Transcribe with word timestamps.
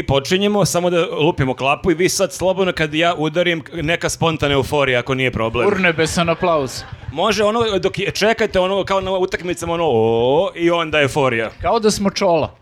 mi 0.00 0.06
počinjemo, 0.06 0.64
samo 0.64 0.90
da 0.90 1.06
lupimo 1.06 1.54
klapu 1.54 1.90
i 1.90 1.94
vi 1.94 2.08
sad 2.08 2.32
slobodno 2.32 2.72
kad 2.72 2.94
ja 2.94 3.14
udarim 3.14 3.62
neka 3.72 4.08
spontana 4.08 4.54
euforija 4.54 4.98
ako 4.98 5.14
nije 5.14 5.30
problem. 5.30 5.66
Urnebesan 5.66 6.28
aplauz. 6.28 6.82
Može 7.12 7.44
ono 7.44 7.78
dok 7.78 7.98
je- 7.98 8.10
čekate 8.10 8.60
ono 8.60 8.84
kao 8.84 9.00
na 9.00 9.10
utakmicama 9.12 9.72
ono 9.72 9.84
o 9.86 10.52
i 10.54 10.70
onda 10.70 11.00
euforija. 11.00 11.50
Kao 11.62 11.78
da 11.80 11.90
smo 11.90 12.10
čola. 12.10 12.54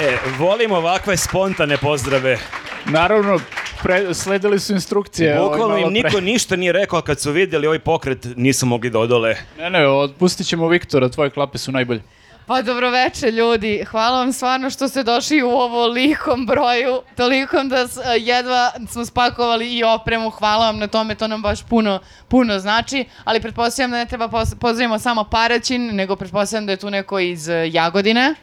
E, 0.00 0.16
volim 0.38 0.72
ovakve 0.72 1.16
spontane 1.16 1.76
pozdrave. 1.76 2.38
Naravno, 2.86 3.40
pre, 3.82 4.14
sledili 4.14 4.60
su 4.60 4.72
instrukcije. 4.72 5.36
Bukvalno 5.36 5.64
im 5.68 5.80
malo 5.80 5.92
pre. 5.92 6.02
niko 6.02 6.20
ništa 6.22 6.56
nije 6.56 6.72
rekao 6.72 6.98
a 6.98 7.02
kad 7.02 7.20
su 7.20 7.30
vidjeli 7.32 7.66
ovaj 7.66 7.78
pokret 7.78 8.26
nisu 8.36 8.66
mogli 8.66 8.90
da 8.90 8.98
odole. 8.98 9.36
Ne, 9.58 9.70
ne, 9.70 9.88
otpustit 9.88 10.46
ćemo 10.46 10.68
Viktora, 10.68 11.08
tvoje 11.08 11.30
klape 11.30 11.58
su 11.58 11.72
najbolje. 11.72 12.02
Pa 12.46 12.62
dobroveče 12.62 13.26
ljudi, 13.28 13.84
hvala 13.84 14.18
vam 14.18 14.32
stvarno 14.32 14.70
što 14.70 14.88
ste 14.88 15.02
došli 15.02 15.42
u 15.42 15.48
ovo 15.48 15.86
likom 15.86 16.46
broju, 16.46 17.02
tolikom 17.16 17.68
da 17.68 17.88
s- 17.88 17.98
jedva 18.18 18.70
smo 18.88 19.04
spakovali 19.04 19.68
i 19.68 19.84
opremu, 19.84 20.30
hvala 20.30 20.66
vam 20.66 20.78
na 20.78 20.86
tome, 20.86 21.14
to 21.14 21.28
nam 21.28 21.42
baš 21.42 21.62
puno, 21.62 21.98
puno 22.28 22.58
znači, 22.58 23.04
ali 23.24 23.40
pretpostavljam 23.40 23.90
da 23.90 23.96
ne 23.96 24.06
treba 24.06 24.28
pos- 24.28 24.54
pozdravimo 24.54 24.98
samo 24.98 25.24
Paraćin, 25.24 25.90
nego 25.92 26.16
pretpostavljam 26.16 26.66
da 26.66 26.72
je 26.72 26.76
tu 26.76 26.90
neko 26.90 27.18
iz 27.18 27.48
Jagodine. 27.66 28.34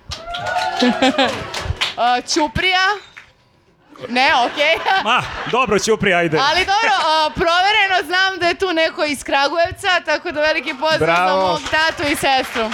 Ćuprija? 2.28 2.80
Ne, 4.08 4.32
okej. 4.46 4.76
Ma, 5.08 5.24
dobro 5.52 5.80
Ćupri, 5.80 6.14
ajde. 6.14 6.38
Ali 6.52 6.60
dobro, 6.60 6.92
a, 7.06 7.30
provereno 7.36 7.98
znam 8.08 8.40
da 8.40 8.48
je 8.48 8.56
tu 8.56 8.74
neko 8.74 9.06
iz 9.06 9.24
Kragujevca, 9.24 9.88
tako 10.06 10.32
da 10.32 10.42
veliki 10.42 10.74
pozdrav 10.74 11.00
Bravo. 11.00 11.42
za 11.42 11.48
mog 11.48 11.60
tatu 11.72 12.04
i 12.12 12.16
sestru. 12.16 12.70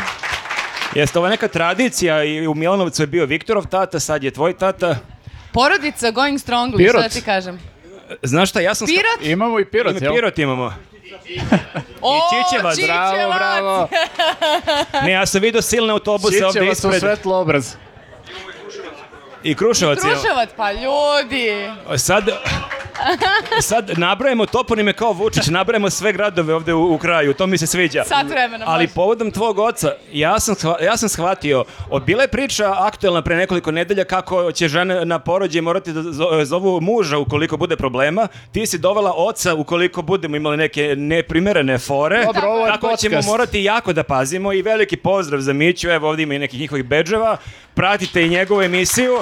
Jeste 0.96 1.20
ovo 1.20 1.28
neka 1.28 1.48
tradicija 1.48 2.24
i 2.24 2.48
u 2.48 2.54
Milanovcu 2.56 3.04
je 3.04 3.08
bio 3.08 3.26
Viktorov 3.26 3.66
tata, 3.68 4.00
sad 4.00 4.24
je 4.24 4.32
tvoj 4.32 4.58
tata. 4.58 4.96
Porodica 5.54 6.12
going 6.12 6.40
strongly, 6.40 6.78
Pirot. 6.78 7.02
šta 7.02 7.10
ti 7.10 7.22
kažem? 7.22 7.60
Znaš 8.24 8.50
šta, 8.50 8.60
ja 8.60 8.76
sam... 8.76 8.88
Pirot? 8.88 9.20
Imamo 9.22 9.60
i 9.60 9.66
pirot, 9.66 9.92
Ima 9.92 10.06
jel? 10.06 10.14
Pirot 10.14 10.40
imamo. 10.40 10.74
O, 12.02 12.22
Čičevac. 12.30 12.78
Bravo, 12.86 13.34
bravo. 13.34 13.88
Ne, 15.06 15.12
ja 15.12 15.26
sam 15.26 15.42
vidio 15.42 15.62
silne 15.62 15.92
autobuse 15.92 16.46
ovde 16.46 16.60
Sićeva 16.60 16.76
su 16.76 16.88
ispred. 16.88 17.02
svetlo 17.02 17.40
obraz. 17.40 17.74
I 19.46 19.56
Kruševac. 19.56 20.00
Kruševac, 20.00 20.50
pa 20.58 20.72
ljudi. 20.72 21.50
Sad, 21.98 22.24
sad 23.62 23.92
nabrajemo 23.98 24.46
toponime 24.46 24.94
kao 24.94 25.12
Vučić, 25.12 25.48
nabrajemo 25.48 25.90
sve 25.90 26.14
gradove 26.14 26.54
ovde 26.54 26.74
u, 26.74 26.94
u 26.94 26.98
kraju, 26.98 27.34
to 27.34 27.48
mi 27.48 27.58
se 27.58 27.68
sviđa. 27.68 28.04
Sat 28.04 28.30
vremena, 28.30 28.66
Ali 28.68 28.84
može. 28.84 28.94
povodom 28.96 29.32
tvog 29.32 29.60
oca, 29.60 29.92
ja 30.12 30.40
sam, 30.40 30.56
ja 30.82 30.98
sam 30.98 31.10
shvatio, 31.10 31.64
bila 32.06 32.22
je 32.22 32.28
priča 32.28 32.74
aktuelna 32.78 33.22
pre 33.22 33.36
nekoliko 33.36 33.72
nedelja 33.72 34.04
kako 34.04 34.52
će 34.52 34.68
žene 34.68 35.06
na 35.06 35.20
porođaj 35.20 35.62
morati 35.62 35.94
da 35.94 36.02
zo- 36.02 36.44
zovu 36.44 36.82
muža 36.82 37.18
ukoliko 37.18 37.58
bude 37.58 37.76
problema. 37.76 38.28
Ti 38.52 38.66
si 38.66 38.78
dovela 38.78 39.14
oca 39.14 39.54
ukoliko 39.54 40.02
budemo 40.02 40.36
imali 40.38 40.58
neke 40.58 40.96
neprimerene 40.98 41.78
fore. 41.78 42.26
Dobro, 42.26 42.48
ovo 42.48 42.66
je 42.66 42.72
tako 42.72 42.88
ćemo 42.90 43.12
podcast. 43.12 43.28
morati 43.28 43.64
jako 43.64 43.94
da 43.94 44.04
pazimo 44.04 44.54
i 44.54 44.62
veliki 44.62 44.98
pozdrav 44.98 45.42
za 45.42 45.54
Miću, 45.54 45.90
evo 45.90 46.10
ovdje 46.10 46.24
ima 46.24 46.34
i 46.34 46.40
nekih 46.40 46.60
njihovih 46.60 46.86
bedževa. 46.86 47.38
Pratite 47.74 48.22
i 48.22 48.30
njegovu 48.30 48.62
emisiju. 48.62 49.18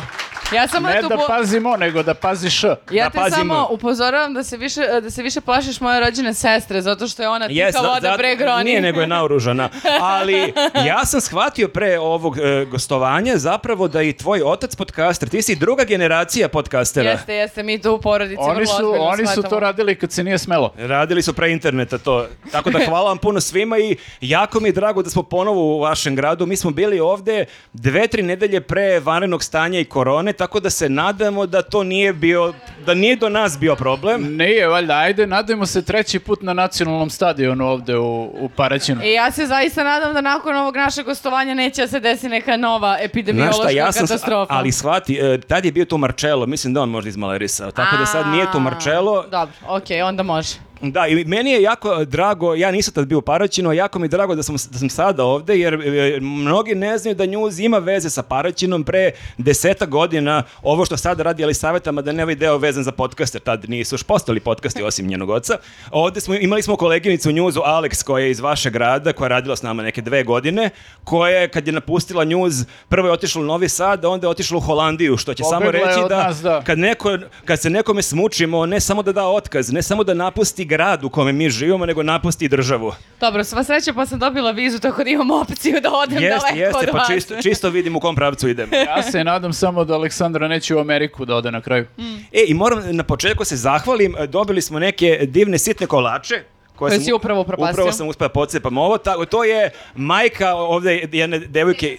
Ja 0.52 0.68
samo 0.68 0.88
Ne 0.88 1.02
da 1.02 1.10
po- 1.10 1.26
pazimo, 1.28 1.78
nego 1.78 2.04
da 2.04 2.14
paziš. 2.14 2.64
Ja 2.64 2.76
da 2.92 3.10
te 3.10 3.32
samo 3.32 3.68
upozoravam 3.70 4.34
da 4.34 4.44
se 4.44 4.58
više 4.58 4.82
da 5.02 5.10
se 5.10 5.24
više 5.24 5.42
plašiš 5.42 5.80
moje 5.80 6.00
rođene 6.00 6.34
sestre 6.34 6.82
zato 6.82 7.08
što 7.08 7.22
je 7.22 7.30
ona 7.30 7.48
tika 7.48 7.60
Jes, 7.60 7.76
da- 7.76 8.00
da- 8.02 8.18
bre 8.18 8.36
groni. 8.36 8.64
Nije, 8.64 8.82
nego 8.82 9.02
je 9.02 9.08
naoružana. 9.08 9.70
Ali 10.02 10.54
ja 10.86 11.06
sam 11.06 11.22
shvatio 11.22 11.68
pre 11.68 12.00
ovog 12.00 12.38
e, 12.38 12.66
gostovanja 12.66 13.38
zapravo 13.38 13.88
da 13.88 14.02
i 14.02 14.14
tvoj 14.14 14.42
otac 14.42 14.76
podcaster, 14.76 15.30
ti 15.30 15.42
si 15.42 15.56
druga 15.56 15.84
generacija 15.84 16.48
podcastera. 16.48 17.10
Jeste, 17.10 17.34
jeste, 17.34 17.64
mi 17.64 17.82
tu 17.82 17.92
u 17.92 18.02
porodici 18.02 18.38
Oni 18.40 18.54
vrlo 18.54 18.66
su, 18.68 18.74
ozbiljno 18.76 19.04
oni 19.04 19.28
su 19.28 19.44
to 19.44 19.60
radili 19.60 19.96
kad 19.96 20.12
se 20.12 20.24
nije 20.24 20.38
smelo. 20.38 20.74
Radili 20.78 21.22
su 21.22 21.34
pre 21.34 21.52
interneta 21.52 21.98
to. 21.98 22.28
Tako 22.52 22.70
da 22.70 22.80
hvala 22.80 23.04
vam 23.06 23.18
puno 23.18 23.42
svima 23.42 23.78
i 23.80 23.96
jako 24.22 24.60
mi 24.60 24.70
je 24.70 24.74
drago 24.74 25.04
da 25.04 25.10
smo 25.10 25.24
ponovo 25.24 25.78
u 25.78 25.80
vašem 25.80 26.16
gradu. 26.16 26.46
Mi 26.46 26.58
smo 26.58 26.72
bili 26.72 27.00
ovde 27.00 27.46
dve, 27.74 28.08
tri 28.08 28.22
nedelje 28.22 28.62
pre 28.62 29.00
vanrednog 29.00 29.44
stanja 29.44 29.80
i 29.80 29.86
korone, 29.86 30.34
tako 30.44 30.60
da 30.60 30.70
se 30.70 30.90
nadamo 30.90 31.46
da 31.46 31.62
to 31.62 31.84
nije 31.84 32.14
bio, 32.14 32.54
da 32.86 32.94
nije 32.94 33.16
do 33.16 33.30
nas 33.30 33.58
bio 33.60 33.76
problem. 33.76 34.36
Nije, 34.38 34.68
valjda, 34.68 34.94
ajde, 34.94 35.28
nadajmo 35.28 35.66
se 35.66 35.82
treći 35.82 36.20
put 36.20 36.42
na 36.42 36.54
nacionalnom 36.54 37.10
stadionu 37.10 37.68
ovde 37.68 37.98
u, 37.98 38.24
u 38.24 38.50
Paraćinu. 38.56 39.04
I 39.04 39.14
ja 39.14 39.32
se 39.32 39.46
zaista 39.46 39.84
nadam 39.84 40.14
da 40.14 40.22
nakon 40.22 40.56
ovog 40.56 40.76
našeg 40.76 41.06
gostovanja 41.06 41.54
neće 41.54 41.82
da 41.82 41.88
se 41.88 42.00
desi 42.00 42.30
neka 42.30 42.58
nova 42.58 42.96
Znaš 42.96 43.06
epidemiološka 43.06 43.64
šta, 43.64 43.70
ja 43.70 43.92
sam, 43.92 44.08
katastrofa. 44.08 44.54
ali 44.54 44.72
shvati, 44.72 45.16
e, 45.16 45.42
tad 45.42 45.66
je 45.66 45.72
bio 45.72 45.86
tu 45.86 45.98
Marcello, 45.98 46.46
mislim 46.46 46.74
da 46.74 46.82
on 46.82 46.90
možda 46.90 47.10
izmalerisao, 47.10 47.72
tako 47.72 47.98
da 47.98 48.06
sad 48.06 48.28
nije 48.28 48.52
tu 48.52 48.60
Marcello, 48.60 49.24
Dobro, 49.32 49.54
okej, 49.68 50.02
onda 50.02 50.24
može. 50.24 50.56
Da, 50.92 51.08
i 51.08 51.26
meni 51.26 51.52
je 51.52 51.62
jako 51.62 52.06
drago, 52.06 52.56
ja 52.56 52.72
nisam 52.72 52.94
tad 52.94 53.08
bio 53.08 53.18
u 53.18 53.22
Paraćinu, 53.22 53.70
a 53.70 53.74
jako 53.74 54.00
mi 54.00 54.06
je 54.06 54.10
drago 54.10 54.36
da 54.36 54.44
sam, 54.44 54.56
da 54.72 54.78
sam 54.80 54.90
sada 54.90 55.24
ovde, 55.26 55.60
jer 55.60 55.74
e, 55.74 56.20
mnogi 56.22 56.76
ne 56.76 56.98
znaju 56.98 57.16
da 57.16 57.26
News 57.26 57.60
ima 57.60 57.78
veze 57.78 58.10
sa 58.10 58.24
Paraćinom 58.24 58.84
pre 58.84 59.12
deseta 59.38 59.86
godina, 59.86 60.44
ovo 60.62 60.86
što 60.86 60.98
sada 60.98 61.24
radi 61.24 61.44
Elisavetama, 61.44 62.02
da 62.02 62.12
ne 62.12 62.24
ovaj 62.24 62.36
deo 62.36 62.58
vezan 62.58 62.84
za 62.84 62.92
podcaste, 62.92 63.40
tad 63.40 63.70
nisu 63.70 63.96
još 63.96 64.04
postali 64.04 64.40
podcasti 64.40 64.84
osim 64.84 65.08
njenog 65.08 65.30
oca. 65.30 65.58
Ovde 65.92 66.22
smo, 66.22 66.36
imali 66.36 66.62
smo 66.62 66.76
koleginicu 66.76 67.30
u 67.30 67.34
Newsu, 67.34 67.62
Alex, 67.66 68.04
koja 68.04 68.24
je 68.24 68.32
iz 68.32 68.40
vašeg 68.40 68.74
grada, 68.74 69.14
koja 69.14 69.26
je 69.26 69.30
radila 69.30 69.56
s 69.56 69.62
nama 69.62 69.84
neke 69.84 70.02
dve 70.02 70.24
godine, 70.24 70.70
koja 71.04 71.38
je, 71.38 71.48
kad 71.48 71.68
je 71.68 71.74
napustila 71.74 72.24
News, 72.24 72.54
prvo 72.90 73.08
je 73.08 73.12
otišla 73.12 73.42
u 73.42 73.46
Novi 73.46 73.70
Sad, 73.70 74.06
a 74.06 74.10
onda 74.10 74.28
je 74.28 74.32
otišla 74.32 74.58
u 74.58 74.62
Holandiju, 74.62 75.18
što 75.18 75.34
će 75.34 75.44
samo 75.44 75.66
Pobegla 75.66 75.90
je 75.90 75.96
reći 75.96 76.10
da, 76.10 76.24
nas, 76.24 76.42
da. 76.42 76.62
kad, 76.62 76.80
neko, 76.80 77.18
kad 77.46 77.62
se 77.62 77.70
nekome 77.70 78.02
smučimo, 78.02 78.66
ne 78.66 78.80
samo 78.80 79.04
da 79.04 79.12
da 79.12 79.28
otkaz, 79.28 79.72
ne 79.72 79.82
samo 79.82 80.04
da 80.04 80.14
napusti 80.14 80.66
grad 80.74 81.04
u 81.04 81.10
kome 81.10 81.32
mi 81.32 81.50
živimo, 81.50 81.86
nego 81.86 82.04
napusti 82.04 82.48
državu. 82.48 82.94
Dobro, 83.20 83.44
sva 83.44 83.64
sreća 83.64 83.94
pa 83.94 84.06
sam 84.06 84.20
dobila 84.20 84.52
vizu 84.52 84.80
tako 84.80 85.04
da 85.04 85.10
imam 85.10 85.32
opciju 85.32 85.82
da 85.82 85.92
odem 85.94 86.24
Jeste, 86.24 86.40
daleko 86.40 86.58
jeste, 86.60 86.78
od 86.80 86.90
pa 86.92 86.98
vas. 86.98 87.08
čisto, 87.08 87.42
čisto 87.42 87.70
vidim 87.70 87.96
u 87.96 88.00
kom 88.00 88.16
pravcu 88.16 88.48
idem. 88.50 88.70
Ja 88.88 89.04
se 89.04 89.24
nadam 89.24 89.54
samo 89.54 89.86
da 89.86 89.94
Aleksandra 89.94 90.48
neće 90.48 90.76
u 90.76 90.80
Ameriku 90.80 91.26
da 91.26 91.36
ode 91.36 91.52
na 91.52 91.62
kraju. 91.62 91.86
E, 92.32 92.44
i 92.48 92.54
moram 92.54 92.96
na 92.96 93.04
početku 93.04 93.46
se 93.46 93.56
zahvalim, 93.56 94.16
dobili 94.28 94.62
smo 94.62 94.80
neke 94.80 95.20
divne 95.28 95.58
sitne 95.58 95.88
kolače. 95.88 96.44
Koje 96.76 96.92
sam- 96.92 97.04
si 97.04 97.14
upravo 97.14 97.42
upropastio. 97.42 97.74
Upravo 97.74 97.92
sam 97.92 98.08
uspio 98.08 98.28
da 98.28 98.34
pocepam 98.34 98.78
ovo. 98.78 98.98
Tako, 98.98 99.26
to 99.26 99.44
je 99.44 99.72
majka 99.96 100.54
ovde 100.54 101.08
jedne 101.12 101.40
devojke, 101.40 101.98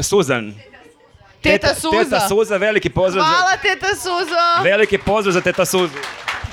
Suzan. 0.00 0.54
Teta 1.40 1.74
Suza. 1.74 2.04
Teta 2.04 2.28
Suza, 2.28 2.56
veliki 2.56 2.90
pozdrav 2.90 3.24
Hvala, 3.24 3.50
za... 3.50 3.56
teta 3.62 3.86
Suzo. 3.94 4.64
Veliki 4.64 4.98
pozdrav 4.98 5.32
za 5.32 5.40
teta 5.40 5.64
Suzu. 5.64 5.98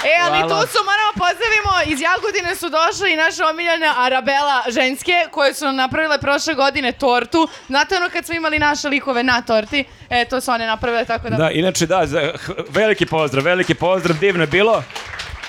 E, 0.03 0.22
ali 0.22 0.38
Hvala. 0.39 0.62
tu 0.62 0.67
su, 0.67 0.78
moramo 0.84 1.12
pozdravimo, 1.16 1.72
iz 1.88 2.01
Jagodine 2.01 2.56
su 2.56 2.69
došle 2.69 3.13
i 3.13 3.17
naše 3.17 3.44
omiljene 3.45 3.88
Arabela 3.97 4.63
ženske, 4.69 5.12
koje 5.31 5.53
su 5.53 5.66
nam 5.66 5.75
napravile 5.75 6.17
prošle 6.19 6.53
godine 6.53 6.91
tortu. 6.94 7.47
Znate 7.67 7.95
ono 7.95 8.09
kad 8.09 8.25
smo 8.25 8.35
imali 8.35 8.59
naše 8.59 8.88
likove 8.89 9.23
na 9.23 9.41
torti? 9.41 9.79
E, 10.09 10.25
to 10.25 10.41
su 10.41 10.51
one 10.51 10.66
napravile 10.67 11.06
tako 11.06 11.29
da... 11.29 11.35
Da, 11.38 11.51
inače 11.51 11.85
da, 11.85 12.06
za- 12.06 12.31
h- 12.38 12.51
veliki 12.69 13.06
pozdrav, 13.06 13.44
veliki 13.44 13.73
pozdrav, 13.75 14.17
divno 14.17 14.44
je 14.44 14.47
bilo. 14.47 14.84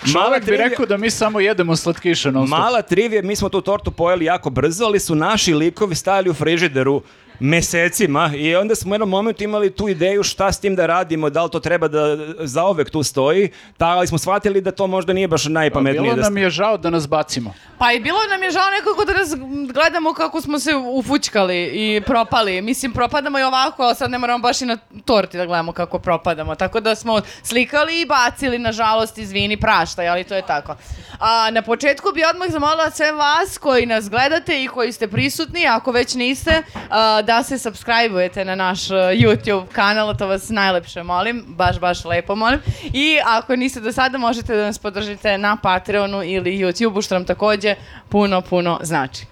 Mala 0.05 0.27
Čovjek 0.27 0.41
bi 0.41 0.47
trivija- 0.47 0.69
rekao 0.69 0.87
da 0.87 0.97
mi 0.97 1.11
samo 1.11 1.41
jedemo 1.41 1.77
slatkiše 1.77 2.31
non 2.31 2.47
stop. 2.47 2.59
Mala 2.59 2.83
trivija, 2.83 3.23
mi 3.23 3.37
smo 3.37 3.49
tu 3.49 3.61
tortu 3.61 3.91
pojeli 3.93 4.25
jako 4.25 4.51
brzo, 4.51 4.85
ali 4.85 5.01
su 5.01 5.15
naši 5.15 5.55
likovi 5.55 5.95
stajali 5.95 6.31
u 6.31 6.35
frižideru 6.35 7.03
mesecima 7.43 8.31
i 8.37 8.57
onda 8.57 8.75
smo 8.75 8.91
u 8.91 8.95
jednom 8.95 9.09
momentu 9.09 9.45
imali 9.45 9.71
tu 9.71 9.89
ideju 9.89 10.23
šta 10.23 10.53
s 10.53 10.61
tim 10.61 10.77
da 10.77 10.87
radimo, 10.87 11.31
da 11.31 11.45
li 11.45 11.51
to 11.51 11.61
treba 11.61 11.89
da 11.89 12.17
zaovek 12.39 12.91
tu 12.91 13.03
stoji, 13.03 13.51
ta, 13.77 13.87
ali 13.87 14.07
smo 14.07 14.19
shvatili 14.19 14.61
da 14.61 14.71
to 14.71 14.87
možda 14.87 15.13
nije 15.13 15.29
baš 15.29 15.45
najpametnije. 15.45 16.03
Bilo 16.03 16.17
da 16.17 16.23
nam 16.23 16.39
je 16.39 16.51
žao 16.51 16.77
da 16.77 16.91
nas 16.91 17.09
bacimo. 17.09 17.55
Pa 17.79 17.93
i 17.93 18.01
bilo 18.01 18.19
nam 18.31 18.43
je 18.43 18.51
žao 18.51 18.71
nekako 18.79 19.05
da 19.05 19.13
nas 19.13 19.35
gledamo 19.73 20.13
kako 20.13 20.41
smo 20.41 20.59
se 20.59 20.71
ufućkali 20.75 21.65
i 21.65 22.01
propali. 22.07 22.63
Mislim, 22.63 22.93
propadamo 22.93 23.39
i 23.39 23.43
ovako, 23.43 23.83
a 23.83 23.95
sad 23.95 24.11
ne 24.11 24.19
moramo 24.19 24.43
baš 24.43 24.63
i 24.63 24.67
na 24.67 24.77
torti 25.05 25.37
da 25.37 25.47
gledamo 25.47 25.73
kako 25.73 25.99
propadamo. 25.99 26.55
Tako 26.55 26.81
da 26.81 26.95
smo 26.95 27.21
slikali 27.43 28.01
i 28.01 28.07
bacili, 28.07 28.59
nažalost, 28.59 29.19
izvini, 29.19 29.57
praštaj, 29.57 30.09
ali 30.09 30.25
to 30.25 30.35
je 30.35 30.43
tako. 30.43 30.77
A 31.19 31.51
na 31.51 31.63
početku 31.63 32.13
bi 32.15 32.25
odmah 32.25 32.49
zamolila 32.51 32.91
sve 32.91 33.13
vas 33.13 33.59
koji 33.59 33.87
nas 33.87 34.11
gledate 34.11 34.63
i 34.63 34.69
koji 34.69 34.93
ste 34.93 35.09
prisutni, 35.09 35.67
ako 35.67 35.93
već 35.93 36.15
niste, 36.15 36.63
a, 36.91 37.23
da 37.23 37.32
se 37.43 37.59
subscribe-ujete 37.59 38.45
na 38.45 38.55
naš 38.55 38.91
uh, 38.91 38.97
YouTube 38.97 39.67
kanal, 39.73 40.17
to 40.17 40.27
vas 40.27 40.49
najlepše 40.49 41.03
molim, 41.03 41.45
baš, 41.49 41.79
baš 41.79 42.05
lepo 42.05 42.35
molim. 42.35 42.61
I 42.93 43.19
ako 43.25 43.57
niste 43.57 43.81
do 43.81 43.93
sada, 43.93 44.19
možete 44.19 44.57
da 44.57 44.65
nas 44.65 44.79
podržite 44.79 45.39
na 45.39 45.57
Patreonu 45.57 46.23
ili 46.23 46.59
YouTubeu, 46.59 47.05
što 47.05 47.15
nam 47.15 47.25
takođe 47.25 47.75
puno, 48.09 48.41
puno 48.41 48.79
znači. 48.83 49.25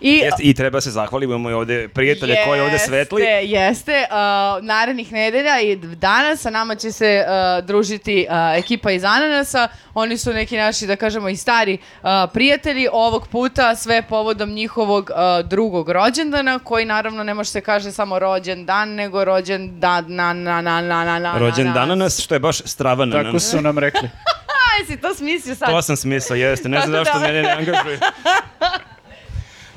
I, 0.00 0.12
Jeste, 0.12 0.42
I 0.42 0.54
treba 0.54 0.80
se 0.80 0.90
zahvalimo, 0.90 1.34
imamo 1.34 1.50
i 1.50 1.52
ovde 1.52 1.88
prijatelje 1.88 2.36
koji 2.46 2.58
je 2.58 2.62
ovde 2.62 2.78
svetli. 2.78 3.22
Jeste, 3.22 3.46
jeste. 3.46 4.06
Uh, 4.10 4.64
narednih 4.64 5.12
nedelja 5.12 5.60
i 5.60 5.76
danas 5.76 6.40
sa 6.40 6.50
nama 6.50 6.74
će 6.74 6.92
se 6.92 7.24
uh, 7.24 7.66
družiti 7.66 8.26
uh, 8.28 8.58
ekipa 8.58 8.90
iz 8.90 9.04
Ananasa. 9.04 9.68
Oni 9.94 10.18
su 10.18 10.32
neki 10.32 10.56
naši, 10.56 10.86
da 10.86 10.96
kažemo, 10.96 11.28
i 11.28 11.36
stari 11.36 11.78
uh, 12.02 12.08
prijatelji. 12.32 12.88
Ovog 12.92 13.28
puta 13.28 13.76
sve 13.76 14.02
povodom 14.02 14.50
njihovog 14.50 15.10
uh, 15.10 15.46
drugog 15.46 15.88
rođendana, 15.90 16.58
koji 16.58 16.84
naravno 16.84 17.24
ne 17.30 17.34
može 17.34 17.50
se 17.50 17.60
kaže 17.60 17.92
samo 17.92 18.18
rođen 18.18 18.66
dan, 18.66 18.88
nego 18.88 19.24
rođen 19.24 19.80
dan, 19.80 20.04
na, 20.08 20.32
na, 20.32 20.60
na, 20.60 20.80
na, 20.80 21.04
na, 21.04 21.18
na, 21.18 21.38
Rođen 21.38 21.66
na, 21.66 21.72
dananas, 21.72 22.20
što 22.20 22.34
je 22.34 22.38
baš 22.38 22.58
stravan 22.58 23.10
Tako 23.10 23.38
su 23.38 23.60
nam 23.60 23.78
rekli. 23.78 24.10
Aj, 24.60 24.86
si 24.86 24.96
to 24.96 25.14
smislio 25.14 25.54
sad. 25.54 25.68
To 25.68 25.82
sam 25.82 25.96
smislio, 25.96 26.48
jeste. 26.48 26.68
Ne 26.68 26.80
znam 26.80 26.92
zašto 26.92 27.18
da- 27.18 27.26
mene 27.26 27.42
ne 27.42 27.50
angažuje. 27.50 27.98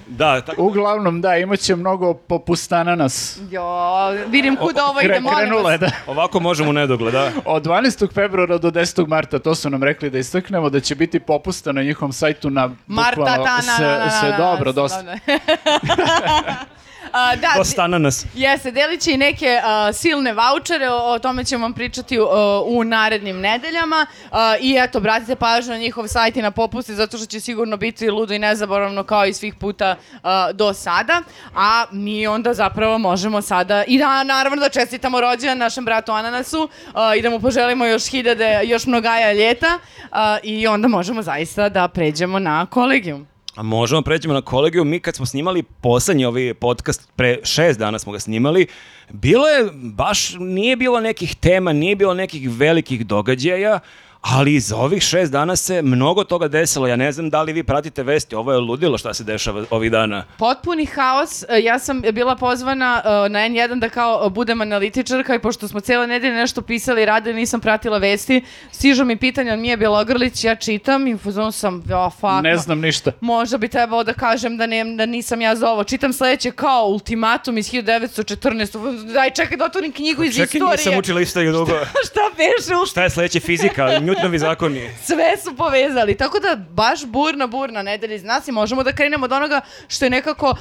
Da, 0.08 0.42
tako, 0.42 0.64
Uglavnom, 0.64 1.22
da, 1.22 1.38
imaće 1.38 1.76
mnogo 1.76 2.14
popustana 2.14 2.96
nas. 2.96 3.40
Jo, 3.52 3.64
vidim 4.28 4.56
kuda 4.56 4.86
ovo 4.86 5.02
ide, 5.02 5.20
molim 5.20 5.54
vas. 5.64 5.80
da. 5.80 5.92
ovako 6.08 6.40
možemo 6.40 6.70
u 6.70 6.74
nedogled, 6.74 7.14
da. 7.14 7.32
Od 7.46 7.66
12. 7.66 8.14
februara 8.14 8.58
do 8.58 8.72
10. 8.72 9.08
marta, 9.08 9.40
to 9.40 9.56
su 9.56 9.70
nam 9.70 9.84
rekli 9.84 10.10
da 10.10 10.18
istaknemo 10.18 10.70
da 10.70 10.80
će 10.80 10.96
biti 10.96 11.20
popusta 11.20 11.72
na 11.72 11.84
njihovom 11.84 12.14
sajtu 12.14 12.50
na 12.50 12.70
Marta, 12.88 13.16
bukvalno 13.22 13.44
ta, 13.44 13.56
na, 13.56 13.62
sve, 13.62 13.86
na, 13.88 13.98
na, 13.98 14.10
sve 14.10 14.30
na, 14.30 14.38
dobro, 14.38 14.66
na, 14.66 14.72
dosta. 14.72 15.04
A, 17.14 17.36
da, 17.36 17.54
Dosta 17.58 17.84
ananas. 17.84 18.26
Jeste, 18.34 18.72
delit 18.72 19.02
će 19.02 19.12
i 19.12 19.18
neke 19.18 19.60
uh, 19.64 19.96
silne 19.96 20.34
vouchere, 20.34 20.90
o, 20.90 21.14
o 21.14 21.20
tome 21.20 21.44
ćemo 21.44 21.62
vam 21.66 21.74
pričati 21.74 22.20
uh, 22.20 22.28
u 22.66 22.84
narednim 22.84 23.40
nedeljama 23.40 24.06
uh, 24.32 24.38
i 24.62 24.78
eto, 24.80 25.00
bratite 25.00 25.36
pažnju 25.36 25.72
na 25.72 25.78
njihov 25.78 26.08
sajt 26.08 26.38
i 26.38 26.42
na 26.42 26.52
popuste 26.52 26.94
zato 26.94 27.18
što 27.18 27.26
će 27.26 27.40
sigurno 27.40 27.78
biti 27.78 28.10
ludo 28.10 28.34
i 28.34 28.40
nezaboravno 28.40 29.04
kao 29.04 29.26
i 29.26 29.34
svih 29.34 29.56
puta 29.56 29.96
uh, 30.14 30.30
do 30.54 30.74
sada, 30.74 31.22
a 31.56 31.86
mi 31.92 32.28
onda 32.28 32.54
zapravo 32.54 32.98
možemo 32.98 33.42
sada 33.42 33.84
i 33.88 33.98
da 33.98 34.24
naravno 34.24 34.62
da 34.62 34.70
čestitamo 34.70 35.22
rođendan 35.22 35.58
našem 35.58 35.86
bratu 35.86 36.12
Ananasu 36.12 36.64
uh, 36.64 36.94
i 37.18 37.22
da 37.22 37.30
mu 37.30 37.40
poželimo 37.40 37.86
još 37.86 38.08
hiljade, 38.10 38.62
još 38.64 38.86
mnogaja 38.86 39.34
ljeta 39.34 39.80
uh, 40.02 40.18
i 40.44 40.68
onda 40.68 40.88
možemo 40.88 41.22
zaista 41.22 41.70
da 41.70 41.88
pređemo 41.88 42.40
na 42.40 42.66
kolegijum. 42.66 43.33
A 43.56 43.64
možemo 43.64 44.02
pređemo 44.02 44.34
na 44.34 44.42
kolegiju. 44.42 44.84
Mi 44.84 45.00
kad 45.00 45.16
smo 45.16 45.26
snimali 45.26 45.64
poslednji 45.64 46.26
ovaj 46.26 46.54
podcast, 46.54 47.10
pre 47.16 47.40
šest 47.44 47.80
dana 47.80 48.00
smo 48.00 48.12
ga 48.12 48.20
snimali, 48.20 48.68
bilo 49.10 49.48
je, 49.48 49.70
baš 49.74 50.34
nije 50.40 50.76
bilo 50.76 51.00
nekih 51.00 51.36
tema, 51.36 51.74
nije 51.74 51.96
bilo 51.96 52.14
nekih 52.14 52.50
velikih 52.52 53.06
događaja, 53.06 53.80
ali 54.24 54.60
za 54.60 54.78
ovih 54.78 55.04
šest 55.04 55.32
dana 55.32 55.56
se 55.56 55.82
mnogo 55.82 56.24
toga 56.24 56.48
desilo. 56.48 56.88
Ja 56.88 56.96
ne 56.96 57.12
znam 57.12 57.30
da 57.30 57.42
li 57.42 57.54
vi 57.54 57.64
pratite 57.64 58.04
vesti, 58.04 58.36
ovo 58.36 58.52
je 58.52 58.58
ludilo 58.60 58.98
šta 58.98 59.14
se 59.14 59.24
dešava 59.24 59.66
ovih 59.70 59.92
dana. 59.92 60.26
Potpuni 60.38 60.86
haos. 60.86 61.44
E, 61.44 61.60
Ja 61.64 61.80
sam 61.80 62.02
bila 62.02 62.36
pozvana 62.36 63.02
e, 63.06 63.30
na 63.30 63.40
N1 63.40 63.80
da 63.80 63.90
kao 63.90 64.30
budem 64.30 64.62
analitičarka 64.62 65.36
i 65.36 65.40
pošto 65.40 65.68
smo 65.68 65.80
cijele 65.80 66.08
nedelje 66.08 66.34
nešto 66.34 66.62
pisali 66.62 67.02
i 67.02 67.06
radili, 67.06 67.36
nisam 67.36 67.60
pratila 67.60 67.98
vesti. 67.98 68.42
Stižu 68.72 69.06
mi 69.06 69.18
pitanja 69.18 69.54
od 69.54 69.60
Mije 69.60 69.78
Bjelogrlić, 69.78 70.44
ja 70.44 70.56
čitam 70.56 71.08
i 71.08 71.14
u 71.14 71.18
fazonu 71.18 71.52
sam, 71.52 71.84
ja, 71.90 72.10
fuck. 72.10 72.44
Ne 72.44 72.58
znam 72.58 72.80
ništa. 72.80 73.12
Možda 73.22 73.58
bi 73.58 73.68
trebalo 73.68 74.04
da 74.04 74.14
kažem 74.14 74.58
da, 74.58 74.68
ne, 74.68 74.96
da 74.96 75.06
nisam 75.06 75.42
ja 75.42 75.56
za 75.56 75.70
ovo. 75.70 75.84
Čitam 75.84 76.14
sledeće 76.14 76.52
kao 76.52 76.86
ultimatum 76.86 77.58
iz 77.58 77.72
1914. 77.72 79.14
Daj, 79.14 79.32
čekaj 79.32 79.58
da 79.58 79.66
otvorim 79.66 79.92
knjigu 79.92 80.24
iz 80.24 80.36
Čekaj, 80.36 80.44
istorije. 80.46 80.78
nisam 80.78 80.98
učila 80.98 81.22
isto 81.22 81.44
dugo. 81.44 81.72
Šta 82.08 82.22
beše 82.38 82.76
u 82.76 82.86
Šta 82.86 83.04
je 83.04 83.10
sledeće 83.10 83.40
fizika? 83.40 83.90
Newtonovi 84.14 84.38
zakoni. 84.38 84.90
sve 85.08 85.38
su 85.44 85.56
povezali. 85.56 86.18
Tako 86.18 86.40
da 86.40 86.56
baš 86.56 87.06
burna, 87.06 87.48
burna 87.48 87.82
nedelja 87.82 88.16
iz 88.16 88.24
nas 88.24 88.48
i 88.48 88.52
možemo 88.52 88.84
da 88.84 88.92
krenemo 88.92 89.26
od 89.26 89.32
onoga 89.32 89.62
što 89.88 90.06
je 90.06 90.10
nekako, 90.10 90.56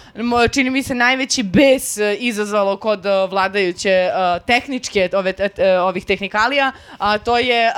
čini 0.52 0.70
mi 0.70 0.82
se, 0.82 0.94
najveći 0.94 1.42
bes 1.42 1.98
e, 1.98 2.16
izazvalo 2.20 2.76
kod 2.76 3.06
e, 3.06 3.26
vladajuće 3.30 3.90
e, 3.90 4.10
tehničke 4.46 5.10
ove, 5.12 5.34
ovih 5.80 6.04
tehnikalija, 6.04 6.72
a 6.98 7.18
to 7.18 7.38
je 7.38 7.66
e, 7.66 7.72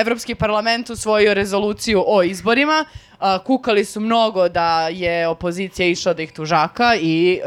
Evropski 0.00 0.34
parlament 0.34 0.90
usvojio 0.90 1.34
rezoluciju 1.34 2.04
o 2.06 2.22
izborima. 2.22 2.84
A, 3.18 3.38
kukali 3.38 3.84
su 3.84 4.00
mnogo 4.00 4.48
da 4.48 4.88
je 4.88 5.28
opozicija 5.28 5.86
išla 5.88 6.14
da 6.14 6.22
ih 6.22 6.32
tužaka 6.32 6.96
i 7.00 7.32
e, 7.34 7.40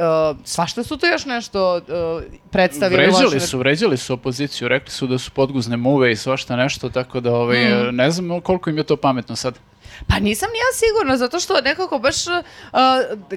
svašta 0.43 0.83
su 0.83 0.97
to 0.97 1.07
još 1.07 1.25
nešto 1.25 1.77
e, 1.77 1.81
predstavili. 2.51 3.03
Vređali 3.03 3.25
loše. 3.25 3.39
su, 3.39 3.57
vređali 3.59 3.97
su 3.97 4.13
opoziciju, 4.13 4.67
rekli 4.67 4.91
su 4.91 5.07
da 5.07 5.17
su 5.17 5.31
podguzne 5.31 5.77
muve 5.77 6.11
i 6.11 6.15
svašta 6.15 6.55
nešto, 6.55 6.89
tako 6.89 7.19
da 7.19 7.33
ovaj, 7.33 7.59
Mm. 7.65 7.95
ne 7.95 8.11
znam 8.11 8.41
koliko 8.41 8.69
im 8.69 8.77
je 8.77 8.83
to 8.83 8.95
pametno 8.97 9.35
sad. 9.35 9.59
Pa 10.07 10.19
nisam 10.19 10.49
ni 10.53 10.57
ja 10.57 10.71
sigurna, 10.73 11.17
zato 11.17 11.39
što 11.39 11.61
nekako 11.61 11.99
baš 11.99 12.27
uh, 12.27 12.33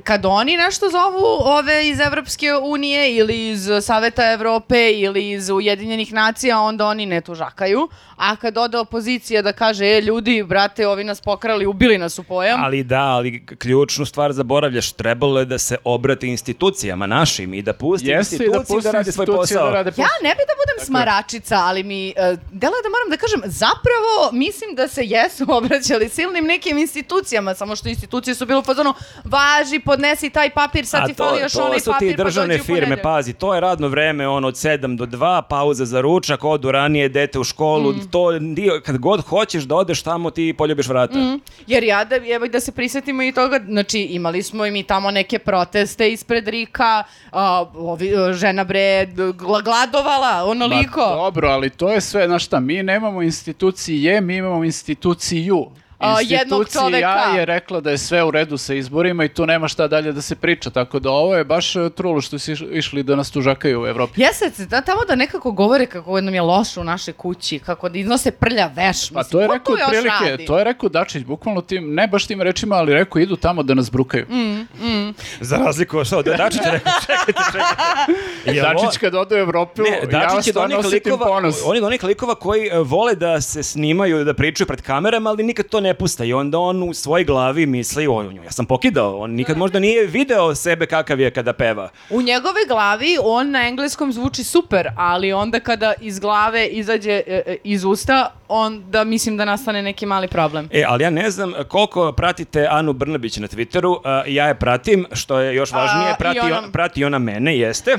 kad 0.04 0.26
oni 0.26 0.56
nešto 0.56 0.88
zovu 0.90 1.24
ove 1.44 1.88
iz 1.88 2.00
Evropske 2.00 2.54
unije 2.54 3.16
ili 3.16 3.48
iz 3.48 3.68
Saveta 3.82 4.32
Evrope 4.32 4.92
ili 4.92 5.30
iz 5.30 5.50
Ujedinjenih 5.50 6.12
nacija, 6.12 6.60
onda 6.60 6.86
oni 6.86 7.06
ne 7.06 7.20
tužakaju. 7.20 7.88
A 8.16 8.36
kad 8.36 8.58
ode 8.58 8.78
opozicija 8.78 9.42
da 9.42 9.52
kaže, 9.52 9.84
e 9.84 10.00
ljudi, 10.00 10.42
brate, 10.42 10.86
ovi 10.88 11.04
nas 11.04 11.20
pokrali, 11.20 11.66
ubili 11.66 11.98
nas 11.98 12.18
u 12.18 12.22
pojam. 12.22 12.64
Ali 12.64 12.84
da, 12.84 13.00
ali 13.00 13.46
ključnu 13.58 14.06
stvar 14.06 14.32
zaboravljaš, 14.32 14.92
trebalo 14.92 15.38
je 15.38 15.44
da 15.44 15.58
se 15.58 15.76
obrati 15.84 16.28
institucijama 16.28 17.06
našim 17.06 17.54
i 17.54 17.62
da 17.62 17.72
pusti 17.72 18.08
Jeste 18.08 18.36
i 18.36 18.38
da 18.38 18.44
institucije 18.44 18.76
pusti 18.76 18.88
da 18.88 18.92
radi 18.92 19.12
svoj 19.12 19.24
institucije 19.24 19.58
posao. 19.58 19.70
da 19.70 19.76
rade 19.76 19.92
Ja 19.96 20.08
ne 20.22 20.34
bi 20.34 20.42
da 20.50 20.54
budem 20.62 20.86
smaračica, 20.86 21.56
ali 21.56 21.82
mi 21.82 22.08
uh, 22.08 22.22
delo 22.52 22.76
je 22.76 22.82
da 22.82 22.90
moram 22.96 23.10
da 23.10 23.16
kažem, 23.16 23.42
zapravo 23.44 24.12
mislim 24.32 24.74
da 24.74 24.88
se 24.88 25.02
jesu 25.04 25.44
obraćali 25.58 26.08
silnim 26.08 26.44
nekim 26.52 26.78
institucijama, 26.78 27.54
samo 27.54 27.76
što 27.76 27.88
institucije 27.88 28.34
su 28.34 28.46
bile 28.46 28.58
u 28.58 28.64
fazonu, 28.64 28.94
važi, 29.26 29.78
podnesi 29.80 30.30
taj 30.30 30.50
papir, 30.50 30.86
sad 30.86 31.02
A 31.02 31.06
ti 31.06 31.14
to, 31.14 31.24
fali 31.24 31.40
još 31.40 31.52
to 31.52 31.64
onaj 31.64 31.80
su 31.80 31.90
papir, 31.90 32.10
ti 32.10 32.16
pa 32.16 32.24
državne 32.24 32.48
dođi 32.48 32.62
u 32.62 32.64
firme, 32.64 32.80
ponedeljak. 32.80 33.02
pazi, 33.04 33.32
to 33.34 33.54
je 33.54 33.60
radno 33.60 33.88
vreme 33.88 34.28
on 34.28 34.44
od 34.44 34.54
7 34.56 34.96
do 34.96 35.06
2, 35.06 35.42
pauza 35.44 35.84
za 35.86 36.00
ručak, 36.00 36.44
odu 36.44 36.70
ranije 36.72 37.08
dete 37.10 37.38
u 37.38 37.44
školu, 37.44 37.92
Mm. 37.92 38.08
to 38.10 38.22
dio, 38.40 38.80
kad 38.80 38.98
god 38.98 39.20
hoćeš 39.22 39.62
da 39.64 39.74
odeš 39.76 40.02
tamo 40.02 40.30
ti 40.30 40.54
poljubiš 40.54 40.88
vrata. 40.88 41.18
Mm. 41.18 41.40
Jer 41.66 41.84
ja 41.84 42.04
da, 42.04 42.16
evo, 42.26 42.46
da 42.48 42.60
se 42.60 42.72
prisetimo 42.72 43.22
i 43.22 43.32
toga, 43.32 43.60
znači 43.60 44.00
imali 44.00 44.42
smo 44.42 44.66
i 44.66 44.70
mi 44.70 44.82
tamo 44.82 45.10
neke 45.10 45.38
proteste 45.38 46.10
ispred 46.10 46.48
Rika, 46.48 47.02
a, 47.32 47.64
ovi, 47.74 48.16
a, 48.16 48.32
žena 48.32 48.64
bre 48.64 49.06
gla- 49.08 49.62
gladovala, 49.62 50.44
onoliko. 50.44 51.00
Ma, 51.00 51.14
dobro, 51.16 51.48
ali 51.48 51.70
to 51.70 51.88
je 51.88 52.00
sve, 52.00 52.26
znaš 52.26 52.44
šta, 52.44 52.60
mi 52.60 52.82
nemamo 52.82 53.22
institucije, 53.22 53.72
mi 54.20 54.36
imamo 54.36 54.64
instituciju. 54.64 55.66
A, 56.04 56.16
jednog 56.20 56.60
Institucija 56.60 56.82
čoveka. 56.82 57.38
je 57.38 57.44
rekla 57.46 57.80
da 57.80 57.90
je 57.90 57.98
sve 57.98 58.24
u 58.24 58.30
redu 58.30 58.56
sa 58.58 58.74
izborima 58.74 59.24
i 59.24 59.30
tu 59.30 59.46
nema 59.46 59.68
šta 59.68 59.88
dalje 59.88 60.12
da 60.12 60.22
se 60.22 60.34
priča, 60.36 60.70
tako 60.70 60.98
da 60.98 61.10
ovo 61.10 61.36
je 61.36 61.44
baš 61.44 61.76
e, 61.76 61.90
trulo 61.90 62.20
što 62.20 62.38
su 62.38 62.52
iš- 62.52 62.64
išli 62.70 63.02
da 63.02 63.16
nas 63.16 63.30
tužakaju 63.30 63.82
u 63.82 63.86
Evropi. 63.86 64.20
Jeste, 64.20 64.66
da, 64.66 64.80
tamo 64.80 65.00
da 65.02 65.14
nekako 65.14 65.52
govore 65.52 65.86
kako 65.86 66.20
nam 66.20 66.34
je 66.34 66.42
loše 66.42 66.80
u 66.80 66.84
našoj 66.84 67.14
kući, 67.14 67.58
kako 67.58 67.88
da 67.88 67.98
iznose 67.98 68.30
prlja 68.32 68.66
veš. 68.66 68.76
Pa 69.10 69.18
Mislim, 69.18 69.30
to 69.32 69.40
je 69.42 69.48
ko 69.48 69.54
rekao 69.76 69.92
radi? 70.20 70.46
to 70.46 70.58
je 70.58 70.64
rekao 70.64 70.88
Dačić, 70.88 71.24
bukvalno 71.24 71.60
tim, 71.62 71.94
ne 71.94 72.08
baš 72.08 72.26
tim 72.26 72.42
rečima, 72.42 72.76
ali 72.76 72.94
rekao 72.94 73.20
idu 73.20 73.36
tamo 73.36 73.62
da 73.62 73.74
nas 73.74 73.90
brukaju. 73.90 74.26
Mm. 74.26 75.12
Za 75.40 75.56
razliku 75.56 75.98
od 75.98 76.06
što, 76.06 76.22
da 76.22 76.32
Dačić 76.32 76.60
je 76.64 76.70
rekao, 76.72 76.92
čekajte, 77.00 77.32
čekajte. 77.52 78.12
Jel 78.46 78.64
Dačić 78.64 78.98
kad 78.98 79.14
ode 79.14 79.34
u 79.34 79.38
Evropu, 79.38 79.82
Ne, 79.82 79.88
ja 80.12 80.28
od 80.36 80.44
stvarno 80.44 80.78
likova, 80.82 81.26
ponos. 81.26 81.56
on 81.64 81.76
je 81.76 81.82
od 81.82 81.86
onih 81.86 82.04
likova 82.04 82.34
koji 82.34 82.66
e, 82.66 82.78
vole 82.78 83.14
da 83.14 83.40
se 83.40 83.62
snimaju, 83.62 84.24
da 84.24 84.34
pričaju 84.34 84.66
pred 84.66 84.82
kamerama, 84.82 85.30
ali 85.30 85.42
nikad 85.42 85.66
to 85.66 85.80
ne 85.80 85.91
pusta 85.94 86.24
i 86.24 86.32
onda 86.32 86.58
on 86.58 86.82
u 86.82 86.94
svojoj 86.94 87.24
glavi 87.24 87.66
misli, 87.66 88.06
o, 88.06 88.22
ja 88.22 88.50
sam 88.50 88.66
pokidao, 88.66 89.18
on 89.18 89.30
nikad 89.30 89.56
možda 89.56 89.78
nije 89.78 90.06
video 90.06 90.54
sebe 90.54 90.86
kakav 90.86 91.20
je 91.20 91.30
kada 91.30 91.52
peva. 91.52 91.88
U 92.10 92.22
njegove 92.22 92.60
glavi 92.68 93.16
on 93.22 93.50
na 93.50 93.68
engleskom 93.68 94.12
zvuči 94.12 94.44
super, 94.44 94.88
ali 94.96 95.32
onda 95.32 95.60
kada 95.60 95.92
iz 96.00 96.18
glave 96.18 96.66
izađe 96.66 97.12
e, 97.12 97.42
e, 97.46 97.56
iz 97.64 97.84
usta, 97.84 98.32
onda 98.48 99.04
mislim 99.04 99.36
da 99.36 99.44
nastane 99.44 99.82
neki 99.82 100.06
mali 100.06 100.28
problem. 100.28 100.68
E, 100.72 100.84
ali 100.88 101.04
ja 101.04 101.10
ne 101.10 101.30
znam 101.30 101.52
koliko 101.68 102.12
pratite 102.12 102.66
Anu 102.70 102.92
Brnabić 102.92 103.36
na 103.36 103.48
Twitteru, 103.48 104.00
a, 104.04 104.22
ja 104.26 104.46
je 104.46 104.54
pratim, 104.54 105.06
što 105.12 105.38
je 105.38 105.54
još 105.54 105.72
važnije, 105.72 106.10
A, 106.10 106.16
prati, 106.18 106.40
ona- 106.40 106.58
on, 106.58 106.72
prati 106.72 107.04
ona 107.04 107.18
mene, 107.18 107.58
jeste. 107.58 107.96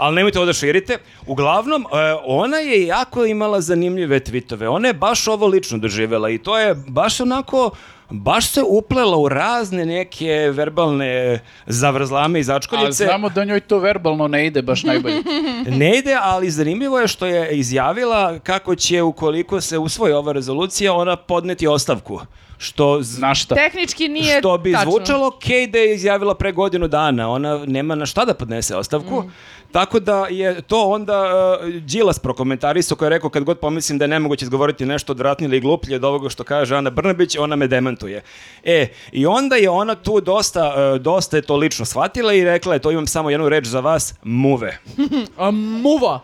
Ali 0.00 0.16
nemojte 0.16 0.38
ovo 0.38 0.46
da 0.46 0.52
širite. 0.54 0.96
Uglavnom, 1.26 1.82
e, 1.84 1.86
ona 2.24 2.56
je 2.58 2.86
jako 2.86 3.24
imala 3.26 3.60
zanimljive 3.60 4.20
tweetove. 4.20 4.66
Ona 4.66 4.88
je 4.88 4.94
baš 4.94 5.28
ovo 5.28 5.46
lično 5.46 5.78
doživjela 5.78 6.30
i 6.30 6.38
to 6.38 6.58
je 6.58 6.74
baš 6.76 7.20
onako, 7.20 7.70
baš 8.10 8.46
se 8.46 8.62
uplela 8.64 9.16
u 9.16 9.28
razne 9.28 9.86
neke 9.86 10.26
verbalne 10.52 11.38
zavrzlame 11.66 12.38
i 12.38 12.40
A 12.40 12.44
začkoljice. 12.44 13.04
znamo 13.04 13.28
da 13.28 13.44
njoj 13.44 13.60
to 13.60 13.78
verbalno 13.78 14.28
ne 14.28 14.46
ide 14.46 14.62
baš 14.62 14.82
najbolje. 14.84 15.16
Ne 15.68 15.98
ide, 15.98 16.16
ali 16.22 16.50
zanimljivo 16.50 16.98
je 16.98 17.08
što 17.08 17.26
je 17.26 17.50
izjavila 17.50 18.38
kako 18.38 18.74
će, 18.74 19.02
ukoliko 19.02 19.60
se 19.60 19.78
usvoji 19.78 20.12
ova 20.12 20.32
rezolucija, 20.32 20.92
ona 20.94 21.16
podneti 21.16 21.66
ostavku. 21.66 22.20
što 22.58 23.02
z- 23.02 23.18
Na 23.18 23.34
šta? 23.34 23.54
Tehnički 23.54 24.08
nije 24.08 24.38
što 24.38 24.58
bi 24.58 24.72
tačno. 24.72 24.90
zvučalo 24.90 25.26
okej 25.28 25.66
da 25.66 25.78
je 25.78 25.94
izjavila 25.94 26.34
pre 26.34 26.52
godinu 26.52 26.88
dana. 26.88 27.30
Ona 27.30 27.64
nema 27.66 27.94
na 27.94 28.06
šta 28.06 28.24
da 28.24 28.34
podnese 28.34 28.76
ostavku. 28.76 29.14
Mm. 29.16 29.30
Tako 29.72 30.00
da 30.00 30.26
je 30.30 30.62
to 30.62 30.88
onda 30.88 31.22
uh, 31.62 31.68
Đilas 31.68 32.18
prokomentarisao 32.18 32.96
koji 32.96 33.06
je 33.06 33.10
rekao 33.10 33.30
kad 33.30 33.44
god 33.44 33.58
pomislim 33.58 33.98
da 33.98 34.04
je 34.04 34.08
nemoguće 34.08 34.44
izgovoriti 34.44 34.86
nešto 34.86 35.12
odvratnije 35.12 35.48
ili 35.48 35.60
gluplje 35.60 35.96
od 35.96 36.04
ovoga 36.04 36.28
što 36.28 36.44
kaže 36.44 36.76
Ana 36.76 36.90
Brnabić, 36.90 37.36
ona 37.36 37.56
me 37.56 37.66
demantuje. 37.66 38.22
E, 38.64 38.88
i 39.12 39.26
onda 39.26 39.56
je 39.56 39.70
ona 39.70 39.94
tu 39.94 40.20
dosta, 40.20 40.92
uh, 40.94 41.00
dosta 41.00 41.36
je 41.36 41.42
to 41.42 41.56
lično 41.56 41.84
shvatila 41.84 42.34
i 42.34 42.44
rekla 42.44 42.74
je 42.74 42.80
to 42.80 42.90
imam 42.90 43.06
samo 43.06 43.30
jednu 43.30 43.48
reč 43.48 43.66
za 43.66 43.80
vas, 43.80 44.14
muve. 44.22 44.78
A, 45.36 45.50
muva. 45.50 46.20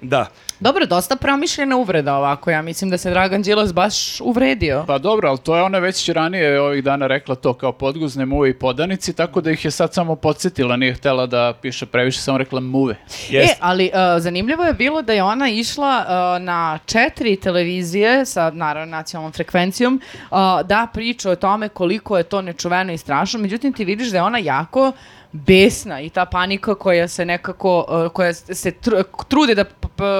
Da. 0.00 0.26
Dobro, 0.62 0.86
dosta 0.86 1.16
promišljena 1.16 1.76
uvreda 1.76 2.16
ovako. 2.16 2.50
Ja 2.50 2.62
mislim 2.62 2.90
da 2.90 2.98
se 2.98 3.10
Dragan 3.10 3.42
Đilas 3.42 3.74
baš 3.74 4.20
uvredio. 4.20 4.84
Pa 4.86 4.98
dobro, 4.98 5.28
ali 5.28 5.38
to 5.38 5.56
je 5.56 5.62
ona 5.62 5.78
već 5.78 6.08
ranije 6.08 6.60
ovih 6.60 6.84
dana 6.84 7.06
rekla 7.06 7.34
to 7.34 7.54
kao 7.54 7.72
podguzne 7.72 8.26
muve 8.26 8.50
i 8.50 8.58
podanici, 8.58 9.12
tako 9.12 9.40
da 9.40 9.50
ih 9.50 9.64
je 9.64 9.70
sad 9.70 9.94
samo 9.94 10.16
podsjetila, 10.16 10.76
nije 10.76 10.94
htela 10.94 11.26
da 11.26 11.54
piše 11.62 11.86
previše, 11.86 12.20
samo 12.20 12.38
rekla 12.38 12.60
muve. 12.60 12.94
Jest. 13.30 13.52
E, 13.52 13.56
ali 13.60 13.90
uh, 13.94 14.22
zanimljivo 14.22 14.64
je 14.64 14.72
bilo 14.72 15.02
da 15.02 15.12
je 15.12 15.22
ona 15.22 15.48
išla 15.48 16.04
uh, 16.06 16.44
na 16.44 16.78
četiri 16.86 17.36
televizije 17.36 18.26
sa, 18.26 18.50
naravno, 18.50 18.96
nacionalnom 18.96 19.32
frekvencijom 19.32 20.00
uh, 20.30 20.38
da 20.64 20.86
priča 20.92 21.30
o 21.30 21.36
tome 21.36 21.68
koliko 21.68 22.18
je 22.18 22.24
to 22.24 22.42
nečuveno 22.42 22.92
i 22.92 22.98
strašno. 22.98 23.40
Međutim, 23.40 23.72
ti 23.72 23.84
vidiš 23.84 24.08
da 24.08 24.16
je 24.16 24.22
ona 24.22 24.38
jako 24.38 24.92
besna 25.32 26.00
i 26.00 26.10
ta 26.10 26.24
panika 26.24 26.74
koja 26.74 27.08
se 27.08 27.24
nekako, 27.24 27.86
uh, 27.88 28.12
koja 28.12 28.34
se 28.34 28.70
tr- 28.70 29.04
trude 29.28 29.54
da 29.54 29.64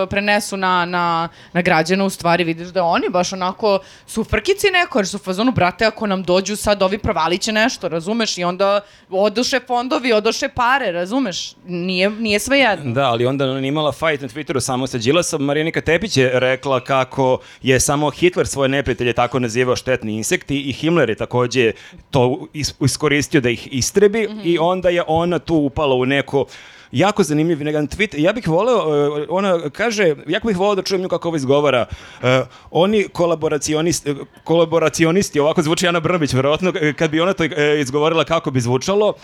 prenesu 0.06 0.56
na, 0.56 0.84
na, 0.84 1.28
na 1.52 1.62
građana, 1.62 2.04
u 2.04 2.10
stvari 2.10 2.44
vidiš 2.44 2.68
da 2.68 2.84
oni 2.84 3.08
baš 3.08 3.32
onako 3.32 3.78
su 4.06 4.24
frkici 4.24 4.66
neko, 4.70 4.98
jer 4.98 5.06
su 5.06 5.16
u 5.16 5.20
fazonu, 5.20 5.52
brate, 5.52 5.84
ako 5.84 6.06
nam 6.06 6.22
dođu 6.22 6.56
sad 6.56 6.82
ovi 6.82 6.98
provalit 6.98 7.40
će 7.40 7.52
nešto, 7.52 7.88
razumeš? 7.88 8.38
I 8.38 8.44
onda 8.44 8.80
odoše 9.10 9.60
fondovi, 9.60 10.12
odoše 10.12 10.48
pare, 10.48 10.92
razumeš? 10.92 11.54
Nije, 11.66 12.10
nije 12.10 12.38
sve 12.38 12.58
jedno. 12.58 12.92
Da, 12.92 13.04
ali 13.04 13.26
onda 13.26 13.44
ona 13.44 13.60
imala 13.60 13.92
fight 13.92 14.20
na 14.22 14.28
Twitteru 14.28 14.60
samo 14.60 14.86
sa 14.86 14.98
Đilasom. 14.98 15.42
Marinika 15.42 15.80
Tepić 15.80 16.16
je 16.16 16.30
rekla 16.34 16.80
kako 16.80 17.38
je 17.62 17.80
samo 17.80 18.10
Hitler 18.10 18.46
svoje 18.46 18.68
neprijatelje 18.68 19.12
tako 19.12 19.38
nazivao 19.38 19.76
štetni 19.76 20.16
insekti 20.16 20.60
i 20.60 20.72
Himmler 20.72 21.08
je 21.08 21.14
takođe 21.16 21.72
to 22.10 22.22
is- 22.54 22.74
iskoristio 22.84 23.40
da 23.40 23.50
ih 23.50 23.68
istrebi 23.72 24.28
i 24.44 24.58
onda 24.58 24.88
je 24.88 25.02
ona 25.06 25.38
tu 25.38 25.54
upala 25.54 25.94
u 25.94 26.06
neko 26.06 26.46
jako 26.92 27.22
zanimljiv 27.22 27.62
jedan 27.62 27.88
tweet. 27.88 28.14
Ja 28.18 28.32
bih 28.32 28.48
voleo, 28.48 28.76
uh, 28.76 29.26
ona 29.28 29.70
kaže, 29.70 30.14
jako 30.26 30.48
bih 30.48 30.56
voleo 30.56 30.74
da 30.74 30.82
čujem 30.82 31.02
nju 31.02 31.08
kako 31.08 31.28
ovo 31.28 31.36
izgovara. 31.36 31.86
Uh, 32.22 32.28
oni 32.70 33.08
kolaboracionisti, 33.08 34.10
uh, 34.10 34.16
kolaboracionisti, 34.44 35.40
ovako 35.40 35.62
zvuči 35.62 35.88
Ana 35.88 36.00
Brnabić, 36.00 36.32
verovatno, 36.34 36.72
kad 36.96 37.10
bi 37.10 37.20
ona 37.20 37.32
to 37.32 37.44
izgovorila 37.80 38.24
kako 38.24 38.50
bi 38.50 38.60
zvučalo, 38.60 39.14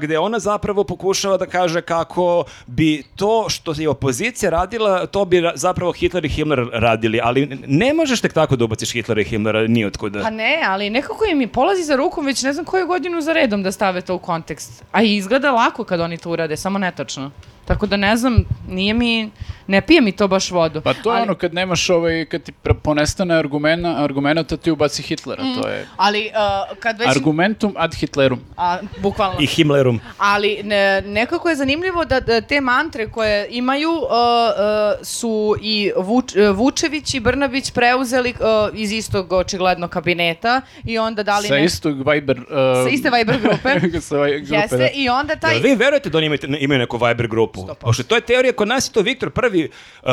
gde 0.00 0.18
ona 0.18 0.38
zapravo 0.38 0.84
pokušava 0.84 1.36
da 1.36 1.46
kaže 1.46 1.80
kako 1.80 2.44
bi 2.66 3.02
to 3.16 3.46
što 3.48 3.74
je 3.76 3.88
opozicija 3.88 4.50
radila, 4.50 5.06
to 5.06 5.24
bi 5.24 5.40
ra- 5.40 5.52
zapravo 5.54 5.92
Hitler 5.92 6.24
i 6.24 6.28
Himmler 6.28 6.66
radili, 6.72 7.20
ali 7.22 7.46
ne 7.66 7.94
možeš 7.94 8.20
tek 8.20 8.32
tako 8.32 8.56
da 8.56 8.64
ubaciš 8.64 8.92
Hitlera 8.92 9.20
i 9.20 9.24
Himmlera 9.24 9.66
ni 9.66 9.84
otkuda. 9.84 10.22
Pa 10.22 10.30
ne, 10.30 10.62
ali 10.66 10.90
nekako 10.90 11.24
im 11.24 11.40
je 11.40 11.48
polazi 11.48 11.82
za 11.82 11.96
rukom 11.96 12.26
već 12.26 12.42
ne 12.42 12.52
znam 12.52 12.64
koju 12.64 12.86
godinu 12.86 13.20
za 13.20 13.32
redom 13.32 13.62
da 13.62 13.72
stave 13.72 14.00
to 14.00 14.14
u 14.14 14.18
kontekst. 14.18 14.84
A 14.92 15.02
i 15.02 15.16
izgleda 15.16 15.52
lako 15.52 15.84
kad 15.84 16.00
oni 16.00 16.18
to 16.18 16.30
urade, 16.30 16.56
samo 16.56 16.78
netačno. 17.08 17.30
Tako 17.68 17.86
da 17.86 17.96
ne 17.96 18.16
znam, 18.16 18.44
nije 18.68 18.94
mi, 18.94 19.30
ne 19.66 19.80
pije 19.80 20.00
mi 20.00 20.12
to 20.12 20.28
baš 20.28 20.50
vodu. 20.50 20.80
Pa 20.80 20.94
to 20.94 21.10
je 21.10 21.16
ali, 21.16 21.22
ono 21.22 21.34
kad 21.34 21.54
nemaš 21.54 21.90
ovaj, 21.90 22.24
kad 22.24 22.42
ti 22.42 22.52
ponestane 22.82 23.34
argumena, 23.34 24.04
argumenta 24.04 24.56
ti 24.56 24.70
ubaci 24.70 25.02
Hitlera, 25.02 25.42
to 25.62 25.68
je 25.68 25.86
Ali 25.96 26.30
uh, 26.70 26.78
kad 26.80 26.98
već... 26.98 27.08
argumentum 27.08 27.74
ad 27.76 27.94
Hitlerum. 27.94 28.40
A, 28.56 28.78
bukvalno. 28.98 29.36
I 29.40 29.46
Himmlerum. 29.46 30.00
Ali 30.18 30.60
ne, 30.64 31.00
nekako 31.00 31.48
je 31.48 31.56
zanimljivo 31.56 32.04
da, 32.04 32.20
da 32.20 32.40
te 32.40 32.60
mantre 32.60 33.10
koje 33.10 33.46
imaju 33.50 33.90
uh, 33.90 33.98
uh, 34.00 35.06
su 35.06 35.56
i 35.62 35.92
Vuč, 35.96 36.36
uh, 36.36 36.56
Vučević 36.56 37.14
i 37.14 37.20
Brnabić 37.20 37.70
preuzeli 37.70 38.30
uh, 38.30 38.78
iz 38.78 38.92
istog 38.92 39.32
očigledno 39.32 39.88
kabineta 39.88 40.60
i 40.84 40.98
onda 40.98 41.22
dali 41.22 41.48
Sa 41.48 41.54
ne- 41.54 41.64
istog 41.64 42.10
Viber... 42.10 42.38
Uh, 42.38 42.44
sa 42.84 42.88
iste 42.90 43.10
Viber 43.10 43.40
grupe. 43.40 43.80
sa 44.00 44.16
Viber 44.16 44.40
grupe, 44.40 44.56
Jeste, 44.56 44.76
da. 44.76 44.88
i 44.94 45.08
onda 45.08 45.36
taj... 45.36 45.54
Jel 45.54 45.62
vi 45.62 45.74
verujete 45.74 46.10
da 46.10 46.18
oni 46.18 46.26
imaju, 46.26 46.40
imaju 46.60 46.78
neku 46.78 46.96
Viber 46.96 47.28
grupu? 47.28 47.57
Pošto 47.80 48.02
to 48.02 48.14
je 48.14 48.20
teorija, 48.20 48.52
kod 48.52 48.68
nas 48.68 48.88
je 48.88 48.92
to 48.92 49.00
Viktor 49.00 49.30
prvi 49.30 49.70
uh, 50.02 50.10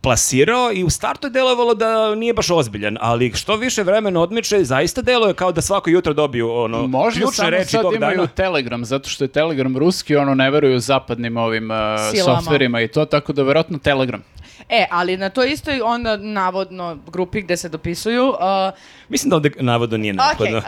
plasirao 0.00 0.70
i 0.74 0.84
u 0.84 0.90
startu 0.90 1.26
je 1.26 1.30
delovalo 1.30 1.74
da 1.74 2.14
nije 2.14 2.32
baš 2.34 2.50
ozbiljan, 2.50 2.98
ali 3.00 3.32
što 3.32 3.56
više 3.56 3.82
vremena 3.82 4.20
odmiče, 4.20 4.64
zaista 4.64 5.02
deluje 5.02 5.34
kao 5.34 5.52
da 5.52 5.60
svako 5.60 5.90
jutro 5.90 6.12
dobiju 6.12 6.52
ono, 6.52 6.86
Možda 6.86 7.20
ključne 7.20 7.36
samo 7.36 7.50
reči 7.50 7.70
sad 7.70 7.82
tog 7.82 7.94
imaju 7.94 8.16
dana. 8.16 8.28
Telegram, 8.28 8.84
zato 8.84 9.08
što 9.08 9.24
je 9.24 9.28
Telegram 9.28 9.76
ruski, 9.76 10.16
ono 10.16 10.34
ne 10.34 10.50
veruju 10.50 10.78
zapadnim 10.78 11.36
ovim 11.36 11.70
uh, 11.70 11.76
softverima 12.24 12.80
i 12.80 12.88
to, 12.88 13.04
tako 13.04 13.32
da 13.32 13.42
verovatno 13.42 13.78
Telegram. 13.78 14.22
E, 14.68 14.86
ali 14.90 15.16
na 15.16 15.28
toj 15.28 15.50
istoj 15.52 15.80
onda 15.80 16.16
navodno 16.16 16.98
grupi 17.06 17.42
gde 17.42 17.56
se 17.56 17.68
dopisuju, 17.68 18.28
uh, 18.28 18.36
Mislim 19.08 19.30
da 19.30 19.36
ovde 19.36 19.50
navodno 19.60 19.96
nije 19.96 20.12
ok, 20.12 20.18
neophodno. 20.18 20.58
uh, 20.58 20.64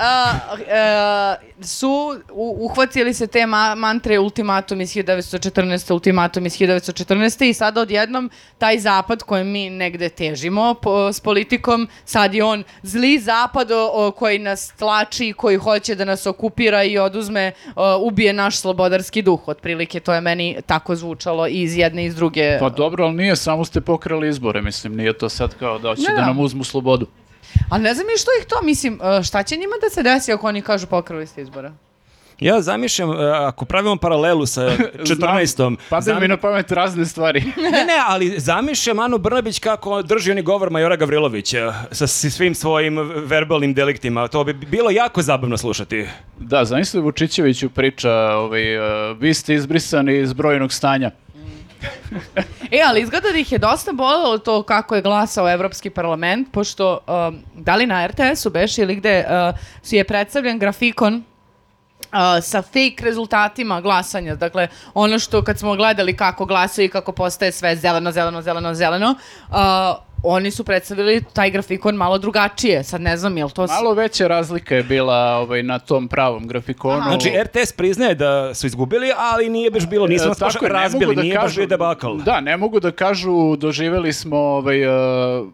uh, 0.60 1.64
su 1.66 2.20
u, 2.32 2.58
uhvatili 2.60 3.14
se 3.14 3.26
te 3.26 3.46
ma 3.46 3.74
mantre 3.74 4.18
ultimatum 4.18 4.80
iz 4.80 4.94
1914. 4.94 5.92
ultimatum 5.92 6.46
iz 6.46 6.58
1914. 6.58 7.44
i 7.44 7.54
sada 7.54 7.80
odjednom 7.80 8.30
taj 8.58 8.78
zapad 8.78 9.22
kojem 9.22 9.50
mi 9.50 9.70
negde 9.70 10.08
težimo 10.08 10.74
po, 10.74 11.12
s 11.12 11.20
politikom, 11.20 11.88
sad 12.04 12.34
je 12.34 12.44
on 12.44 12.64
zli 12.82 13.18
zapad 13.18 13.70
o, 13.70 13.90
o, 13.94 14.10
koji 14.10 14.38
nas 14.38 14.72
tlači, 14.78 15.32
koji 15.32 15.56
hoće 15.56 15.94
da 15.94 16.04
nas 16.04 16.26
okupira 16.26 16.84
i 16.84 16.98
oduzme, 16.98 17.52
o, 17.76 17.98
ubije 17.98 18.32
naš 18.32 18.58
slobodarski 18.58 19.22
duh. 19.22 19.48
Otprilike 19.48 20.00
to 20.00 20.14
je 20.14 20.20
meni 20.20 20.56
tako 20.66 20.96
zvučalo 20.96 21.48
i 21.48 21.62
iz 21.62 21.76
jedne 21.76 22.02
i 22.02 22.06
iz 22.06 22.14
druge. 22.14 22.58
Pa 22.60 22.68
dobro, 22.68 23.04
ali 23.04 23.14
nije, 23.14 23.36
samo 23.36 23.64
ste 23.64 23.79
pokrali 23.80 24.28
izbore, 24.28 24.62
mislim, 24.62 24.96
nije 24.96 25.12
to 25.12 25.28
sad 25.28 25.54
kao 25.54 25.78
da 25.78 25.88
hoće 25.88 26.02
Ne, 26.02 26.08
da 26.10 26.20
da. 26.20 26.26
nam 26.26 26.40
uzmu 26.40 26.64
slobodu. 26.64 27.06
Ali 27.68 27.82
ne 27.82 27.94
znam 27.94 28.06
ni 28.06 28.16
što 28.16 28.30
ih 28.40 28.46
to, 28.46 28.62
mislim, 28.62 29.00
e, 29.18 29.22
šta 29.22 29.42
će 29.42 29.56
njima 29.56 29.74
da 29.80 29.90
se 29.90 30.02
desi 30.04 30.32
ako 30.32 30.48
oni 30.48 30.62
kažu 30.62 30.86
pokrali 30.86 31.26
ste 31.26 31.42
izbora? 31.42 31.72
Ja 32.40 32.60
zamišljam, 32.60 33.10
uh, 33.10 33.16
ako 33.38 33.64
pravimo 33.64 33.96
paralelu 33.96 34.46
sa 34.46 34.70
14. 34.98 35.76
Padaju 35.90 36.02
zam- 36.04 36.20
mi 36.20 36.28
na 36.28 36.36
pamet 36.36 36.72
razne 36.72 37.06
stvari. 37.06 37.40
ne, 37.64 37.84
ne, 37.84 37.98
ali 38.06 38.34
zamišljam 38.38 38.98
Anu 38.98 39.18
Brnabić 39.18 39.58
kako 39.58 40.02
drži 40.02 40.30
oni 40.30 40.42
govor 40.42 40.70
Majora 40.70 40.96
Gavrilovića 40.96 41.74
sa 41.90 42.06
s- 42.06 42.26
svim 42.26 42.54
svojim 42.54 42.96
verbalnim 43.18 43.74
deliktima. 43.74 44.28
To 44.28 44.44
bi 44.44 44.52
bilo 44.54 44.90
jako 44.90 45.22
zabavno 45.22 45.56
slušati. 45.56 46.06
da, 46.38 46.64
zamisli 46.64 47.00
Vučićeviću 47.00 47.70
priča, 47.70 48.10
ovaj, 48.12 48.78
uh, 48.78 48.84
vi 49.18 49.34
ste 49.34 49.54
izbrisani 49.54 50.18
iz 50.18 50.32
brojnog 50.32 50.72
stanja. 50.72 51.10
E, 52.70 52.80
ali 52.86 53.00
izgleda 53.00 53.28
da 53.32 53.38
ih 53.38 53.52
je 53.52 53.58
dosta 53.58 53.92
bolelo 53.92 54.38
to 54.38 54.62
kako 54.62 54.94
je 54.94 55.02
glasao 55.02 55.50
Evropski 55.50 55.90
parlament, 55.90 56.52
pošto 56.52 56.98
um, 57.06 57.42
da 57.54 57.76
li 57.76 57.86
na 57.86 58.06
RTS-u 58.06 58.50
beš 58.50 58.78
ili 58.78 58.96
gde 58.96 59.24
uh, 59.24 59.58
si 59.82 59.96
je 59.96 60.04
predstavljen 60.04 60.58
grafikon 60.58 61.14
uh, 62.12 62.42
sa 62.42 62.62
fake 62.62 62.96
rezultatima 63.00 63.80
glasanja. 63.80 64.34
Dakle, 64.34 64.68
ono 64.94 65.18
što 65.18 65.44
kad 65.44 65.58
smo 65.58 65.76
gledali 65.76 66.16
kako 66.16 66.44
glasaju 66.44 66.84
i 66.86 66.88
kako 66.88 67.12
postaje 67.12 67.52
sve 67.52 67.76
zeleno, 67.76 68.12
zeleno, 68.12 68.42
zeleno, 68.42 68.74
zeleno, 68.74 69.14
uh, 69.48 69.56
oni 70.24 70.50
su 70.50 70.64
predstavili 70.64 71.22
taj 71.24 71.50
grafikon 71.50 71.94
malo 71.94 72.18
drugačije. 72.18 72.84
Sad 72.84 73.00
ne 73.00 73.16
znam, 73.16 73.36
je 73.36 73.44
li 73.44 73.50
to... 73.50 73.66
Malo 73.66 73.94
veća 73.94 74.26
razlika 74.26 74.76
je 74.76 74.82
bila 74.82 75.16
ovaj, 75.36 75.62
na 75.62 75.78
tom 75.78 76.08
pravom 76.08 76.46
grafikonu. 76.46 76.96
Aha. 76.96 77.10
Znači, 77.10 77.32
RTS 77.42 77.72
priznaje 77.72 78.14
da 78.14 78.54
su 78.54 78.66
izgubili, 78.66 79.12
ali 79.16 79.48
nije 79.48 79.70
baš 79.70 79.86
bilo, 79.86 80.06
nismo 80.06 80.26
E, 80.26 80.28
nas 80.28 80.38
baš 80.40 80.52
tako 80.52 80.68
razbili, 80.68 81.04
mogu 81.06 81.14
da 81.14 81.22
nije 81.22 81.34
baš 81.34 81.42
kažu- 81.44 81.56
bio 81.56 81.66
debakal. 81.66 82.16
Da, 82.16 82.40
ne 82.40 82.56
mogu 82.56 82.80
da 82.80 82.90
kažu 82.90 83.56
doživeli 83.56 84.12
smo 84.12 84.36
ovaj, 84.38 84.86
uh, 84.86 85.46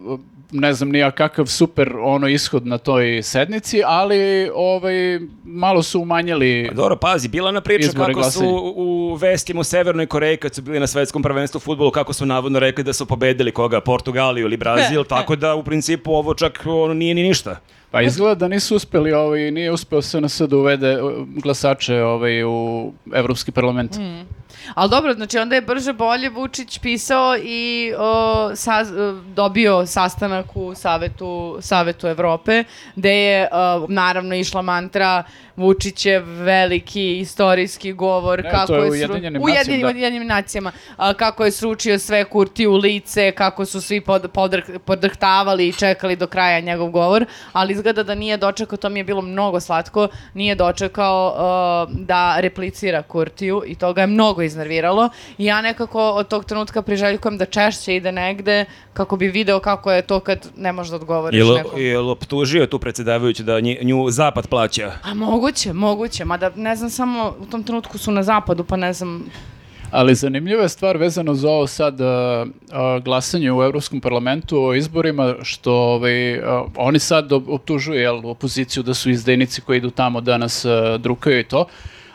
ne 0.52 0.72
znam 0.72 0.88
nija 0.88 1.10
kakav 1.10 1.46
super 1.46 1.92
ono 2.02 2.28
ishod 2.28 2.66
na 2.66 2.78
toj 2.78 3.22
sednici, 3.22 3.82
ali 3.86 4.50
ovaj, 4.54 5.20
malo 5.44 5.82
su 5.82 6.00
umanjili 6.00 6.66
Pa 6.68 6.74
Dobro, 6.74 6.96
pazi, 6.96 7.28
bila 7.28 7.52
na 7.52 7.60
priča 7.60 7.92
kako 7.92 8.12
glasanja. 8.12 8.46
su 8.48 8.72
u 8.76 9.14
vestima 9.14 9.60
u 9.60 9.64
Severnoj 9.64 10.06
Koreji 10.06 10.36
kad 10.36 10.54
su 10.54 10.62
bili 10.62 10.80
na 10.80 10.86
svetskom 10.86 11.22
prvenstvu 11.22 11.58
u 11.58 11.60
fudbalu, 11.60 11.90
kako 11.90 12.12
su 12.12 12.26
navodno 12.26 12.58
rekli 12.58 12.84
da 12.84 12.92
su 12.92 13.06
pobedili 13.06 13.52
koga, 13.52 13.80
Portugaliju 13.80 14.46
ili 14.46 14.56
Brazil, 14.56 15.04
tako 15.04 15.36
da 15.36 15.54
u 15.54 15.62
principu 15.62 16.12
ovo 16.12 16.34
čak 16.34 16.62
ono, 16.66 16.94
nije 16.94 17.14
ni 17.14 17.22
ništa. 17.22 17.60
Pa 17.90 18.02
izgleda 18.02 18.34
da 18.34 18.48
nisu 18.48 18.76
uspeli, 18.76 19.12
ovaj, 19.12 19.50
nije 19.50 19.72
uspeo 19.72 20.02
SNS 20.02 20.40
da 20.40 20.56
uvede 20.56 21.02
uh, 21.02 21.12
glasače 21.42 22.02
ovaj, 22.02 22.44
u 22.44 22.92
Evropski 23.14 23.52
parlament. 23.52 23.96
Ali 24.75 24.90
dobro, 24.90 25.14
znači 25.14 25.38
onda 25.38 25.54
je 25.54 25.61
brže 25.61 25.92
bolje 25.92 26.28
Vučić 26.30 26.78
pisao 26.78 27.37
i 27.37 27.92
o, 27.99 28.02
o, 28.02 28.52
dobio 29.35 29.87
sastanak 29.87 30.46
u 30.56 30.75
Savetu, 30.75 31.58
Savetu 31.61 32.06
Evrope, 32.06 32.64
gde 32.96 33.14
je 33.14 33.49
o, 33.52 33.87
naravno 33.88 34.35
išla 34.35 34.62
mantra 34.62 35.25
Vučićev 35.56 36.23
veliki 36.26 37.18
istorijski 37.18 37.92
govor 37.92 38.44
Ne, 38.44 38.50
kako 38.50 38.66
to 38.66 38.75
je 38.76 38.90
u 38.90 38.94
sru- 38.94 39.11
Ujedinjenim 39.40 39.80
da. 39.80 39.87
Ujedinjenim 39.87 40.26
nacijama, 40.26 40.73
a, 40.96 41.14
kako 41.14 41.44
je 41.44 41.50
sručio 41.50 41.99
sve 41.99 42.25
kurti 42.25 42.66
u 42.66 42.76
lice, 42.76 43.32
kako 43.32 43.64
su 43.64 43.80
svi 43.80 44.00
pod, 44.00 44.23
podrh- 44.32 44.78
podrhtavali 44.78 45.68
i 45.68 45.73
čekali 45.73 46.16
do 46.16 46.26
kraja 46.26 46.61
njegov 46.61 46.90
govor, 46.90 47.25
ali 47.52 47.73
izgleda 47.73 48.02
da 48.02 48.14
nije 48.14 48.37
dočekao, 48.37 48.76
to 48.78 48.88
mi 48.88 49.00
je 49.00 49.04
bilo 49.04 49.23
mnogo 49.23 49.61
slatko, 49.61 50.08
nije 50.35 50.54
dočekao 50.54 51.28
uh, 51.28 51.99
da 52.00 52.40
replicira 52.40 53.02
Kurtiju 53.02 53.62
i 53.66 53.75
to 53.75 53.92
ga 53.92 54.00
je 54.00 54.06
mnogo 54.06 54.42
iznerviralo 54.56 55.08
i 55.38 55.44
ja 55.44 55.60
nekako 55.62 56.10
od 56.10 56.28
tog 56.28 56.44
trenutka 56.44 56.82
priželjkujem 56.82 57.38
da 57.38 57.44
češće 57.46 57.96
ide 57.96 58.12
negde 58.12 58.64
kako 58.92 59.16
bi 59.16 59.28
video 59.28 59.60
kako 59.60 59.92
je 59.92 60.02
to 60.02 60.20
kad 60.20 60.48
ne 60.56 60.72
možeš 60.72 60.90
da 60.90 60.96
odgovoriš 60.96 61.38
Jel, 61.38 61.54
nekom. 61.54 61.80
jel 61.80 62.10
optužio 62.10 62.66
tu 62.66 62.78
predsjedavajući 62.78 63.42
da 63.42 63.60
nji- 63.60 63.84
nju 63.84 64.10
zapad 64.10 64.46
plaća? 64.48 64.92
A 65.02 65.14
moguće, 65.14 65.72
moguće, 65.72 66.25
mada 66.25 66.50
ne 66.56 66.76
znam 66.76 66.90
samo 66.90 67.34
u 67.40 67.46
tom 67.46 67.62
trenutku 67.62 67.98
su 67.98 68.10
na 68.10 68.22
zapadu 68.22 68.64
pa 68.64 68.76
ne 68.76 68.92
znam 68.92 69.25
Ali 69.90 70.14
zanimljiva 70.14 70.62
je 70.62 70.68
stvar 70.68 70.96
vezano 70.96 71.34
za 71.34 71.48
ovo 71.48 71.66
sad 71.66 72.00
uh, 72.00 72.06
uh, 72.06 73.04
glasanje 73.04 73.52
u 73.52 73.62
Europskom 73.62 74.00
parlamentu 74.00 74.64
o 74.64 74.75
izborima, 74.75 75.34
što 75.42 75.72
ovaj, 75.72 76.38
uh, 76.38 76.44
oni 76.76 76.98
sad 76.98 77.32
op- 77.32 77.48
optužuju 77.48 78.00
jel, 78.00 78.26
opoziciju 78.26 78.82
da 78.82 78.94
su 78.94 79.10
izdajnici 79.10 79.60
koji 79.60 79.78
idu 79.78 79.90
tamo 79.90 80.20
da 80.20 80.38
nas 80.38 80.64
uh, 80.64 80.72
drukaju 80.98 81.40
i 81.40 81.44
to. 81.44 81.66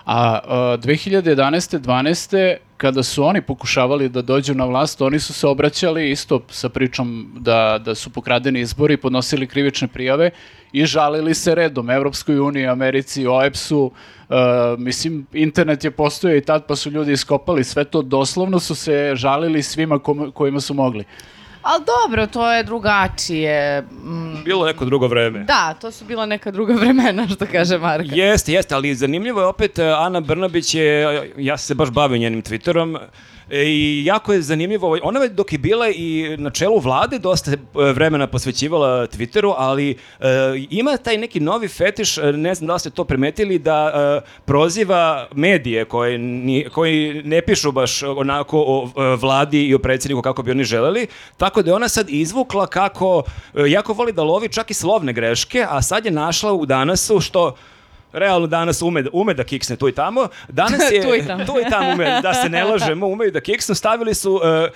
A 0.05 0.39
uh, 0.43 0.51
2011. 0.83 1.79
12. 1.79 2.55
kada 2.77 3.03
su 3.03 3.23
oni 3.23 3.41
pokušavali 3.41 4.09
da 4.09 4.21
dođu 4.21 4.53
na 4.53 4.65
vlast, 4.65 5.01
oni 5.01 5.19
su 5.19 5.33
se 5.33 5.47
obraćali 5.47 6.11
isto 6.11 6.41
sa 6.49 6.69
pričom 6.69 7.31
da, 7.39 7.79
da 7.85 7.95
su 7.95 8.09
pokradeni 8.09 8.59
izbori, 8.59 8.97
podnosili 8.97 9.47
krivične 9.47 9.87
prijave 9.87 10.31
i 10.71 10.85
žalili 10.85 11.33
se 11.33 11.55
redom 11.55 11.89
Evropskoj 11.89 12.39
uniji, 12.39 12.67
Americi, 12.67 13.27
OEPS-u, 13.27 13.91
Uh, 14.31 14.37
mislim, 14.79 15.27
internet 15.33 15.83
je 15.83 15.91
postojao 15.91 16.37
i 16.37 16.41
tad 16.41 16.65
pa 16.67 16.75
su 16.75 16.91
ljudi 16.91 17.11
iskopali 17.11 17.63
sve 17.63 17.83
to, 17.83 18.01
doslovno 18.01 18.59
su 18.59 18.75
se 18.75 19.11
žalili 19.15 19.63
svima 19.63 19.99
kojima 20.33 20.59
su 20.59 20.73
mogli. 20.73 21.03
Ali 21.61 21.83
dobro, 21.85 22.27
to 22.27 22.51
je 22.51 22.63
drugačije. 22.63 23.81
Mm, 23.81 24.43
Bilo 24.43 24.65
neko 24.65 24.85
drugo 24.85 25.07
vreme. 25.07 25.39
Da, 25.39 25.75
to 25.81 25.91
su 25.91 26.05
bila 26.05 26.25
neka 26.25 26.51
druga 26.51 26.73
vremena, 26.81 27.27
što 27.27 27.45
kaže 27.51 27.77
Marka. 27.77 28.15
Jeste, 28.15 28.53
jeste, 28.53 28.75
ali 28.75 28.95
zanimljivo 28.95 29.41
je 29.41 29.45
opet, 29.47 29.79
e, 29.79 29.85
Ana 29.97 30.19
Brnabić 30.19 30.75
je, 30.75 31.31
ja 31.37 31.57
se 31.57 31.75
baš 31.75 31.89
bavim 31.89 32.21
njenim 32.21 32.43
Twitterom, 32.43 32.99
i 33.53 34.05
jako 34.05 34.33
je 34.33 34.41
zanimljivo, 34.41 34.97
ona 35.03 35.19
je 35.19 35.29
dok 35.29 35.53
je 35.53 35.59
bila 35.59 35.89
i 35.89 36.35
na 36.37 36.49
čelu 36.49 36.79
vlade 36.79 37.19
dosta 37.19 37.51
e, 37.51 37.57
vremena 37.73 38.27
posvećivala 38.27 39.07
Twitteru, 39.07 39.53
ali 39.57 39.89
e, 40.19 40.25
ima 40.69 40.97
taj 40.97 41.17
neki 41.17 41.39
novi 41.39 41.67
fetiš, 41.67 42.17
e, 42.17 42.21
ne 42.23 42.55
znam 42.55 42.67
da 42.67 42.73
li 42.73 42.79
ste 42.79 42.89
to 42.89 43.03
primetili, 43.03 43.59
da 43.59 43.91
e, 44.17 44.29
proziva 44.45 45.27
medije 45.33 45.85
koji, 45.85 46.17
ni- 46.17 46.65
koji 46.69 47.21
ne 47.23 47.41
pišu 47.41 47.71
baš 47.71 48.03
onako 48.03 48.59
o 48.59 48.85
e, 48.87 49.15
vladi 49.15 49.63
i 49.63 49.75
o 49.75 49.79
predsjedniku 49.79 50.21
kako 50.21 50.43
bi 50.43 50.51
oni 50.51 50.63
želeli, 50.63 51.07
tako 51.37 51.61
da 51.61 51.71
je 51.71 51.75
ona 51.75 51.89
sad 51.89 52.09
izvukla 52.09 52.67
kako 52.67 53.23
e, 53.55 53.69
jako 53.69 53.93
voli 53.93 54.11
da 54.13 54.23
lovi 54.23 54.49
čak 54.49 54.71
i 54.71 54.73
slovne 54.73 55.13
greške, 55.13 55.65
a 55.69 55.81
sad 55.81 56.05
je 56.05 56.11
našla 56.11 56.53
u 56.53 56.65
danasu 56.65 57.19
što 57.19 57.55
realno 58.13 58.47
danas 58.47 58.81
ume, 58.81 59.03
ume 59.13 59.33
da 59.33 59.43
kiksne 59.43 59.75
tu 59.75 59.87
i 59.87 59.91
tamo. 59.91 60.27
Danas 60.49 60.81
je, 60.91 61.01
Tu 61.03 61.15
i 61.15 61.27
tamo. 61.27 61.45
tu 61.45 61.53
i 61.57 61.69
tamo 61.69 61.91
ume, 61.91 62.19
da 62.21 62.33
se 62.33 62.49
ne 62.49 62.63
lažemo, 62.63 63.07
umeju 63.07 63.31
da 63.31 63.41
kiksnu. 63.41 63.75
Stavili 63.75 64.13
su, 64.15 64.41
e, 64.43 64.69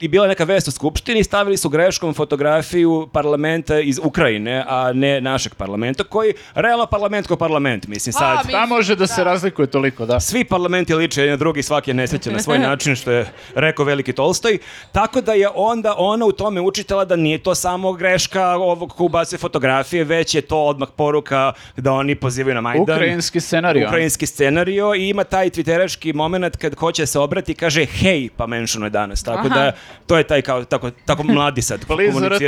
i 0.00 0.08
bila 0.08 0.26
neka 0.26 0.44
vest 0.44 0.68
u 0.68 0.72
Skupštini, 0.72 1.24
stavili 1.24 1.56
su 1.56 1.68
greškom 1.68 2.14
fotografiju 2.14 3.08
parlamenta 3.12 3.78
iz 3.78 4.00
Ukrajine, 4.00 4.64
a 4.68 4.92
ne 4.92 5.20
našeg 5.20 5.54
parlamenta, 5.54 6.04
koji, 6.04 6.32
realno 6.54 6.86
parlament 6.86 7.26
ko 7.26 7.36
parlament, 7.36 7.86
mislim 7.86 8.12
sad. 8.12 8.46
mi- 8.46 8.52
Ta 8.52 8.66
može 8.66 8.96
da 8.96 9.06
se 9.06 9.24
razlikuje 9.24 9.66
toliko, 9.66 10.06
da. 10.06 10.20
Svi 10.20 10.44
parlamenti 10.44 10.94
liče 10.94 11.22
jedan 11.22 11.38
drugi, 11.38 11.62
svaki 11.62 11.90
je 11.90 11.94
nesrećan 11.94 12.32
na 12.32 12.38
svoj 12.38 12.58
način, 12.68 12.96
što 12.96 13.10
je 13.10 13.26
rekao 13.54 13.84
veliki 13.84 14.12
Tolstoj. 14.12 14.58
Tako 14.92 15.20
da 15.20 15.32
je 15.32 15.48
onda 15.50 15.94
ona 15.98 16.26
u 16.26 16.32
tome 16.32 16.60
učitala 16.60 17.04
da 17.04 17.16
nije 17.16 17.38
to 17.38 17.54
samo 17.54 17.92
greška 17.92 18.46
ovog 18.48 18.90
ko 18.90 19.04
ubacuje 19.04 19.38
fotografije, 19.38 20.04
već 20.04 20.34
je 20.34 20.40
to 20.42 20.58
odmah 20.58 20.88
poruka 20.90 21.52
da 21.76 21.92
oni 21.92 22.14
pozivaju 22.16 22.45
na 22.54 22.60
Majdan. 22.60 22.82
Ukrajinski 22.82 23.40
scenario. 23.40 23.86
Ukrajinski 23.86 24.26
scenario 24.26 24.94
i 24.94 25.08
ima 25.08 25.24
taj 25.24 25.50
twitteraški 25.50 26.14
moment 26.14 26.56
kad 26.56 26.74
hoće 26.74 27.02
da 27.02 27.06
se 27.06 27.18
obrati 27.18 27.52
i 27.52 27.54
kaže 27.54 27.84
hej, 27.84 28.28
pa 28.36 28.46
menšano 28.46 28.86
je 28.86 28.90
danas. 28.90 29.22
Tako 29.22 29.46
Aha. 29.46 29.48
da, 29.48 29.72
to 30.06 30.18
je 30.18 30.24
taj 30.24 30.42
kao, 30.42 30.64
tako, 30.64 30.90
tako 30.90 31.22
mladi 31.22 31.62
sad. 31.62 31.80
RT. 32.28 32.42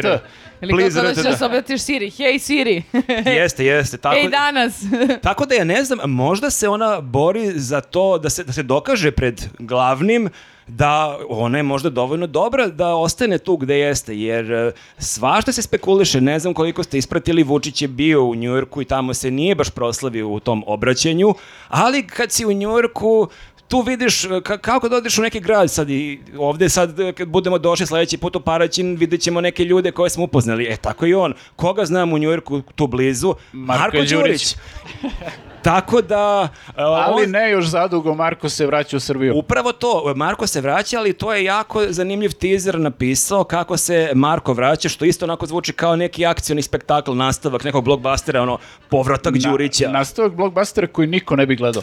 Ili 0.60 0.90
kako 0.90 1.02
da 1.02 1.14
ćeš 1.14 1.22
da. 1.24 1.30
da 1.30 1.36
se 1.36 1.44
obratiš 1.44 1.80
Siri, 1.80 2.10
hej 2.10 2.38
Siri, 2.38 2.82
Jeste, 3.38 3.64
jeste. 3.64 3.98
Tako, 3.98 4.16
hej 4.16 4.28
danas. 4.28 4.82
tako 5.22 5.46
da 5.46 5.54
ja 5.54 5.64
ne 5.64 5.84
znam, 5.84 6.10
možda 6.10 6.50
se 6.50 6.68
ona 6.68 7.00
bori 7.00 7.52
za 7.54 7.80
to 7.80 8.18
da 8.18 8.30
se, 8.30 8.44
da 8.44 8.52
se 8.52 8.62
dokaže 8.62 9.10
pred 9.10 9.42
glavnim 9.58 10.28
da 10.68 11.18
ona 11.28 11.58
je 11.58 11.62
možda 11.62 11.90
dovoljno 11.90 12.26
dobra 12.26 12.66
da 12.66 12.94
ostane 12.94 13.38
tu 13.38 13.56
gde 13.56 13.78
jeste, 13.78 14.18
jer 14.18 14.52
e, 14.52 14.72
svašta 14.98 15.52
se 15.52 15.62
spekuliše, 15.62 16.20
ne 16.20 16.38
znam 16.38 16.54
koliko 16.54 16.82
ste 16.82 16.98
ispratili, 16.98 17.42
Vučić 17.42 17.82
je 17.82 17.88
bio 17.88 18.24
u 18.24 18.34
Njujorku 18.34 18.82
i 18.82 18.84
tamo 18.84 19.14
se 19.14 19.30
nije 19.30 19.54
baš 19.54 19.70
proslavio 19.70 20.28
u 20.28 20.40
tom 20.40 20.64
obraćanju, 20.66 21.34
ali 21.68 22.06
kad 22.06 22.32
si 22.32 22.46
u 22.46 22.52
Njujorku, 22.52 23.28
tu 23.68 23.80
vidiš 23.80 24.24
e, 24.24 24.28
ka- 24.28 24.58
kako 24.58 24.88
da 24.88 24.96
odeš 24.96 25.18
u 25.18 25.22
neki 25.22 25.40
grad 25.40 25.70
sad 25.70 25.90
i 25.90 26.20
ovde 26.38 26.68
sad 26.68 27.00
e, 27.00 27.12
kad 27.12 27.28
budemo 27.28 27.58
došli 27.58 27.86
sledeći 27.86 28.18
put 28.18 28.36
u 28.36 28.40
Paraćin 28.40 28.96
vidjet 28.96 29.20
ćemo 29.20 29.40
neke 29.40 29.64
ljude 29.64 29.92
koje 29.92 30.10
smo 30.10 30.24
upoznali. 30.24 30.66
E 30.70 30.76
tako 30.76 31.06
i 31.06 31.14
on. 31.14 31.34
Koga 31.56 31.84
znam 31.84 32.12
u 32.12 32.18
Njujorku 32.18 32.62
tu 32.74 32.86
blizu? 32.86 33.34
Marko 33.52 33.96
Đurić. 33.96 34.10
Đurić. 34.10 34.56
Tako 35.62 36.02
da... 36.02 36.48
e, 36.68 36.72
Ali 36.76 37.24
on- 37.24 37.30
ne 37.30 37.50
još 37.50 37.66
zadugo, 37.66 38.14
Marko 38.14 38.48
se 38.48 38.66
vraća 38.66 38.96
u 38.96 39.00
Srbiju. 39.00 39.36
Upravo 39.36 39.72
to, 39.72 40.12
Marko 40.16 40.46
se 40.46 40.60
vraća, 40.60 40.98
ali 40.98 41.12
to 41.12 41.34
je 41.34 41.44
jako 41.44 41.82
zanimljiv 41.88 42.32
teaser 42.32 42.80
napisao 42.80 43.44
kako 43.44 43.76
se 43.76 44.10
Marko 44.14 44.52
vraća, 44.52 44.88
što 44.88 45.04
isto 45.04 45.24
onako 45.24 45.46
zvuči 45.46 45.72
kao 45.72 45.96
neki 45.96 46.26
akcioni 46.26 46.62
spektakl, 46.62 47.12
nastavak 47.12 47.64
nekog 47.64 47.84
blockbustera, 47.84 48.42
ono, 48.42 48.58
povratak 48.88 49.34
Đurića. 49.34 49.88
nastavak 49.90 50.32
blockbustera 50.32 50.86
koji 50.86 51.08
niko 51.08 51.36
ne 51.36 51.46
bi 51.46 51.56
gledao. 51.56 51.82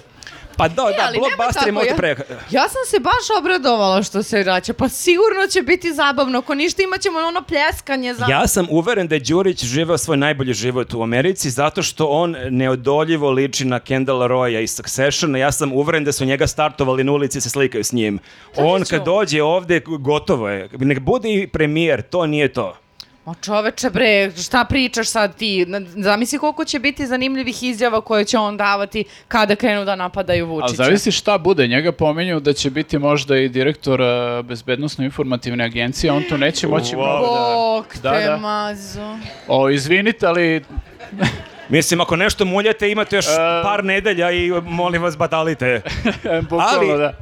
Pa 0.57 0.67
da, 0.67 0.83
E, 0.83 0.97
da, 0.97 1.11
blockbuster 1.13 1.67
je 1.67 1.71
možda 1.71 1.89
ja- 1.89 1.95
pre... 1.95 2.15
Ja 2.51 2.63
sam 2.63 2.81
se 2.87 2.99
baš 2.99 3.37
obradovala 3.39 4.03
što 4.03 4.23
se 4.23 4.43
vraća, 4.43 4.73
pa 4.73 4.89
sigurno 4.89 5.47
će 5.47 5.61
biti 5.61 5.93
zabavno, 5.93 6.39
ako 6.39 6.55
ništa 6.55 6.83
imat 6.83 7.01
ćemo 7.01 7.19
ono 7.19 7.41
pljeskanje 7.41 8.13
za... 8.13 8.25
Ja 8.29 8.47
sam 8.47 8.67
uveren 8.69 9.07
da 9.07 9.15
je 9.15 9.21
Đurić 9.21 9.63
živeo 9.65 9.97
svoj 9.97 10.17
najbolji 10.17 10.53
život 10.53 10.93
u 10.93 11.03
Americi 11.03 11.49
zato 11.49 11.83
što 11.83 12.07
on 12.07 12.35
neodoljivo 12.49 13.31
liči 13.31 13.65
na 13.65 13.79
Kendalla 13.79 14.27
Roya 14.27 14.61
iz 14.61 14.71
Successiona. 14.71 15.37
Ja 15.37 15.51
sam 15.51 15.71
uveren 15.73 16.03
da 16.03 16.11
su 16.11 16.25
njega 16.25 16.47
startovali 16.47 17.03
na 17.03 17.11
ulici 17.11 17.37
i 17.37 17.41
se 17.41 17.49
slikaju 17.49 17.83
s 17.83 17.91
njim. 17.91 18.19
On 18.57 18.83
kad 18.83 19.05
dođe 19.05 19.43
ovde, 19.43 19.79
gotovo 19.79 20.49
je. 20.49 20.69
Nek 20.73 20.99
bude 20.99 21.33
i 21.33 21.47
premijer, 21.47 22.01
to 22.01 22.25
nije 22.25 22.53
to. 22.53 22.77
Ma 23.25 23.33
čoveče 23.35 23.89
bre, 23.89 24.31
šta 24.33 24.65
pričaš 24.65 25.07
sad 25.07 25.35
ti? 25.35 25.65
Zamisli 25.87 26.39
koliko 26.39 26.65
će 26.65 26.79
biti 26.79 27.07
zanimljivih 27.07 27.63
izjava 27.63 28.01
koje 28.01 28.25
će 28.25 28.37
on 28.37 28.57
davati 28.57 29.03
kada 29.27 29.55
krenu 29.55 29.85
da 29.85 29.95
napadaju 29.95 30.47
Vučića. 30.47 30.65
Ali 30.67 30.75
zavisi 30.75 31.11
šta 31.11 31.37
bude. 31.37 31.67
Njega 31.67 31.91
pominju 31.91 32.39
da 32.39 32.53
će 32.53 32.69
biti 32.69 32.97
možda 32.97 33.37
i 33.37 33.49
direktor 33.49 34.01
uh, 34.01 34.07
bezbednostno-informativne 34.45 35.63
agencije, 35.63 36.11
on 36.11 36.23
to 36.23 36.37
neće 36.37 36.67
moći 36.67 36.95
Wow. 36.95 36.99
mnogo 36.99 37.35
da... 37.35 37.53
Bog 37.55 37.85
Da, 38.03 38.11
te 38.13 38.25
da. 38.25 38.37
mazo. 38.37 39.17
O, 39.47 39.69
izvinite, 39.69 40.27
ali 40.27 40.63
Mislim, 41.69 42.01
ako 42.01 42.15
nešto 42.15 42.45
muljate, 42.45 42.91
imate 42.91 43.15
još 43.15 43.25
E. 43.27 43.35
par 43.63 43.83
nedelja 43.83 44.31
i 44.31 44.51
molim 44.63 45.01
vas, 45.01 45.17
batalite. 45.17 45.81
bukvalno 46.49 46.91
Ali- 46.91 46.97
da. 46.97 47.13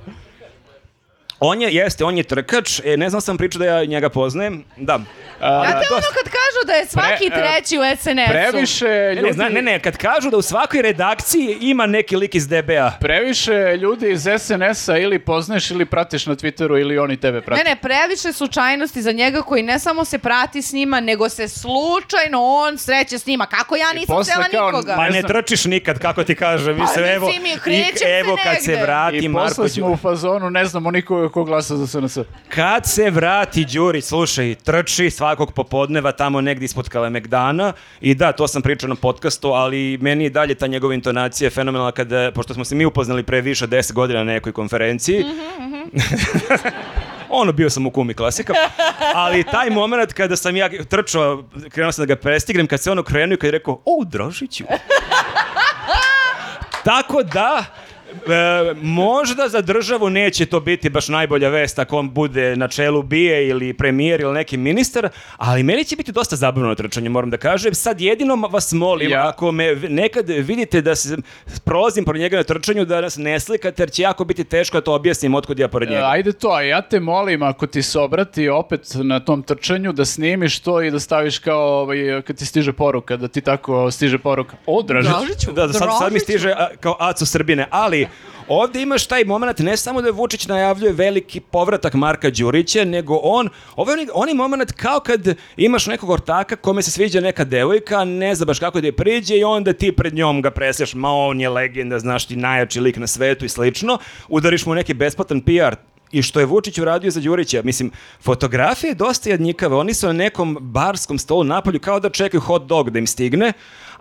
On 1.45 1.62
je, 1.62 1.69
jeste, 1.71 2.03
on 2.03 2.17
je 2.17 2.23
trkač. 2.25 2.79
E, 2.82 2.97
ne 2.97 3.10
znam 3.10 3.21
sam 3.21 3.38
pričao 3.38 3.60
da 3.60 3.65
ja 3.67 3.86
njega 3.86 4.10
poznajem. 4.10 4.63
Da. 4.77 4.99
A, 5.41 5.62
Znate 5.62 5.88
ono 5.91 6.08
kad 6.13 6.23
kažu 6.25 6.67
da 6.67 6.73
je 6.73 6.86
svaki 6.86 7.25
Pre- 7.25 7.27
e, 7.29 7.41
treći 7.53 7.77
u 7.77 7.97
SNS-u? 7.97 8.32
Previše 8.32 8.86
Ne, 8.86 9.10
ljudi... 9.12 9.21
ne, 9.21 9.34
zna- 9.34 9.49
ne, 9.49 9.62
ne, 9.62 9.79
kad 9.79 9.97
kažu 9.97 10.29
da 10.29 10.38
u 10.38 10.41
svakoj 10.41 10.82
redakciji 10.82 11.58
ima 11.62 11.86
neki 11.86 12.15
lik 12.15 12.36
iz 12.36 12.47
DBA. 12.47 12.91
Previše 12.99 13.51
ljudi 13.77 14.12
iz 14.12 14.27
SNS-a 14.39 14.97
ili 14.97 15.19
poznaješ 15.19 15.71
ili 15.71 15.86
pratiš 15.86 16.25
na 16.25 16.36
Twitteru 16.36 16.82
ili 16.82 16.97
oni 16.97 17.17
tebe 17.17 17.41
prate. 17.41 17.63
Ne, 17.63 17.69
ne, 17.69 17.75
previše 17.77 18.34
slučajnosti 18.34 19.01
za 19.01 19.12
njega 19.12 19.41
koji 19.41 19.63
ne 19.63 19.79
samo 19.79 20.06
se 20.06 20.17
prati 20.17 20.62
s 20.62 20.73
njima, 20.73 20.99
nego 20.99 21.29
se 21.29 21.47
slučajno 21.47 22.43
on 22.43 22.77
sreće 22.77 23.19
s 23.19 23.25
njima. 23.25 23.45
Kako 23.47 23.75
ja 23.75 23.93
nisam 23.93 24.15
kao- 24.51 24.65
nikoga? 24.65 24.95
Pa 24.95 25.03
Ne 25.03 25.10
ne 25.12 25.19
znam. 25.19 25.29
trčiš 25.32 25.65
nikad, 25.65 25.99
kako 25.99 26.23
ti 26.23 26.36
kažem. 26.36 26.77
Pa, 26.95 27.01
evo, 27.03 27.27
mislim, 27.27 27.45
i- 27.47 27.60
krećem 27.60 27.97
se 27.97 28.06
evo 28.19 28.38
kad 28.43 28.63
se 28.63 28.75
vrati 28.75 29.17
I 29.17 29.27
Marko 29.27 29.47
posle 29.47 29.69
smo 29.69 29.88
u 29.88 29.97
fazonu, 29.97 30.49
ne 30.49 30.65
znamo 30.65 30.91
nikoga 30.91 31.29
ko 31.34 31.43
glasa 31.43 31.78
za 31.78 31.88
SNS. 31.88 32.17
Kad 32.50 32.86
se 32.86 33.10
vrati 33.10 33.65
Đurić, 33.65 34.06
slušaj, 34.06 34.56
trči 34.56 35.10
svakog 35.10 35.54
popodneva 35.54 36.12
tamo 36.12 36.41
negdje 36.41 36.65
ispod 36.65 36.89
Kalemegdana 36.89 37.74
i 38.02 38.15
da, 38.15 38.32
to 38.32 38.48
sam 38.48 38.62
pričao 38.62 38.89
na 38.89 38.96
podcastu, 38.96 39.48
ali 39.48 39.98
meni 40.02 40.24
je 40.24 40.30
dalje 40.30 40.56
ta 40.56 40.67
njegova 40.67 40.93
intonacija 40.93 41.50
fenomenalna 41.50 41.91
kada, 41.91 42.32
pošto 42.32 42.54
smo 42.54 42.65
se 42.65 42.76
mi 42.76 42.86
upoznali 42.86 43.24
pre 43.24 43.41
više 43.41 43.63
od 43.63 43.69
10 43.69 43.93
godina 43.93 44.24
na 44.24 44.34
nekoj 44.34 44.52
konferenciji, 44.52 45.26
ono 47.41 47.52
bio 47.52 47.69
sam 47.69 47.86
u 47.86 47.91
kumi 47.91 48.13
klasika, 48.13 48.54
ali 49.15 49.43
taj 49.43 49.69
moment 49.69 50.13
kada 50.13 50.36
sam 50.36 50.56
ja 50.56 50.69
trčao, 50.89 51.43
krenuo 51.69 51.91
sam 51.91 52.06
da 52.06 52.15
ga 52.15 52.22
prestignem, 52.22 52.67
kad 52.67 52.82
se 52.82 52.91
ono 52.91 53.04
krenuo 53.04 53.34
i 53.34 53.38
kad 53.38 53.48
je 53.48 53.52
rekao, 53.52 53.82
o, 53.86 54.04
Dražiću. 54.06 54.63
Tako 56.84 57.24
da, 57.24 57.65
e, 58.28 58.73
možda 58.82 59.47
za 59.47 59.62
državu 59.62 60.10
neće 60.10 60.45
to 60.45 60.60
biti 60.60 60.89
baš 60.89 61.08
najbolja 61.08 61.49
vest 61.49 61.80
ako 61.80 61.97
on 61.97 62.10
bude 62.10 62.56
na 62.56 62.67
čelu 62.67 63.04
bije 63.04 63.47
ili 63.47 63.73
premijer 63.73 64.21
ili 64.21 64.34
neki 64.34 64.58
ministar, 64.58 65.10
ali 65.38 65.63
meni 65.63 65.84
će 65.86 65.95
biti 65.95 66.12
dosta 66.12 66.36
zabavno 66.36 66.69
na 66.69 66.76
trčanje, 66.76 67.10
moram 67.10 67.30
da 67.30 67.38
kažem. 67.38 67.73
Sad 67.73 68.02
jedino 68.02 68.36
vas 68.36 68.73
molim, 68.73 69.12
Ja. 69.12 69.28
ako 69.28 69.52
me 69.52 69.76
nekad 69.76 70.26
vidite 70.30 70.82
da 70.82 70.95
se 70.95 71.17
prolazim 71.63 72.06
pored 72.06 72.21
njega 72.21 72.38
na 72.38 72.43
trčanju, 72.43 72.86
da 72.86 73.02
nas 73.02 73.17
ne 73.17 73.39
slikate, 73.39 73.82
jer 73.82 73.91
će 73.91 74.02
jako 74.02 74.26
biti 74.26 74.43
teško 74.43 74.78
da 74.78 74.82
to 74.82 74.93
objasnim 74.93 75.36
otkud 75.36 75.60
ja 75.60 75.67
pored 75.67 75.89
E, 75.89 75.91
njega. 75.91 76.08
Ajde 76.08 76.32
to, 76.34 76.49
a 76.49 76.62
ja 76.62 76.82
te 76.82 76.99
molim 76.99 77.43
ako 77.43 77.67
ti 77.67 77.82
se 77.82 77.99
obrati 77.99 78.49
opet 78.49 78.82
na 78.95 79.19
tom 79.19 79.43
trčanju 79.43 79.93
da 79.93 80.06
snimiš 80.06 80.60
to 80.60 80.82
i 80.82 80.91
da 80.91 80.99
staviš 80.99 81.39
kao 81.39 81.82
ovaj, 81.82 81.97
kad 82.21 82.38
ti 82.38 82.45
stiže 82.45 82.73
poruka, 82.73 83.17
da 83.17 83.28
ti 83.28 83.41
tako 83.41 83.91
stiže 83.91 84.17
poruka. 84.17 84.58
O, 84.65 84.82
Dražić. 84.84 85.12
Dražiću, 85.12 85.52
Da, 85.52 85.67
da 85.67 85.73
sad, 85.73 85.89
sad 85.99 86.13
mi 86.13 86.19
stiže 86.19 86.49
a, 86.52 86.67
kao 86.80 86.95
Aco 86.99 87.26
Srbine, 87.26 87.67
ali 87.69 88.03
ovdje 88.48 88.82
imaš 88.82 89.08
taj 89.08 89.24
moment 89.24 89.60
ne 89.60 89.78
samo 89.78 90.02
da 90.02 90.08
je 90.08 90.12
Vučić 90.12 90.48
najavljuje 90.48 90.94
veliki 90.94 91.39
povratak 91.39 91.94
Marka 91.94 92.30
Đurića, 92.30 92.86
nego 92.86 93.20
on, 93.24 93.50
ovo 93.76 93.92
je 93.92 93.94
onaj, 93.94 94.08
onaj 94.13 94.34
moment 94.34 94.72
kao 94.72 95.00
kad 95.00 95.28
imaš 95.58 95.88
nekog 95.88 96.10
ortaka 96.10 96.56
kome 96.56 96.82
se 96.82 96.92
sviđa 96.92 97.22
neka 97.22 97.44
devojka, 97.44 98.06
ne 98.06 98.36
zna 98.36 98.46
baš 98.46 98.60
kako 98.60 98.82
da 98.82 98.88
je 98.88 98.96
priđe 98.96 99.38
i 99.38 99.44
onda 99.44 99.74
ti 99.74 99.92
pred 99.92 100.13
njom 100.13 100.42
ga 100.42 100.52
presješ, 100.52 100.94
ma 100.94 101.12
on 101.12 101.42
je 101.42 101.50
legenda, 101.50 102.00
znaš 102.00 102.26
ti 102.26 102.36
najjači 102.36 102.80
lik 102.80 102.98
na 102.98 103.08
svetu 103.08 103.46
i 103.46 103.50
slično, 103.50 103.98
udariš 104.30 104.66
mu 104.66 104.76
neki 104.76 104.94
besplatan 104.94 105.42
PR, 105.42 105.76
i 106.13 106.22
što 106.22 106.39
je 106.39 106.46
Vučić 106.46 106.78
uradio 106.78 107.12
za 107.12 107.22
Đurića. 107.22 107.62
Mislim, 107.63 107.92
fotografije 108.22 108.89
je 108.89 108.96
dosta 108.96 109.30
jadnjikave. 109.30 109.76
Oni 109.76 109.94
su 109.94 110.08
na 110.08 110.13
nekom 110.13 110.58
barskom 110.62 111.20
stolu 111.20 111.44
napolju 111.44 111.80
kao 111.80 112.00
da 112.00 112.10
čekaju 112.10 112.42
hot 112.42 112.66
dog 112.66 112.89
da 112.89 113.00
im 113.00 113.08
stigne, 113.08 113.54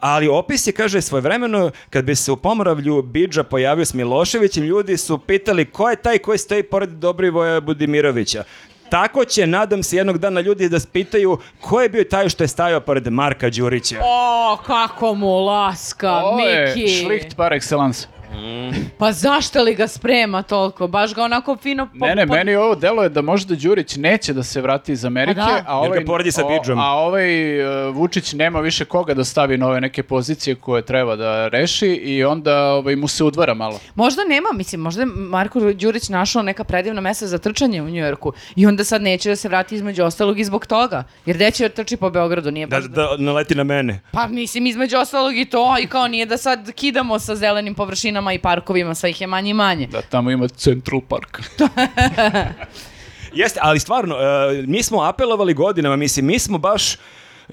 ali 0.02 0.28
opis 0.28 0.66
je, 0.66 0.72
kaže, 0.72 1.00
svojevremeno, 1.00 1.70
kad 1.90 2.04
bi 2.04 2.14
se 2.14 2.32
u 2.32 2.36
Pomoravlju 2.36 3.02
Bidža 3.02 3.42
pojavio 3.42 3.84
s 3.84 3.94
Miloševićem, 3.94 4.64
ljudi 4.64 4.96
su 4.96 5.18
pitali 5.18 5.64
ko 5.64 5.90
je 5.90 5.96
taj 5.96 6.18
koji 6.18 6.38
stoji 6.38 6.62
pored 6.62 6.90
Dobrivoja 6.90 7.60
Budimirovića. 7.60 8.44
Tako 8.90 9.24
će, 9.24 9.46
nadam 9.46 9.82
se, 9.82 9.96
jednog 9.96 10.18
dana 10.18 10.40
ljudi 10.40 10.68
da 10.68 10.80
spitaju 10.80 11.38
ko 11.60 11.80
je 11.80 11.88
bio 11.88 12.04
taj 12.04 12.28
što 12.28 12.44
je 12.44 12.48
stajao 12.48 12.80
pored 12.80 13.08
Marka 13.08 13.50
Đurića. 13.50 13.96
O, 14.04 14.56
kako 14.66 15.14
mu 15.14 15.38
laska, 15.38 16.12
Ovo 16.12 16.40
je 16.40 16.74
Miki. 16.76 16.88
šlicht 16.88 17.36
par 17.36 17.52
excellence. 17.52 18.06
Pa 18.98 19.12
zašto 19.12 19.62
li 19.62 19.74
ga 19.74 19.88
sprema 19.88 20.42
toliko? 20.42 20.86
Baš 20.88 21.14
ga 21.14 21.22
onako 21.22 21.56
fino... 21.56 21.86
po- 21.88 22.06
Ne, 22.06 22.14
ne, 22.14 22.26
po- 22.26 22.34
meni 22.34 22.54
ovo 22.54 22.74
deluje 22.74 23.08
da 23.08 23.22
možda 23.22 23.54
Đurić 23.56 23.96
neće 23.96 24.32
da 24.32 24.42
se 24.42 24.60
vrati 24.60 24.92
iz 24.92 25.04
Amerike, 25.04 25.40
A 25.40 25.44
da. 25.44 25.50
a 25.50 25.54
Jer 25.54 25.62
ga 25.64 25.72
ovaj, 25.72 26.04
poredi 26.04 26.32
sa 26.32 26.44
o- 26.44 26.48
Bidžom. 26.50 26.78
a 26.78 26.92
ovaj 26.92 27.58
e, 27.60 27.90
Vučić 27.90 28.32
nema 28.32 28.60
više 28.60 28.84
koga 28.84 29.14
da 29.14 29.24
stavi 29.24 29.58
na 29.58 29.68
ove 29.68 29.80
neke 29.80 30.02
pozicije 30.02 30.54
koje 30.56 30.82
treba 30.82 31.16
da 31.16 31.48
reši 31.48 31.86
i 31.86 32.24
onda 32.24 32.64
ovaj, 32.64 32.96
mu 32.96 33.08
se 33.08 33.24
udvara 33.24 33.54
malo. 33.54 33.80
Možda 33.94 34.24
nema, 34.24 34.48
mislim, 34.52 34.80
možda 34.80 35.02
je 35.02 35.06
Marko 35.06 35.60
Đurić 35.62 36.08
našao 36.08 36.42
neka 36.42 36.64
predivna 36.64 37.00
mesta 37.00 37.26
za 37.26 37.38
trčanje 37.38 37.82
u 37.82 37.90
Njujorku 37.90 38.32
i 38.56 38.66
onda 38.66 38.84
sad 38.84 39.02
neće 39.02 39.28
da 39.28 39.36
se 39.36 39.48
vrati 39.48 39.74
između 39.74 40.04
ostalog 40.04 40.38
i 40.38 40.44
zbog 40.44 40.66
toga. 40.66 41.04
Jer 41.26 41.36
gde 41.36 41.50
će 41.50 41.62
da 41.62 41.74
trči 41.74 41.96
po 41.96 42.10
Beogradu, 42.10 42.50
nije 42.50 42.66
Da, 42.66 42.76
baš... 42.76 42.84
da 42.84 43.16
naleti 43.18 43.54
na 43.54 43.64
mene. 43.64 44.00
Pa 44.12 44.26
mislim, 44.26 44.66
između 44.66 44.96
ostalog 44.98 45.36
i 45.36 45.44
to, 45.44 45.76
i 45.78 45.86
kao 45.86 46.08
nije 46.08 46.26
da 46.26 46.36
sad 46.36 46.72
kidamo 46.72 47.18
sa 47.18 47.36
zelenim 47.36 47.74
površinama 47.74 48.31
i 48.32 48.38
parkovima, 48.38 48.94
sve 48.94 49.10
ih 49.10 49.20
je 49.20 49.26
manje 49.26 49.50
i 49.50 49.54
manje. 49.54 49.86
Da 49.86 50.02
tamo 50.02 50.30
ima 50.30 50.48
Central 50.48 51.00
Park. 51.08 51.40
Jeste, 53.34 53.60
ali 53.62 53.80
stvarno, 53.80 54.16
e, 54.16 54.64
mi 54.66 54.82
smo 54.82 55.02
apelovali 55.02 55.54
godinama, 55.54 55.96
mislim, 55.96 56.26
mi 56.26 56.38
smo 56.38 56.58
baš 56.58 56.96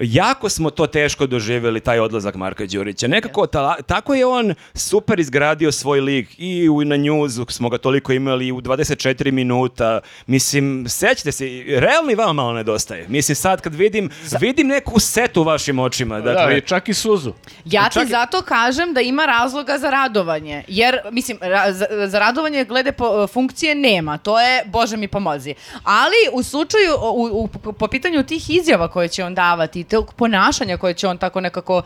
jako 0.00 0.48
smo 0.48 0.70
to 0.70 0.86
teško 0.86 1.26
doživjeli, 1.26 1.80
taj 1.80 2.00
odlazak 2.00 2.34
Marka 2.34 2.66
Đurića. 2.66 3.08
Nekako, 3.08 3.46
ta- 3.46 3.76
tako 3.78 4.14
je 4.14 4.26
on 4.26 4.54
super 4.74 5.20
izgradio 5.20 5.72
svoj 5.72 6.00
lik 6.00 6.28
i 6.38 6.68
u, 6.68 6.84
na 6.84 6.96
njuzu 6.96 7.46
smo 7.48 7.68
ga 7.68 7.78
toliko 7.78 8.12
imali 8.12 8.46
i 8.46 8.52
u 8.52 8.60
24 8.60 9.30
minuta. 9.30 10.00
Mislim, 10.26 10.86
sećate 10.88 11.32
se, 11.32 11.44
realni 11.68 12.14
vama 12.14 12.32
malo 12.32 12.52
nedostaje. 12.52 13.06
Mislim, 13.08 13.36
sad 13.36 13.60
kad 13.60 13.74
vidim, 13.74 14.10
vidim 14.40 14.66
neku 14.66 15.00
setu 15.00 15.40
u 15.40 15.44
vašim 15.44 15.78
očima. 15.78 16.20
Da, 16.20 16.32
Dakle, 16.32 16.58
i 16.58 16.60
čak 16.60 16.88
i 16.88 16.94
suzu. 16.94 17.32
Ja 17.64 17.84
ti 17.84 17.94
Čak- 17.94 18.06
zato 18.06 18.42
kažem 18.42 18.94
da 18.94 19.00
ima 19.00 19.26
razloga 19.26 19.78
za 19.78 19.90
radovanje. 19.90 20.64
Jer, 20.68 20.98
mislim, 21.10 21.38
ra- 21.38 21.72
za, 21.72 21.86
za 22.02 22.18
radovanje 22.18 22.64
glede 22.64 22.92
po, 22.92 23.26
funkcije 23.26 23.74
nema. 23.74 24.18
To 24.18 24.40
je, 24.40 24.62
Bože 24.66 24.96
mi 24.96 25.08
pomozi. 25.08 25.54
Ali 25.82 26.16
u 26.32 26.42
slučaju, 26.42 26.90
u, 27.04 27.28
u- 27.34 27.72
po 27.72 27.88
pitanju 27.88 28.22
tih 28.22 28.50
izjava 28.50 28.88
koje 28.88 29.08
će 29.08 29.24
on 29.24 29.34
davati, 29.34 29.84
tog 29.90 30.14
ponašanja 30.14 30.76
koje 30.76 30.94
će 30.94 31.08
on 31.08 31.18
tako 31.18 31.40
nekako 31.40 31.82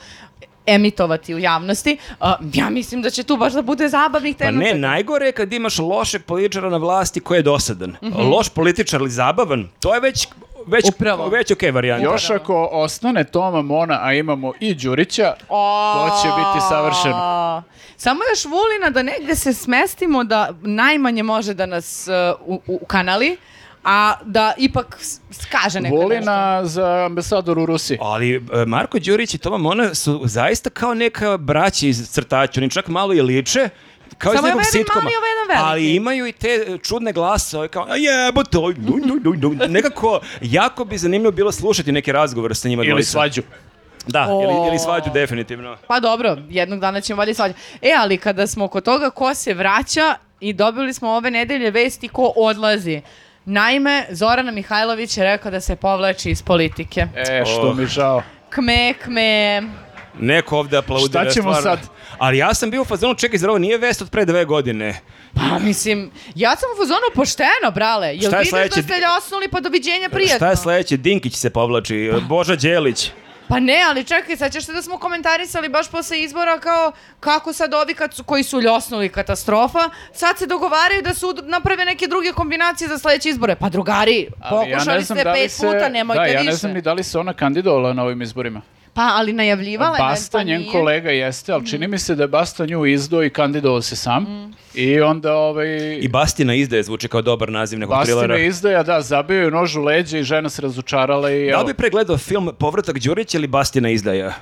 emitovati 0.67 1.35
u 1.35 1.39
javnosti, 1.39 1.97
a, 2.21 2.37
ja 2.53 2.71
mislim 2.71 3.03
da 3.03 3.11
će 3.11 3.23
tu 3.23 3.37
baš 3.37 3.53
da 3.53 3.63
bude 3.63 3.89
zabavnih 3.89 4.37
Pa 4.39 4.45
tema. 4.45 4.59
ne, 4.59 4.75
najgore 4.75 5.27
je 5.27 5.33
kad 5.33 5.53
imaš 5.53 5.79
lošeg 5.79 6.25
političara 6.25 6.71
na 6.71 6.77
vlasti 6.77 7.21
koji 7.21 7.39
je 7.39 7.43
dosadan. 7.43 7.97
Loš 8.33 8.49
političar 8.49 9.01
ali 9.01 9.11
zabavan, 9.11 9.69
to 9.81 9.95
je 9.95 10.01
već 10.01 10.29
već, 10.67 10.85
Upravo. 10.89 11.29
već 11.29 11.51
okej 11.51 11.71
varijanta. 11.71 12.05
Još 12.05 12.31
ako 12.31 12.69
ostane 12.73 13.25
Toma 13.25 13.63
Mona, 13.63 13.99
a 14.03 14.13
imamo 14.13 14.53
i 14.61 14.75
Đurića, 14.75 15.35
to 15.49 16.11
će 16.23 16.29
biti 16.29 16.67
savršeno. 16.69 17.63
Samo 17.97 18.21
još 18.33 18.45
Vulina 18.45 18.91
da 18.91 19.03
negde 19.03 19.35
se 19.35 19.53
smestimo 19.53 20.25
da 20.25 20.53
najmanje 20.63 21.23
može 21.23 21.55
da 21.55 21.67
nas 21.67 22.09
uh, 22.09 22.41
u, 22.47 22.61
u 22.67 22.85
kanali, 22.87 23.37
a 23.85 24.15
da 24.25 24.53
ipak 24.59 24.99
skaže 25.33 25.81
neko 25.81 25.95
nešto. 25.97 26.03
Volina 26.05 26.65
za 26.65 27.05
ambasador 27.05 27.59
u 27.59 27.67
Rusiji. 27.67 27.99
Ali 28.01 28.35
e, 28.35 28.65
Marko 28.67 28.99
Đurić 28.99 29.35
i 29.35 29.39
Toma 29.39 29.59
Mona 29.59 29.95
su 29.95 30.21
zaista 30.25 30.71
kao 30.71 30.95
neka 30.95 31.37
braća 31.37 31.87
iz 31.87 32.09
crtača, 32.11 32.61
oni 32.61 32.71
čak 32.71 32.89
malo 32.89 33.15
i 33.15 33.23
liče, 33.23 33.69
kao 34.19 34.33
Samo 34.33 34.39
iz 34.39 34.45
nekog 34.45 34.61
jedan 34.61 34.73
sitkoma. 34.73 35.05
mali, 35.05 35.15
ovaj 35.17 35.31
jedan 35.31 35.49
veliki. 35.49 35.65
Ali 35.65 35.95
imaju 35.95 36.27
i 36.27 36.33
te 36.33 36.79
čudne 36.83 37.13
glasove, 37.13 37.69
kao 37.69 37.87
jebote, 37.89 38.59
nekako 39.69 40.21
jako 40.41 40.85
bi 40.85 40.99
zanimljivo 40.99 41.33
bilo 41.33 41.53
slušati 41.53 41.93
neki 41.93 42.13
razgovor 42.13 42.57
sa 42.57 42.69
njima 42.69 42.83
Ili 42.83 42.91
dvojica. 42.91 43.11
svađu. 43.11 43.43
Da, 44.07 44.27
ili, 44.31 44.55
O. 44.55 44.69
ili 44.69 44.79
svađu 44.79 45.11
definitivno. 45.15 45.77
Pa 45.89 46.01
dobro, 46.01 46.37
jednog 46.49 46.81
dana 46.81 47.01
ćemo 47.01 47.19
valjda 47.19 47.35
svađati. 47.35 47.61
E, 47.83 47.91
ali 47.99 48.17
kada 48.17 48.47
smo 48.47 48.69
kod 48.69 48.85
toga 48.85 49.11
ko 49.11 49.35
se 49.35 49.55
vraća 49.55 50.15
i 50.41 50.53
dobili 50.53 50.93
smo 50.93 51.11
ove 51.11 51.31
nedelje 51.31 51.71
vesti 51.71 52.09
ko 52.09 52.33
odlazi. 52.37 53.03
Naime, 53.47 54.07
Zorana 54.11 54.51
Mihajlović 54.51 55.17
je 55.17 55.25
rekao 55.25 55.51
da 55.51 55.61
se 55.61 55.77
povlači 55.77 56.31
iz 56.31 56.43
politike. 56.43 57.07
E, 57.17 57.43
što 57.47 57.61
Oh. 57.63 57.77
mi 57.77 57.87
žao. 57.87 58.23
Kme, 58.51 58.95
kme. 58.95 59.63
Neko 60.17 60.59
ovde 60.59 60.77
aplaudira. 60.77 61.23
Šta 61.23 61.31
ćemo 61.33 61.55
stvarno. 61.55 61.77
sad? 61.77 61.89
Ali 62.19 62.39
ja 62.39 62.55
sam 62.55 62.71
bio 62.71 62.83
u 62.83 62.85
fazonu, 62.85 63.15
čekaj, 63.15 63.39
zar 63.39 63.51
ovo 63.51 63.59
nije 63.59 63.79
vest 63.79 64.03
od 64.03 64.11
pre 64.11 64.25
dve 64.25 64.45
godine? 64.45 65.01
Pa 65.35 65.59
mislim, 65.59 66.11
ja 66.35 66.57
sam 66.57 66.69
u 66.71 66.79
fazonu 66.79 67.01
pošteno, 67.15 67.71
brale. 67.75 68.07
Jel 68.09 68.19
Šta 68.21 68.29
je 68.29 68.39
vidiš 68.39 68.51
da 68.51 68.57
sledeće? 68.59 68.83
ste 68.83 68.95
ljosnuli 68.97 69.49
pa 69.49 69.61
doviđenja 69.61 70.09
prijatno? 70.09 70.37
Šta 70.37 70.51
je 70.51 70.57
sledeće? 70.57 70.97
Dinkić 70.97 71.35
se 71.35 71.51
povlači, 71.51 72.11
Boža 72.23 72.57
Đelić. 72.57 73.11
Pa 73.49 73.61
ne, 73.61 73.83
ali 73.83 74.05
čekaj, 74.05 74.37
sećaš 74.37 74.65
se 74.65 74.73
da 74.73 74.83
smo 74.83 74.99
komentarisali 74.99 75.69
baš 75.69 75.89
posle 75.89 76.21
izbora 76.21 76.59
kao 76.59 76.93
kako 77.21 77.53
sad 77.53 77.75
ovi 77.75 77.95
kad 77.95 78.15
su, 78.15 78.25
koji 78.25 78.43
su 78.43 78.61
ljosnuli 78.61 79.09
katastrofa, 79.09 79.79
sad 80.13 80.39
se 80.39 80.47
dogovaraju 80.47 81.03
da 81.03 81.15
su 81.15 81.35
naprave 81.43 81.85
neke 81.85 82.07
druge 82.07 82.33
kombinacije 82.33 82.89
za 82.89 82.99
sledeće 82.99 83.29
izbore. 83.29 83.57
Pa 83.57 83.69
drugari, 83.69 84.29
Ali 84.41 84.71
ja 84.71 84.77
pokušali 84.77 85.03
znam 85.03 85.19
ste 85.19 85.25
da 85.25 85.33
pet 85.33 85.51
se- 85.51 85.67
puta, 85.67 85.89
nemojte 85.89 86.21
da, 86.21 86.27
ja 86.27 86.33
više. 86.33 86.45
ne 86.45 86.53
znam 86.53 86.73
ni 86.73 86.83
da 86.83 86.93
li 86.93 87.03
se 87.03 87.19
ona 87.19 87.33
kandidovala 87.35 87.93
na 87.93 88.03
ovim 88.03 88.23
izborima. 88.23 88.61
Pa, 88.95 89.11
ali 89.15 89.33
najavljivala 89.33 89.97
je. 89.97 90.03
Basta, 90.03 90.39
pa 90.39 90.43
njen 90.45 90.61
nije. 90.61 90.73
kolega 90.73 91.11
jeste, 91.11 91.53
ali 91.53 91.67
čini 91.67 91.89
mi 91.89 91.99
se 91.99 92.15
da 92.15 92.23
je 92.23 92.29
Basta 92.29 92.67
nju 92.67 92.87
izdao 92.87 93.25
i 93.25 93.31
kandidovao 93.31 93.83
se 93.83 93.97
sam. 93.97 94.23
Mm. 94.23 94.55
I 94.75 95.01
onda 95.01 95.37
ovaj... 95.37 95.99
I 96.01 96.09
Bastina 96.09 96.55
izdaje 96.55 96.83
zvuči 96.83 97.09
kao 97.09 97.23
dobar 97.23 97.53
naziv 97.53 97.79
nekog 97.79 97.97
Bastina 97.97 98.21
trilera. 98.21 98.39
izdaja, 98.39 98.83
da, 98.83 99.01
zabio 99.01 99.43
je 99.43 99.51
nož 99.51 99.77
u 99.77 99.83
leđe 99.83 100.21
i 100.21 100.23
žena 100.23 100.49
se 100.49 100.63
razočarala 100.63 101.31
i... 101.31 101.51
Da 101.51 101.61
li 101.61 101.67
bi 101.67 101.75
pregledao 101.75 102.19
film 102.19 102.51
Povratak 102.59 102.99
Đurića 102.99 103.39
ili 103.39 103.47
Bastina 103.47 103.91
izdaja? 103.91 104.33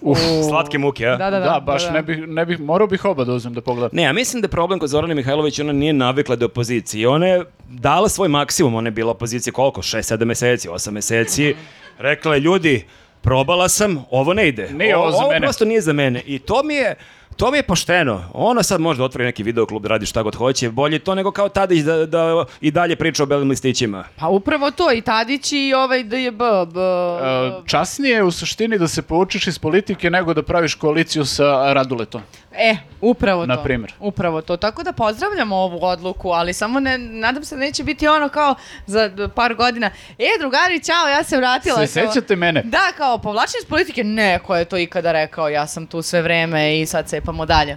uf, 0.00 0.18
Slatke 0.48 0.78
muke, 0.78 1.06
a? 1.06 1.16
Da, 1.16 1.30
da, 1.30 1.38
da, 1.38 1.44
da. 1.44 1.60
baš 1.60 1.82
da, 1.82 1.88
da. 1.88 1.94
ne 1.94 2.02
bih, 2.02 2.28
ne 2.28 2.46
bih, 2.46 2.60
morao 2.60 2.86
bih 2.86 3.04
oba 3.04 3.24
da 3.24 3.32
uzmem 3.32 3.54
da 3.54 3.60
pogledam. 3.60 3.90
Ne, 3.92 4.02
ja 4.02 4.12
mislim 4.12 4.42
da 4.42 4.46
je 4.46 4.50
problem 4.50 4.78
kod 4.78 4.88
Zorane 4.88 5.14
Mihajlović, 5.14 5.58
ona 5.60 5.72
nije 5.72 5.92
navikla 5.92 6.36
da 6.36 6.44
je 6.44 6.46
opoziciji. 6.46 7.06
Ona 7.06 7.26
je 7.26 7.44
dala 7.68 8.08
svoj 8.08 8.28
maksimum, 8.28 8.74
ona 8.74 8.86
je 8.86 8.92
bila 8.92 9.10
opozicija 9.10 9.52
koliko? 9.52 9.82
6-7 9.82 10.24
meseci, 10.24 10.68
8 10.68 10.90
meseci. 10.90 11.54
Rekla 11.98 12.34
je, 12.34 12.40
ljudi, 12.40 12.84
probala 13.26 13.68
sam, 13.68 14.04
ovo 14.10 14.34
ne 14.34 14.48
ide. 14.48 14.70
Nije 14.70 14.96
ovo 14.96 15.10
za 15.10 15.16
ovo 15.16 15.28
mene. 15.28 15.40
prosto 15.40 15.64
nije 15.64 15.80
za 15.80 15.92
mene. 15.92 16.22
I 16.26 16.38
to 16.38 16.62
mi 16.62 16.74
je, 16.74 16.94
To 17.36 17.50
mi 17.50 17.58
je 17.58 17.62
pošteno. 17.62 18.24
Ona 18.32 18.62
sad 18.62 18.80
može 18.80 18.98
da 18.98 19.04
otvori 19.04 19.24
neki 19.24 19.42
videoklub 19.42 19.82
da 19.82 19.88
radi 19.88 20.06
šta 20.06 20.22
god 20.22 20.34
hoće. 20.34 20.70
Bolje 20.70 20.98
to 20.98 21.14
nego 21.14 21.30
kao 21.30 21.48
Tadić 21.48 21.82
da, 21.84 22.06
da 22.06 22.44
i 22.60 22.70
dalje 22.70 22.96
priča 22.96 23.22
o 23.22 23.26
belim 23.26 23.50
listićima. 23.50 24.04
Pa 24.16 24.28
upravo 24.28 24.70
to, 24.70 24.92
i 24.92 25.00
Tadić 25.00 25.52
i 25.52 25.72
ovaj 25.76 26.02
DJB. 26.04 26.38
B, 26.72 26.80
E, 27.20 27.66
časnije 27.66 28.14
je 28.14 28.22
u 28.22 28.30
suštini 28.30 28.78
da 28.78 28.88
se 28.88 29.02
poučiš 29.02 29.46
iz 29.46 29.58
politike 29.58 30.10
nego 30.10 30.34
da 30.34 30.42
praviš 30.42 30.74
koaliciju 30.74 31.24
sa 31.24 31.72
Raduletom. 31.72 32.20
E, 32.58 32.76
upravo 33.00 33.42
to. 33.42 33.46
Na 33.46 33.62
primer. 33.62 33.92
Upravo 34.00 34.40
to. 34.40 34.56
Tako 34.56 34.82
da 34.82 34.92
pozdravljamo 34.92 35.56
ovu 35.56 35.84
odluku, 35.84 36.30
ali 36.30 36.52
samo 36.52 36.80
ne, 36.80 36.98
nadam 36.98 37.44
se 37.44 37.54
da 37.54 37.60
neće 37.60 37.84
biti 37.84 38.08
ono 38.08 38.28
kao 38.28 38.54
za 38.86 39.10
par 39.34 39.54
godina. 39.54 39.90
E, 40.18 40.26
drugari, 40.38 40.84
čao, 40.84 41.08
ja 41.08 41.24
se 41.24 41.36
vratila. 41.36 41.86
Se 41.86 41.86
sećate 41.86 42.36
mene? 42.36 42.62
Da, 42.64 42.92
kao 42.96 43.18
povlačenje 43.18 43.58
iz 43.62 43.68
politike, 43.68 44.04
ne, 44.04 44.38
ko 44.38 44.56
je 44.56 44.64
to 44.64 44.78
ikada 44.78 45.12
rekao, 45.12 45.48
ja 45.48 45.66
sam 45.66 45.86
tu 45.86 46.02
sve 46.02 46.22
vreme 46.22 46.80
i 46.80 46.86
sad 46.86 47.08
cepamo 47.08 47.46
dalje. 47.46 47.76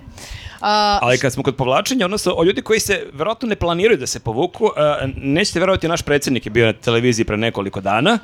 A, 0.61 0.99
Ali 1.01 1.17
kad 1.17 1.33
smo 1.33 1.43
kod 1.43 1.55
povlačenja, 1.55 2.05
odnosno 2.05 2.33
o 2.37 2.43
ljudi 2.43 2.61
koji 2.61 2.79
se 2.79 3.05
verovatno 3.13 3.47
ne 3.47 3.55
planiraju 3.55 3.97
da 3.97 4.07
se 4.07 4.19
povuku, 4.19 4.65
uh, 4.65 4.71
nećete 5.15 5.59
verovati, 5.59 5.87
naš 5.87 6.01
predsjednik 6.01 6.45
je 6.45 6.49
bio 6.49 6.65
na 6.65 6.73
televiziji 6.73 7.25
pre 7.25 7.37
nekoliko 7.37 7.81
dana 7.81 8.19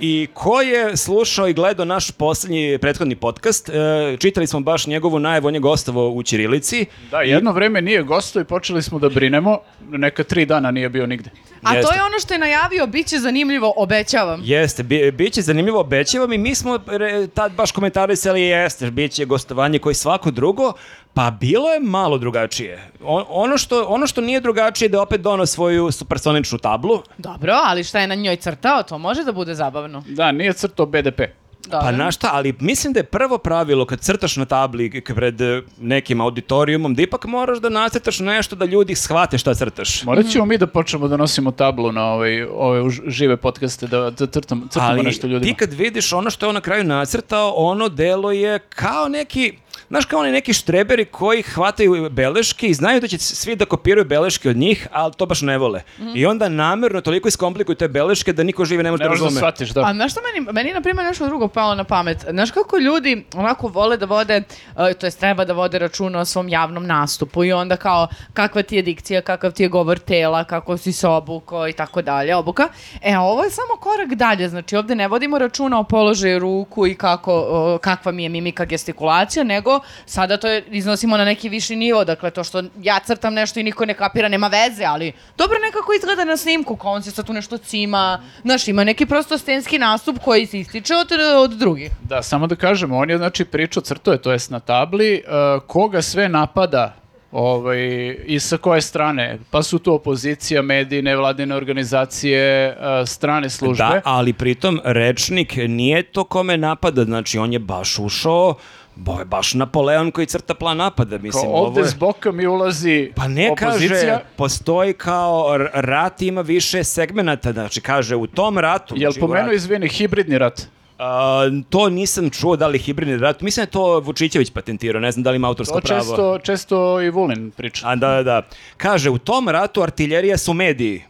i 0.00 0.28
ko 0.34 0.60
je 0.60 0.96
slušao 0.96 1.48
i 1.48 1.52
gledao 1.52 1.84
naš 1.84 2.10
poslednji 2.10 2.78
prethodni 2.80 3.16
podcast, 3.16 3.68
uh, 3.68 3.74
čitali 4.18 4.46
smo 4.46 4.60
baš 4.60 4.86
njegovu 4.86 5.18
najavu, 5.18 5.46
on 5.46 5.54
je 5.54 5.60
gostovao 5.60 6.08
u 6.08 6.22
Ćirilici. 6.22 6.86
Da, 7.10 7.20
jedno 7.20 7.52
vreme 7.52 7.82
nije 7.82 8.02
gosto 8.02 8.40
i 8.40 8.44
počeli 8.44 8.82
smo 8.82 8.98
da 8.98 9.08
brinemo. 9.08 9.58
Neka 9.90 10.24
tri 10.24 10.46
dana 10.46 10.70
nije 10.70 10.88
bio 10.88 11.06
nigde. 11.06 11.30
A 11.62 11.70
to 11.70 11.76
Jeste. 11.76 11.94
je 11.96 12.02
ono 12.02 12.18
što 12.18 12.34
je 12.34 12.38
najavio, 12.38 12.86
bit 12.86 13.06
će 13.06 13.18
zanimljivo, 13.18 13.72
obećavam. 13.76 14.40
Jeste, 14.44 14.82
bi, 14.82 15.10
bit 15.12 15.32
će 15.32 15.42
zanimljivo, 15.42 15.80
obećavam 15.80 16.32
i 16.32 16.38
mi 16.38 16.54
smo 16.54 16.78
re- 16.88 17.26
tad 17.26 17.52
baš 17.52 17.72
komentarisali 17.72 18.42
jeste, 18.42 18.90
bit 18.90 19.12
će 19.12 19.24
gostovanje 19.24 19.78
koji 19.78 19.94
svako 19.94 20.30
drugo, 20.30 20.72
pa 21.14 21.30
bilo 21.30 21.70
je 21.70 21.80
malo 21.80 22.18
drugačije. 22.18 22.90
O- 23.02 23.26
ono, 23.28 23.58
što, 23.58 23.84
ono 23.84 24.06
što 24.06 24.20
nije 24.20 24.40
drugačije 24.40 24.86
je 24.86 24.90
da 24.90 24.96
je 24.96 25.02
opet 25.02 25.20
donao 25.20 25.46
svoju 25.46 25.90
supersoničnu 25.90 26.58
tablu, 26.58 27.02
Dobro, 27.18 27.52
ali 27.64 27.84
šta 27.84 28.00
je 28.00 28.06
na 28.06 28.14
njoj 28.14 28.36
crtao, 28.36 28.82
to 28.82 28.98
može 28.98 29.24
da 29.24 29.32
bude 29.32 29.54
zabavno. 29.54 30.04
Da, 30.08 30.32
nije 30.32 30.52
crtao 30.52 30.86
BDP. 30.86 31.20
Dobro. 31.70 31.78
Pa 31.80 31.92
na 31.92 32.10
šta, 32.10 32.30
ali 32.32 32.54
mislim 32.60 32.92
da 32.92 33.00
je 33.00 33.04
prvo 33.04 33.38
pravilo 33.38 33.86
kad 33.86 34.00
crtaš 34.00 34.36
na 34.36 34.44
tabli 34.44 35.02
pred 35.06 35.40
e, 35.40 35.62
nekim 35.78 36.20
auditorijumom, 36.20 36.94
da 36.94 37.02
ipak 37.02 37.24
moraš 37.26 37.58
da 37.58 37.68
nacrtaš 37.68 38.18
nešto 38.20 38.56
da 38.56 38.64
ljudi 38.64 38.94
shvate 38.94 39.38
šta 39.38 39.54
crtaš. 39.54 40.02
Morat 40.04 40.26
ćemo 40.26 40.44
mi 40.46 40.58
da 40.58 40.66
počnemo 40.66 41.08
da 41.08 41.16
nosimo 41.16 41.50
tablu 41.50 41.92
na 41.92 42.04
ovaj, 42.04 42.42
ove 42.44 42.82
už- 42.82 43.08
žive 43.08 43.36
podcaste, 43.36 43.86
da, 43.86 44.10
da 44.10 44.26
crtamo, 44.26 44.66
crtamo 44.66 44.88
Ali 44.88 45.02
nešto 45.02 45.26
ljudima. 45.26 45.52
ti 45.52 45.56
kad 45.56 45.72
vidiš 45.72 46.12
ono 46.12 46.30
što 46.30 46.46
je 46.46 46.48
on 46.48 46.54
na 46.54 46.60
kraju 46.60 46.84
nacrtao, 46.84 47.52
ono 47.56 47.88
delo 47.88 48.32
je 48.32 48.58
kao 48.58 49.08
neki, 49.08 49.52
znaš 49.88 50.04
kao 50.04 50.20
oni 50.20 50.32
neki 50.32 50.52
štreberi 50.52 51.04
koji 51.04 51.42
hvataju 51.42 52.10
beleške 52.10 52.66
i 52.66 52.74
znaju 52.74 53.00
da 53.00 53.08
će 53.08 53.18
svi 53.18 53.56
da 53.56 53.64
kopiraju 53.64 54.04
beleške 54.04 54.50
od 54.50 54.56
njih, 54.56 54.86
ali 54.92 55.12
to 55.16 55.26
baš 55.26 55.42
ne 55.42 55.58
vole. 55.58 55.82
I 56.14 56.26
onda 56.26 56.48
namerno 56.48 57.00
toliko 57.00 57.28
iskomplikuju 57.28 57.76
te 57.76 57.88
beleške 57.88 58.32
da 58.32 58.42
niko 58.42 58.64
živi 58.64 58.82
ne 58.82 58.90
može 58.90 59.04
Ne 59.04 59.08
da 59.08 59.14
da 59.14 59.24
razume. 59.24 59.38
shvatiš, 59.38 59.70
da. 59.70 59.80
A 59.86 59.94
znaš 59.94 60.12
što 60.12 60.20
meni, 60.20 60.46
meni 60.52 60.72
na 60.72 60.80
primjer 60.80 61.06
nešto 61.06 61.26
drugo 61.26 61.48
palo 61.48 61.74
na 61.74 61.84
pamet. 61.84 62.24
Znaš 62.30 62.50
kako 62.50 62.78
ljudi 62.78 63.24
onako 63.34 63.68
vole 63.68 63.96
da 63.96 64.06
vode, 64.06 64.42
uh, 64.76 64.92
to 65.00 65.06
jest 65.06 65.20
treba 65.20 65.44
da 65.44 65.52
vode 65.52 65.78
računa 65.78 66.20
o 66.20 66.24
svom 66.24 66.48
javnom 66.48 66.86
nastupu 66.86 67.44
i 67.44 67.52
onda 67.52 67.76
kao 67.76 68.08
kakva 68.32 68.62
ti 68.62 68.76
je 68.76 68.82
dikcija, 68.82 69.20
kakav 69.20 69.52
ti 69.52 69.62
je 69.62 69.68
govor 69.68 69.98
tela, 69.98 70.44
kako 70.44 70.76
si 70.76 70.92
se 70.92 71.08
obuko 71.08 71.68
i 71.68 71.72
tako 71.72 72.02
dalje, 72.02 72.36
obuka. 72.36 72.68
E, 73.02 73.12
a 73.12 73.20
ovo 73.20 73.44
je 73.44 73.50
samo 73.50 73.80
korak 73.80 74.14
dalje, 74.14 74.48
znači 74.48 74.76
ovde 74.76 74.94
ne 74.94 75.08
vodimo 75.08 75.38
računa 75.38 75.78
o 75.80 75.84
položaju 75.84 76.38
ruku 76.38 76.86
i 76.86 76.94
kako, 76.94 77.40
uh, 77.40 77.80
kakva 77.80 78.12
mi 78.12 78.22
je 78.22 78.28
mimika 78.28 78.64
gestikulacija, 78.64 79.44
nego 79.44 79.77
sada 80.06 80.36
to 80.36 80.48
je, 80.48 80.64
iznosimo 80.70 81.16
na 81.16 81.24
neki 81.24 81.48
viši 81.48 81.76
nivo, 81.76 82.04
dakle 82.04 82.30
to 82.30 82.44
što 82.44 82.62
ja 82.82 82.98
crtam 82.98 83.34
nešto 83.34 83.60
i 83.60 83.62
niko 83.62 83.86
ne 83.86 83.94
kapira, 83.94 84.28
nema 84.28 84.48
veze, 84.48 84.84
ali 84.84 85.12
dobro 85.38 85.58
nekako 85.58 85.92
izgleda 85.92 86.24
na 86.24 86.36
snimku, 86.36 86.76
kao 86.76 86.92
on 86.92 87.02
se 87.02 87.10
sad 87.10 87.26
tu 87.26 87.32
nešto 87.32 87.58
cima, 87.58 88.22
znaš, 88.42 88.68
ima 88.68 88.84
neki 88.84 89.06
prosto 89.06 89.38
stenski 89.38 89.78
nastup 89.78 90.18
koji 90.24 90.46
se 90.46 90.60
ističe 90.60 90.94
od, 90.94 91.08
od 91.44 91.50
drugih. 91.50 91.90
Da, 92.02 92.22
samo 92.22 92.46
da 92.46 92.56
kažemo, 92.56 92.96
on 92.96 93.10
je 93.10 93.18
znači 93.18 93.44
pričao, 93.44 93.82
crto 93.82 94.12
je, 94.12 94.22
to 94.22 94.32
jest 94.32 94.50
na 94.50 94.60
tabli, 94.60 95.22
uh, 95.26 95.62
koga 95.66 96.02
sve 96.02 96.28
napada 96.28 96.94
ovaj, 97.32 98.16
i 98.26 98.40
sa 98.40 98.56
koje 98.56 98.80
strane. 98.80 99.38
Pa 99.50 99.62
su 99.62 99.78
to 99.78 99.94
opozicija, 99.94 100.62
mediji, 100.62 101.02
nevladine 101.02 101.54
organizacije, 101.54 102.76
uh, 102.76 103.08
strane 103.08 103.50
službe. 103.50 103.84
Da, 103.84 104.00
ali 104.04 104.32
pritom 104.32 104.80
rečnik 104.84 105.56
nije 105.56 106.02
to 106.02 106.24
kome 106.24 106.56
napada, 106.56 107.04
znači 107.04 107.38
on 107.38 107.52
je 107.52 107.58
baš 107.58 107.98
ušao, 107.98 108.54
bo 108.98 109.18
je 109.18 109.24
baš 109.24 109.54
Napoleon 109.54 110.10
koji 110.10 110.26
crta 110.26 110.54
plan 110.54 110.76
napada, 110.76 111.16
Kao 111.16 111.22
mislim, 111.22 111.44
ovde 111.46 111.56
ovo 111.70 111.80
je... 111.80 111.86
s 111.86 111.94
boka 111.94 112.32
mi 112.32 112.46
ulazi 112.46 113.12
Pa 113.16 113.28
ne 113.28 113.50
opozicija. 113.50 113.88
kaže, 113.90 114.18
postoji 114.36 114.92
kao 114.92 115.44
rat 115.74 116.22
ima 116.22 116.40
više 116.40 116.84
segmenata, 116.84 117.52
znači 117.52 117.80
kaže 117.80 118.16
u 118.16 118.26
tom 118.26 118.58
ratu... 118.58 118.94
Jel 118.96 119.10
znači, 119.10 119.20
pomenuo, 119.20 119.52
izvini, 119.52 119.88
hibridni 119.88 120.38
rat? 120.38 120.62
A, 120.98 121.42
to 121.70 121.88
nisam 121.88 122.30
čuo 122.30 122.56
da 122.56 122.66
li 122.66 122.78
hibridni 122.78 123.16
rat, 123.16 123.40
mislim 123.40 123.62
da 123.62 123.68
je 123.68 123.70
to 123.70 124.00
Vučićević 124.00 124.50
patentirao, 124.50 125.00
ne 125.00 125.12
znam 125.12 125.22
da 125.22 125.30
li 125.30 125.36
ima 125.36 125.48
autorsko 125.48 125.80
To 125.80 125.86
pravo. 125.86 126.00
često, 126.00 126.38
često 126.38 127.00
i 127.00 127.10
Vulin 127.10 127.50
priča. 127.50 127.88
A 127.88 127.96
da, 127.96 128.08
da, 128.08 128.22
da. 128.22 128.42
Kaže, 128.76 129.10
u 129.10 129.18
tom 129.18 129.48
ratu 129.48 129.82
artiljerija 129.82 130.38
su 130.38 130.54
mediji, 130.54 131.02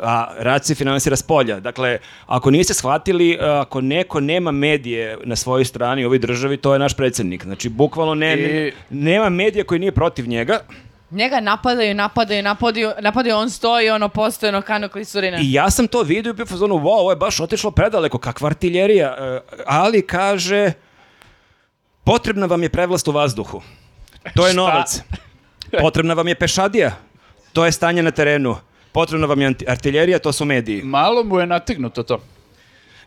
a 0.00 0.34
rat 0.38 0.64
se 0.64 0.74
finansira 0.74 1.16
s 1.16 1.22
polja. 1.22 1.60
Dakle, 1.60 1.98
ako 2.26 2.50
niste 2.50 2.74
shvatili, 2.74 3.38
a, 3.40 3.60
ako 3.60 3.80
neko 3.80 4.20
nema 4.20 4.50
medije 4.50 5.18
na 5.24 5.36
svojoj 5.36 5.64
strani 5.64 6.04
u 6.04 6.08
ovoj 6.08 6.18
državi, 6.18 6.56
to 6.56 6.72
je 6.72 6.78
naš 6.78 6.96
predsjednik. 6.96 7.42
Znači, 7.44 7.68
bukvalno 7.68 8.14
ne, 8.14 8.34
I- 8.34 8.72
nema 8.90 9.28
medija 9.28 9.64
koji 9.64 9.80
nije 9.80 9.92
protiv 9.92 10.28
njega. 10.28 10.58
Njega 11.10 11.40
napadaju, 11.40 11.94
napadaju, 11.94 12.42
napadaju, 12.42 12.90
napadaju, 13.00 13.36
on 13.36 13.50
stoji, 13.50 13.90
ono, 13.90 14.08
postojeno 14.08 14.62
kano 14.62 14.88
klisurina. 14.88 15.38
I 15.40 15.52
ja 15.52 15.70
sam 15.70 15.86
to 15.88 16.02
vidio 16.02 16.30
i 16.30 16.32
bio 16.32 16.42
u 16.42 16.46
fazonu, 16.46 16.74
wow, 16.74 17.00
ovo 17.00 17.10
je 17.10 17.16
baš 17.16 17.40
otišlo 17.40 17.70
predaleko, 17.70 18.18
kakva 18.18 18.46
artiljerija. 18.46 19.16
E, 19.18 19.40
ali 19.66 20.06
kaže, 20.06 20.72
potrebna 22.04 22.46
vam 22.46 22.62
je 22.62 22.68
prevlast 22.68 23.08
u 23.08 23.12
vazduhu. 23.12 23.62
To 24.34 24.46
je 24.46 24.54
novac. 24.54 25.00
Potrebna 25.80 26.14
vam 26.14 26.28
je 26.28 26.34
pešadija. 26.34 26.92
To 27.52 27.64
je 27.64 27.72
stanje 27.72 28.02
na 28.02 28.10
terenu. 28.10 28.56
Potrebna 28.94 29.26
vam 29.26 29.40
je 29.40 29.54
artiljerija, 29.68 30.18
to 30.18 30.32
su 30.32 30.44
mediji. 30.44 30.82
Malo 30.82 31.24
mu 31.24 31.40
je 31.40 31.46
nategnuto 31.46 32.02
to. 32.02 32.20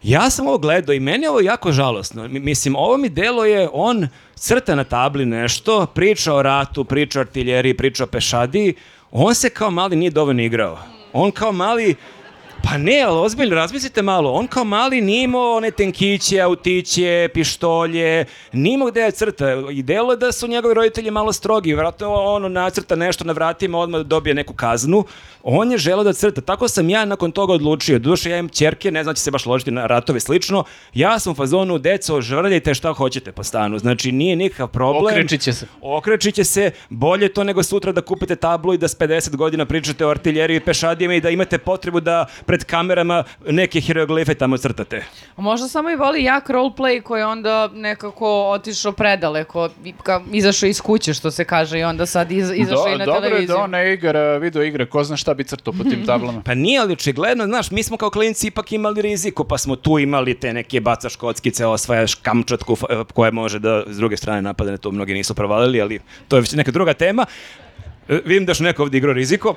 Ja 0.04 0.30
sam 0.30 0.48
ovo 0.48 0.58
gledao 0.58 0.94
i 0.94 1.00
meni 1.00 1.24
je 1.24 1.30
ovo 1.30 1.42
jako 1.42 1.72
žalosno. 1.72 2.28
Mi- 2.28 2.40
Mislim, 2.42 2.76
ovo 2.76 2.98
mi 2.98 3.10
delo 3.10 3.46
je, 3.46 3.70
on 3.74 4.08
crta 4.36 4.76
na 4.76 4.84
tabli 4.84 5.26
nešto, 5.26 5.86
priča 5.88 6.34
o 6.34 6.42
ratu, 6.42 6.84
priča 6.84 7.20
o 7.20 7.22
artiljeriji, 7.22 7.74
priča 7.74 8.04
o 8.04 8.08
pešadiji, 8.08 8.74
on 9.12 9.36
se 9.36 9.50
kao 9.50 9.72
mali 9.72 9.96
nije 9.96 10.12
dovoljno 10.12 10.44
igrao. 10.44 10.80
On 11.14 11.32
kao 11.32 11.52
mali, 11.52 11.96
pa 12.64 12.78
ne, 12.78 13.02
ali 13.02 13.20
ozbiljno, 13.20 13.56
razmislite 13.56 14.02
malo, 14.02 14.32
on 14.32 14.48
kao 14.48 14.64
mali 14.64 15.02
nije 15.02 15.24
imao 15.24 15.56
one 15.56 15.72
tenkiće, 15.72 16.42
autiće, 16.42 17.30
pištolje, 17.34 18.26
nije 18.54 18.74
imao 18.74 18.88
gde 18.88 19.02
da 19.02 19.12
crta. 19.12 19.46
I 19.72 19.84
delo 19.84 20.14
je 20.14 20.18
da 20.18 20.32
su 20.32 20.48
njegovi 20.48 20.74
roditelji 20.74 21.12
malo 21.12 21.34
strogi, 21.34 21.74
vjerojatno 21.74 22.14
ono 22.14 22.50
nacrta 22.50 22.96
nešto 22.96 23.24
na 23.24 23.34
vratima, 23.34 23.78
odmah 23.80 24.02
dobije 24.02 24.34
neku 24.34 24.54
kaznu. 24.54 25.06
On 25.44 25.72
je 25.72 25.78
želeo 25.78 26.04
da 26.04 26.14
crta. 26.14 26.42
Tako 26.42 26.68
sam 26.68 26.90
ja 26.90 27.06
nakon 27.06 27.32
toga 27.32 27.54
odlučio. 27.54 28.00
Duše, 28.00 28.30
ja 28.30 28.38
imam 28.38 28.50
ćerke, 28.50 28.92
ne 28.92 29.04
će 29.04 29.22
se 29.22 29.32
baš 29.32 29.46
ložiti 29.46 29.72
na 29.72 29.88
ratove 29.88 30.20
slično. 30.20 30.64
Ja 30.94 31.20
sam 31.20 31.32
u 31.32 31.36
fazonu, 31.36 31.78
deco, 31.78 32.22
žvrljajte 32.22 32.74
šta 32.74 32.94
hoćete 32.94 33.32
po 33.32 33.44
stanu. 33.44 33.80
Znači, 33.80 34.12
nije 34.12 34.36
nikakav 34.36 34.68
problem. 34.68 35.06
Okrećit 35.06 35.42
će 35.42 35.54
se. 35.54 35.68
Okrećit 35.82 36.36
će 36.36 36.44
se, 36.44 36.72
bolje 36.90 37.34
to 37.34 37.44
nego 37.44 37.64
sutra 37.64 37.92
da 37.92 38.02
kupite 38.02 38.36
tablu 38.36 38.74
i 38.74 38.78
da 38.78 38.88
s 38.88 38.98
50 38.98 39.36
godina 39.36 39.66
pričate 39.66 40.06
o 40.06 40.10
artiljeriji 40.10 40.58
i 40.58 40.60
pešadijama 40.60 41.14
i 41.14 41.22
da 41.22 41.30
imate 41.30 41.58
potrebu 41.58 42.00
da 42.00 42.26
pred 42.48 42.64
kamerama 42.64 43.24
neke 43.48 43.82
hieroglife 43.82 44.34
tamo 44.34 44.58
crtate. 44.58 45.04
A 45.36 45.42
Možda 45.42 45.68
samo 45.68 45.90
i 45.90 45.96
voli 45.96 46.24
jak 46.24 46.50
roleplay 46.50 47.02
koji 47.02 47.22
je 47.22 47.26
onda 47.26 47.68
nekako 47.68 48.50
otišao 48.50 48.92
predaleko, 48.92 49.70
izašao 50.32 50.68
iz 50.68 50.82
kuće 50.82 51.14
što 51.14 51.32
se 51.32 51.46
kaže 51.46 51.80
i 51.80 51.84
onda 51.84 52.06
sad 52.06 52.32
iz, 52.32 52.52
izašao 52.56 52.88
i 52.88 52.98
na 52.98 53.06
dobro 53.06 53.18
je 53.18 53.30
televiziju. 53.30 53.48
da 53.48 53.64
on 53.64 53.70
ne 53.70 53.94
igra 53.94 54.38
video 54.38 54.64
igre, 54.64 54.86
ko 54.86 55.04
zna 55.04 55.18
šta 55.18 55.34
bi 55.34 55.44
crtao 55.44 55.74
po 55.74 55.84
tim 55.84 56.06
tablama. 56.10 56.42
Pa 56.42 56.54
nije, 56.56 56.80
ali 56.80 56.94
očigledno, 56.94 57.46
znaš, 57.46 57.72
mi 57.72 57.84
smo 57.84 57.98
kao 57.98 58.10
klinci 58.10 58.48
ipak 58.48 58.72
imali 58.72 59.02
riziku, 59.02 59.44
pa 59.44 59.58
smo 59.58 59.76
tu 59.76 60.00
imali 60.00 60.34
te 60.34 60.54
neke 60.54 60.82
bacaš 60.82 61.16
kockice, 61.16 61.66
osvajaš 61.66 62.16
kamčatku 62.16 62.78
koja 63.14 63.32
može 63.32 63.60
da 63.60 63.84
s 63.88 63.98
druge 63.98 64.18
strane 64.18 64.42
napadne, 64.42 64.78
to 64.78 64.92
mnogi 64.92 65.14
nisu 65.14 65.34
provalili, 65.34 65.82
ali 65.82 66.00
to 66.28 66.36
je 66.36 66.42
već 66.42 66.52
neka 66.54 66.72
druga 66.72 66.94
tema. 66.94 67.26
E, 68.10 68.22
Vidim 68.26 68.46
da 68.46 68.50
još 68.52 68.60
neko 68.60 68.84
ovdje 68.84 68.98
igrao 68.98 69.14
riziko. 69.14 69.56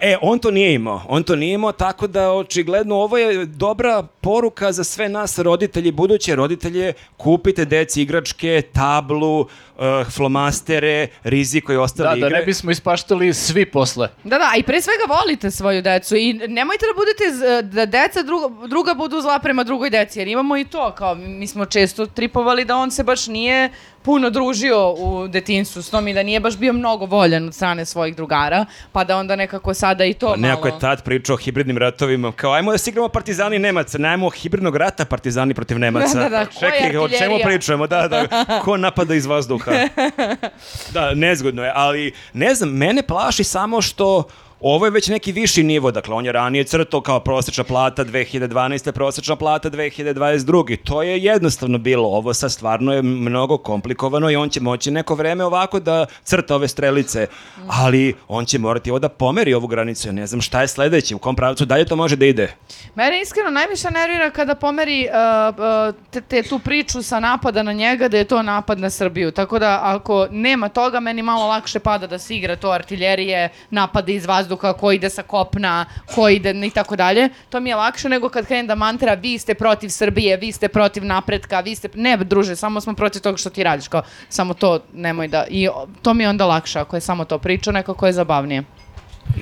E, 0.00 0.16
on 0.22 0.38
to 0.38 0.50
nije 0.50 0.74
imao. 0.74 1.02
On 1.08 1.22
to 1.22 1.36
nije 1.36 1.54
imao, 1.54 1.72
tako 1.72 2.06
da 2.06 2.32
očigledno 2.32 2.96
ovo 2.96 3.18
je 3.18 3.46
dobra 3.46 4.02
poruka 4.02 4.72
za 4.72 4.84
sve 4.84 5.08
nas 5.08 5.38
roditelji, 5.38 5.92
buduće 5.92 6.34
roditelje. 6.34 6.92
Kupite 7.16 7.64
deci 7.64 8.02
igračke, 8.02 8.62
tablu, 8.72 9.46
eh, 9.78 10.04
flomastere, 10.06 11.08
riziko 11.24 11.72
i 11.72 11.76
ostale 11.76 12.08
Da, 12.10 12.16
igre. 12.16 12.30
da 12.30 12.36
ne 12.36 12.44
bismo 12.44 12.70
ispaštali 12.70 13.34
svi 13.34 13.66
posle. 13.66 14.08
Da, 14.24 14.38
da, 14.38 14.44
a 14.44 14.56
i 14.56 14.62
pre 14.62 14.80
svega 14.80 15.04
volite 15.10 15.50
svoju 15.50 15.82
decu 15.82 16.16
i 16.16 16.32
nemojte 16.34 16.84
da 16.86 16.94
budete, 16.96 17.24
z- 17.32 17.62
da 17.64 17.86
deca 17.86 18.22
druga, 18.22 18.66
druga 18.66 18.94
budu 18.94 19.20
zla 19.20 19.38
prema 19.38 19.64
drugoj 19.64 19.90
deci, 19.90 20.18
jer 20.18 20.28
imamo 20.28 20.56
i 20.56 20.64
to, 20.66 20.92
kao 20.92 21.14
mi 21.16 21.46
smo 21.46 21.64
često 21.66 22.06
tripovali 22.08 22.64
da 22.64 22.76
on 22.76 22.90
se 22.90 23.04
baš 23.04 23.26
nije 23.26 23.70
puno 24.02 24.30
družio 24.30 24.90
u 24.90 25.28
detinstvu 25.28 25.82
s 25.82 25.90
tom 25.90 26.08
i 26.08 26.14
da 26.14 26.22
nije 26.22 26.40
baš 26.40 26.56
bio 26.56 26.72
mnogo 26.72 27.06
voljan 27.06 27.46
od 27.46 27.54
strane 27.54 27.84
svojih 27.84 28.16
drugara, 28.16 28.64
pa 28.92 29.04
da 29.04 29.16
onda 29.16 29.36
nekako 29.36 29.74
sada 29.78 30.04
i 30.04 30.14
to 30.14 30.26
malo... 30.26 30.36
Nekako 30.36 30.68
je 30.68 30.78
tad 30.80 31.04
pričao 31.04 31.34
o 31.34 31.36
hibridnim 31.36 31.78
ratovima, 31.78 32.32
kao 32.32 32.52
ajmo 32.52 32.72
da 32.72 32.78
se 32.78 32.90
igramo 32.90 33.08
partizani 33.08 33.56
i 33.56 33.58
Nemaca, 33.58 33.98
najmo 33.98 34.30
hibridnog 34.30 34.76
rata 34.76 35.04
partizani 35.04 35.54
protiv 35.54 35.78
Nemaca. 35.78 36.18
Da, 36.18 36.28
da, 36.28 36.28
da, 36.28 36.46
Čekaj, 36.46 36.96
o 36.96 37.08
čemu 37.08 37.38
pričamo, 37.44 37.86
da, 37.86 38.08
da, 38.08 38.44
ko 38.64 38.76
napada 38.76 39.14
iz 39.14 39.26
vazduha. 39.26 39.72
Da, 40.92 41.14
nezgodno 41.14 41.64
je, 41.64 41.72
ali 41.74 42.12
ne 42.32 42.54
znam, 42.54 42.70
mene 42.70 43.02
plaši 43.02 43.44
samo 43.44 43.82
što 43.82 44.28
ovo 44.60 44.84
je 44.86 44.90
već 44.90 45.08
neki 45.08 45.32
viši 45.32 45.62
nivo, 45.62 45.90
dakle 45.90 46.14
on 46.14 46.26
je 46.26 46.32
ranije 46.32 46.64
crtao 46.64 47.00
kao 47.00 47.20
prosječna 47.20 47.64
plata 47.64 48.04
2012. 48.04 48.92
prosječna 48.92 49.36
plata 49.36 49.70
2022. 49.70 50.76
To 50.84 51.02
je 51.02 51.18
jednostavno 51.24 51.78
bilo, 51.78 52.08
ovo 52.08 52.34
sad 52.34 52.52
stvarno 52.52 52.92
je 52.92 53.02
mnogo 53.02 53.58
komplikovano 53.58 54.30
i 54.30 54.36
on 54.36 54.48
će 54.48 54.60
moći 54.60 54.90
neko 54.90 55.14
vreme 55.14 55.44
ovako 55.44 55.80
da 55.80 56.06
crta 56.22 56.54
ove 56.54 56.68
strelice, 56.68 57.26
ali 57.68 58.14
on 58.28 58.44
će 58.44 58.58
morati 58.58 58.90
ovo 58.90 58.98
da 58.98 59.08
pomeri 59.08 59.54
ovu 59.54 59.66
granicu, 59.66 60.08
ja 60.08 60.12
ne 60.12 60.26
znam 60.26 60.40
šta 60.40 60.60
je 60.60 60.68
sledeće, 60.68 61.14
u 61.14 61.18
kom 61.18 61.36
pravcu 61.36 61.64
dalje 61.64 61.84
to 61.84 61.96
može 61.96 62.16
da 62.16 62.26
ide. 62.26 62.54
Mene 62.94 63.20
iskreno 63.20 63.50
najviše 63.50 63.90
nervira 63.90 64.30
kada 64.30 64.54
pomeri 64.54 65.08
uh, 65.08 65.54
uh, 65.54 65.94
te, 66.10 66.20
te 66.20 66.42
tu 66.42 66.58
priču 66.58 67.02
sa 67.02 67.20
napada 67.20 67.62
na 67.62 67.72
njega 67.72 68.08
da 68.08 68.18
je 68.18 68.24
to 68.24 68.42
napad 68.42 68.78
na 68.78 68.90
Srbiju. 68.90 69.30
Tako 69.30 69.58
da 69.58 69.80
ako 69.82 70.26
nema 70.30 70.68
toga, 70.68 71.00
meni 71.00 71.22
malo 71.22 71.46
lakše 71.46 71.78
pada 71.78 72.06
da 72.06 72.18
se 72.18 72.36
igra 72.36 72.56
to 72.56 72.70
artiljerije, 72.70 73.48
napade 73.70 74.14
iz 74.14 74.26
vazduha, 74.26 74.47
ko 74.56 74.92
ide 74.92 75.10
sa 75.10 75.22
kopna, 75.22 75.86
ko 76.14 76.28
ide 76.28 76.50
i 76.66 76.70
tako 76.70 76.96
dalje. 76.96 77.28
To 77.50 77.60
mi 77.60 77.70
je 77.70 77.76
lakše 77.76 78.08
nego 78.08 78.28
kad 78.28 78.46
krenem 78.46 78.66
da 78.66 78.74
mantra 78.74 79.14
vi 79.14 79.38
ste 79.38 79.54
protiv 79.54 79.88
Srbije, 79.88 80.36
vi 80.36 80.52
ste 80.52 80.68
protiv 80.68 81.04
napretka, 81.04 81.60
vi 81.60 81.74
ste... 81.74 81.88
Ne, 81.94 82.16
druže, 82.16 82.56
samo 82.56 82.80
smo 82.80 82.94
protiv 82.94 83.22
toga 83.22 83.36
što 83.36 83.50
ti 83.50 83.62
radiš. 83.62 83.88
Kao, 83.88 84.02
samo 84.28 84.54
to 84.54 84.80
nemoj 84.92 85.28
da... 85.28 85.44
I 85.50 85.68
to 86.02 86.14
mi 86.14 86.24
je 86.24 86.28
onda 86.28 86.46
lakše 86.46 86.78
ako 86.78 86.96
je 86.96 87.00
samo 87.00 87.24
to 87.24 87.38
priča, 87.38 87.72
nekako 87.72 88.06
je 88.06 88.12
zabavnije. 88.12 88.77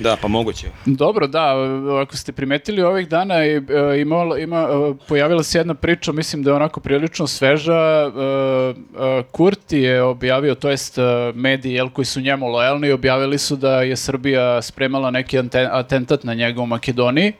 Da, 0.01 0.17
pa 0.21 0.27
moguće. 0.27 0.67
Dobro, 0.85 1.27
da, 1.27 1.55
ako 2.01 2.17
ste 2.17 2.31
primetili 2.31 2.81
ovih 2.81 3.07
dana 3.07 3.45
i, 3.45 3.49
e, 3.49 3.61
imala, 4.01 4.39
ima, 4.39 4.61
e, 4.61 4.93
pojavila 5.07 5.43
se 5.43 5.57
jedna 5.57 5.73
priča, 5.73 6.11
mislim 6.11 6.43
da 6.43 6.49
je 6.51 6.55
onako 6.55 6.79
prilično 6.79 7.27
sveža. 7.27 7.73
e, 7.73 9.23
Kurti 9.31 9.77
je 9.77 10.01
objavio, 10.03 10.55
to 10.55 10.69
jest 10.69 10.97
mediji 11.33 11.73
jel, 11.73 11.89
koji 11.89 12.05
su 12.05 12.21
njemu 12.21 12.47
lojalni, 12.47 12.91
objavili 12.91 13.37
su 13.37 13.55
da 13.55 13.81
je 13.81 13.95
Srbija 13.95 14.61
spremala 14.61 15.11
neki 15.11 15.39
atentat 15.71 16.23
na 16.23 16.33
njega 16.33 16.61
u 16.61 16.65
Makedoniji. 16.65 17.33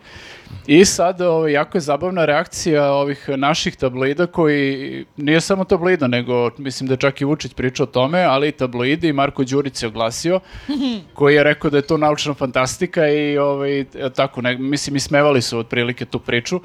I 0.67 0.86
sad 0.86 1.21
ovaj, 1.21 1.51
jako 1.51 1.77
je 1.77 1.81
zabavna 1.81 2.25
reakcija 2.25 2.91
ovih 2.91 3.29
naših 3.29 3.75
tabloida 3.75 4.27
koji, 4.27 5.05
nije 5.17 5.41
samo 5.41 5.63
tabloida, 5.63 6.07
nego 6.07 6.49
mislim 6.57 6.88
da 6.88 6.93
je 6.93 6.97
čak 6.97 7.21
i 7.21 7.25
Vučić 7.25 7.53
pričao 7.53 7.83
o 7.83 7.88
tome, 7.88 8.21
ali 8.21 8.47
i 8.47 8.51
tabloidi 8.51 9.07
i 9.07 9.13
Marko 9.13 9.43
Đurić 9.43 9.75
se 9.75 9.88
oglasio, 9.88 10.39
koji 11.17 11.36
je 11.36 11.43
rekao 11.43 11.69
da 11.69 11.77
je 11.77 11.88
to 11.88 11.97
naučna 11.97 12.33
fantastika 12.33 13.07
i 13.07 13.38
ovaj, 13.38 13.86
tako, 14.15 14.41
ne, 14.41 14.57
mislim, 14.57 14.95
ismevali 14.95 15.41
su 15.41 15.60
otprilike 15.60 16.05
tu 16.05 16.19
priču. 16.19 16.62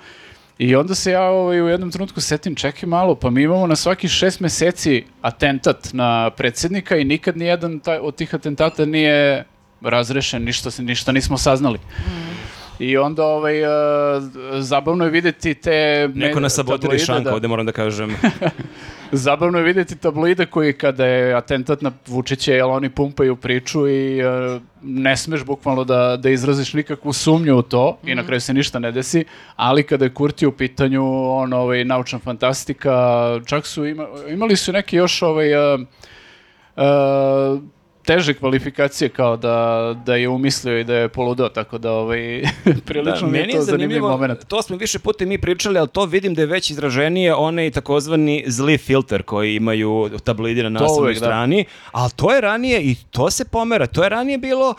I 0.59 0.77
onda 0.77 0.95
se 0.95 1.11
ja 1.11 1.23
ovaj, 1.23 1.62
u 1.62 1.68
jednom 1.68 1.90
trenutku 1.90 2.21
setim, 2.21 2.55
čekaj 2.55 2.87
malo, 2.87 3.14
pa 3.14 3.31
mi 3.31 3.42
imamo 3.42 3.66
na 3.66 3.77
svaki 3.77 4.09
šest 4.09 4.40
meseci 4.40 5.05
atentat 5.21 5.88
na 5.92 6.31
predsjednika 6.31 6.97
i 6.97 7.05
nikad 7.05 7.37
nijedan 7.37 7.81
taj, 7.81 7.99
od 7.99 8.14
tih 8.14 8.35
atentata 8.35 8.85
nije 8.85 9.45
razrešen, 9.81 10.45
ništa, 10.45 10.71
ništa 10.83 11.12
nismo 11.12 11.38
saznali. 11.38 11.79
I 12.83 12.97
onda 12.97 13.25
ovaj, 13.25 13.62
uh, 13.62 13.71
zabavno 14.59 15.05
je 15.05 15.11
vidjeti 15.11 15.55
te... 15.55 16.09
Neko 16.14 16.40
nas 16.40 16.55
sabotira 16.55 16.99
šanka, 16.99 17.31
da. 17.31 17.35
ovde 17.35 17.49
moram 17.49 17.66
da 17.66 17.73
kažem. 17.73 18.16
Zabavno 19.12 19.59
je 19.59 19.64
vidjeti 19.64 19.97
tabloide 19.97 20.47
koji 20.47 20.73
kada 20.73 21.07
je 21.07 21.35
atentat 21.35 21.83
na 21.83 21.92
Vučića, 22.07 22.53
jel 22.53 22.71
oni 22.71 22.90
pumpaju 22.90 23.37
priču 23.37 23.88
i 23.88 24.18
e, 24.18 24.25
ne 24.83 25.16
smeš 25.16 25.45
bukvalno 25.45 25.85
da, 25.85 26.16
da 26.16 26.31
izraziš 26.31 26.75
nikakvu 26.75 27.12
sumnju 27.12 27.57
u 27.57 27.62
to 27.62 27.99
i 28.05 28.14
na 28.14 28.27
kraju 28.27 28.40
se 28.40 28.55
ništa 28.55 28.79
ne 28.79 28.92
desi, 28.92 29.25
ali 29.57 29.83
kada 29.83 30.05
je 30.05 30.14
Kurti 30.14 30.47
u 30.47 30.53
pitanju 30.53 31.03
on, 31.31 31.53
ovaj, 31.53 31.85
naučna 31.85 32.18
fantastika, 32.18 32.92
čak 33.47 33.66
su 33.66 33.87
ima, 33.87 34.07
imali 34.29 34.57
su 34.57 34.73
neki 34.73 34.97
još 34.97 35.23
ovaj, 35.23 35.53
e, 35.53 35.87
teže 38.05 38.35
kvalifikacije 38.35 39.09
kao 39.09 39.37
da, 39.37 39.95
da 40.07 40.17
je 40.17 40.29
umislio 40.29 40.79
i 40.79 40.85
da 40.85 40.95
je 40.95 41.09
poludeo, 41.09 41.49
tako 41.49 41.79
da 41.79 41.93
ovaj, 41.93 42.43
prilično 42.87 43.29
mi 43.29 43.38
je 43.38 43.51
to 43.51 43.62
zanimljiv 43.62 44.03
moment. 44.03 44.45
to 44.49 44.62
smo 44.62 44.77
više 44.77 44.99
puta 44.99 45.25
i 45.25 45.27
mi 45.27 45.38
pričali, 45.38 45.79
ali 45.79 45.88
to 45.88 46.05
vidim 46.05 46.35
da 46.35 46.43
je 46.43 46.47
već 46.47 46.71
izraženije 46.71 47.35
onaj 47.35 47.71
takozvani 47.71 48.45
zli 48.47 48.79
filter 48.79 49.23
koji 49.23 49.55
imaju 49.55 50.11
tabloidi 50.25 50.62
na 50.62 50.69
naslovnoj 50.69 51.12
da. 51.12 51.19
strani, 51.19 51.65
ali 51.93 52.11
to 52.17 52.33
je 52.33 52.41
ranije 52.41 52.83
i 52.83 52.95
to 53.11 53.31
se 53.31 53.45
pomera, 53.45 53.87
to 53.87 54.03
je 54.03 54.09
ranije 54.09 54.38
bilo 54.38 54.75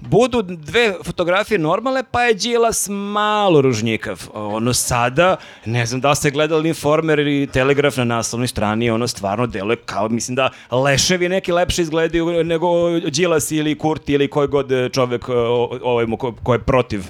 budu 0.00 0.42
dve 0.42 0.94
fotografije 1.04 1.58
normalne, 1.58 2.02
pa 2.10 2.22
je 2.22 2.34
Đilas 2.34 2.88
malo 2.88 3.60
ružnjikav. 3.60 4.28
Ono 4.34 4.72
sada, 4.72 5.36
ne 5.64 5.86
znam 5.86 6.00
da 6.00 6.10
li 6.10 6.16
ste 6.16 6.30
gledali 6.30 6.68
Informer 6.68 7.18
ili 7.18 7.46
Telegraf 7.46 7.96
na 7.96 8.04
naslovnoj 8.04 8.48
strani, 8.48 8.90
ono 8.90 9.06
stvarno 9.08 9.46
deluje 9.46 9.76
kao, 9.76 10.08
mislim 10.08 10.34
da 10.34 10.50
leševi 10.72 11.28
neki 11.28 11.52
lepše 11.52 11.82
izgledaju 11.82 12.44
nego 12.44 12.68
Đilas 13.00 13.50
ili 13.50 13.78
Kurti 13.78 14.12
ili 14.12 14.28
koji 14.28 14.48
god 14.48 14.70
čovek 14.92 15.28
o- 15.28 15.34
ovaj 15.82 16.06
ko, 16.18 16.34
ko 16.42 16.52
je 16.52 16.58
protiv. 16.58 17.02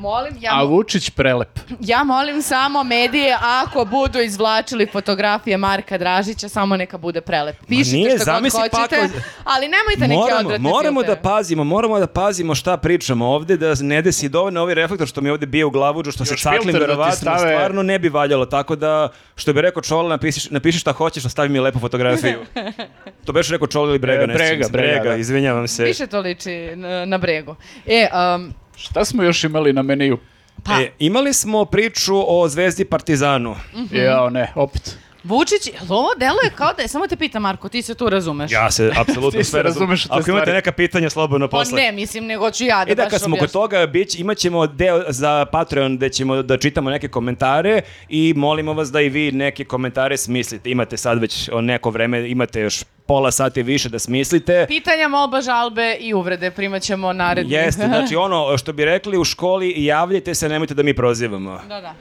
Molim, 0.00 0.34
ja, 0.40 0.50
A 0.52 0.62
Vučić 0.64 1.10
prelep. 1.10 1.58
ja 1.80 2.04
molim 2.04 2.42
samo 2.42 2.84
medije, 2.84 3.36
ako 3.42 3.84
budu 3.86 4.20
izvlačili 4.20 4.86
fotografije 4.86 5.56
Marka 5.58 5.98
Dražića, 5.98 6.48
samo 6.48 6.76
neka 6.76 6.98
bude 6.98 7.20
prelep. 7.20 7.56
Pišite 7.68 7.96
nije, 7.96 8.10
što 8.10 8.18
god 8.18 8.24
zamisli 8.26 8.60
pa 8.62 8.78
hoćete, 8.78 8.96
ako- 8.98 9.14
ali 9.44 9.68
nemojte 9.68 10.00
neke 10.00 10.14
Moramo, 10.14 10.38
odvratne 10.40 10.68
moramo 10.70 11.00
da 11.00 11.06
filtere. 11.06 11.22
pazimo, 11.24 11.64
moramo 11.64 11.98
da 11.98 12.06
pazimo 12.08 12.54
šta 12.54 12.76
pričamo 12.78 13.26
ovde, 13.26 13.56
da 13.56 13.74
ne 13.76 14.02
desi 14.02 14.28
dovoljno 14.28 14.60
ovaj 14.62 14.74
reflektor 14.74 15.08
što 15.08 15.20
mi 15.20 15.30
ovde 15.30 15.46
bije 15.46 15.64
u 15.64 15.70
glavu, 15.70 16.02
što 16.06 16.24
se 16.24 16.32
Još 16.32 16.42
caklim 16.42 16.62
filter 16.62 16.80
da 16.80 16.86
verovatno, 16.86 17.14
stave- 17.16 17.38
stvarno 17.48 17.82
ne 17.82 17.98
bi 17.98 18.08
valjalo, 18.10 18.46
tako 18.46 18.76
da, 18.76 19.08
što 19.36 19.52
bi 19.52 19.60
rekao 19.60 19.82
Čola, 19.82 20.08
napiši, 20.10 20.48
napiši 20.50 20.78
šta 20.78 20.92
hoćeš, 20.92 21.24
a 21.24 21.28
stavi 21.28 21.48
mi 21.48 21.60
lepu 21.60 21.78
fotografiju. 21.80 22.38
to 23.24 23.32
beš 23.32 23.48
rekao 23.50 23.66
Čola 23.66 23.88
ili 23.88 23.98
Brega, 23.98 24.22
E, 24.22 24.26
Brega, 24.28 24.64
se. 24.64 24.70
Brega, 24.70 25.04
da. 25.04 25.16
izvinjavam 25.16 25.68
se. 25.68 25.84
Više 25.84 26.06
to 26.06 26.20
liči 26.20 26.76
na, 26.76 27.04
na 27.04 27.18
bregu. 27.18 27.56
E, 27.86 28.06
um, 28.36 28.54
Šta 28.80 29.04
smo 29.04 29.22
još 29.22 29.44
imali 29.44 29.72
na 29.72 29.82
meniju? 29.82 30.18
Pa. 30.64 30.80
E, 30.80 30.92
imali 30.98 31.32
smo 31.32 31.64
priču 31.64 32.14
o 32.26 32.48
Zvezdi 32.48 32.84
Partizanu. 32.84 33.56
Mhm. 33.74 33.96
Jao, 33.96 34.30
ne, 34.30 34.52
opet. 34.54 34.98
Vučić, 35.24 35.66
jel 35.66 35.98
ovo 35.98 36.08
deluje 36.18 36.50
kao 36.54 36.72
da 36.76 36.82
je, 36.82 36.88
samo 36.88 37.06
te 37.06 37.16
pitam 37.16 37.42
Marko, 37.42 37.68
ti 37.68 37.82
se 37.82 37.94
tu 37.94 38.10
razumeš? 38.10 38.52
Ja 38.52 38.70
se 38.70 38.92
apsolutno 39.00 39.44
sve 39.44 39.62
razumeš 39.62 40.06
Ako 40.08 40.30
imate 40.30 40.52
neka 40.52 40.72
pitanja, 40.72 41.10
slobodno 41.10 41.48
Pa 41.48 41.56
posle. 41.58 41.82
ne, 41.82 41.92
mislim, 41.92 42.26
nego 42.26 42.50
ću 42.50 42.64
ja 42.64 42.84
da 42.84 42.92
I 42.92 42.94
da 42.94 43.02
baš 43.02 43.10
kad 43.10 43.20
smo 43.20 43.36
kod 43.36 43.52
toga, 43.52 43.86
bić, 43.86 44.14
imat 44.14 44.38
ćemo 44.38 44.66
deo 44.66 45.04
za 45.08 45.46
Patreon 45.52 45.96
gde 45.96 46.08
ćemo 46.08 46.42
da 46.42 46.58
čitamo 46.58 46.90
neke 46.90 47.08
komentare 47.08 47.80
i 48.08 48.34
molimo 48.36 48.72
vas 48.72 48.90
da 48.92 49.00
i 49.00 49.08
vi 49.08 49.32
neke 49.32 49.64
komentare 49.64 50.16
smislite. 50.16 50.70
Imate 50.70 50.96
sad 50.96 51.20
već 51.20 51.48
o 51.52 51.60
neko 51.60 51.90
vreme, 51.90 52.30
imate 52.30 52.60
još 52.60 52.84
pola 53.06 53.30
sati 53.30 53.62
više 53.62 53.88
da 53.88 53.98
smislite. 53.98 54.64
Pitanja, 54.68 55.08
molba, 55.08 55.40
žalbe 55.40 55.96
i 56.00 56.14
uvrede 56.14 56.50
primat 56.50 56.82
ćemo 56.82 57.12
naredni. 57.12 57.54
Jeste, 57.54 57.86
znači 57.86 58.16
ono 58.26 58.58
što 58.58 58.72
bi 58.72 58.84
rekli 58.84 59.18
u 59.18 59.24
školi, 59.24 59.84
javljajte 59.84 60.34
se, 60.34 60.48
nemojte 60.48 60.74
da 60.74 60.82
mi 60.82 60.94
prozivamo. 60.94 61.60
da, 61.68 61.80
da. 61.80 61.94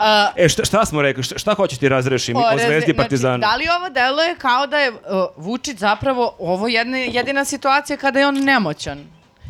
A, 0.00 0.30
E, 0.36 0.48
šta, 0.48 0.64
šta 0.64 0.84
smo 0.84 1.02
rekli? 1.02 1.22
Šta, 1.22 1.38
šta 1.38 1.54
hoćeš 1.54 1.78
ti 1.78 1.88
razrešim 1.88 2.36
o, 2.36 2.42
Zvezdi 2.58 2.90
i 2.90 2.94
Partizanu? 2.94 3.38
Znači, 3.38 3.50
da 3.50 3.56
li 3.56 3.78
ovo 3.78 3.88
deluje 3.88 4.34
kao 4.34 4.66
da 4.66 4.78
je 4.78 4.90
uh, 4.90 4.96
Vučić 5.36 5.76
zapravo 5.76 6.34
ovo 6.38 6.68
jedna, 6.68 6.96
jedina 6.98 7.44
situacija 7.44 7.96
kada 7.96 8.18
je 8.20 8.26
on 8.26 8.34
nemoćan? 8.36 8.98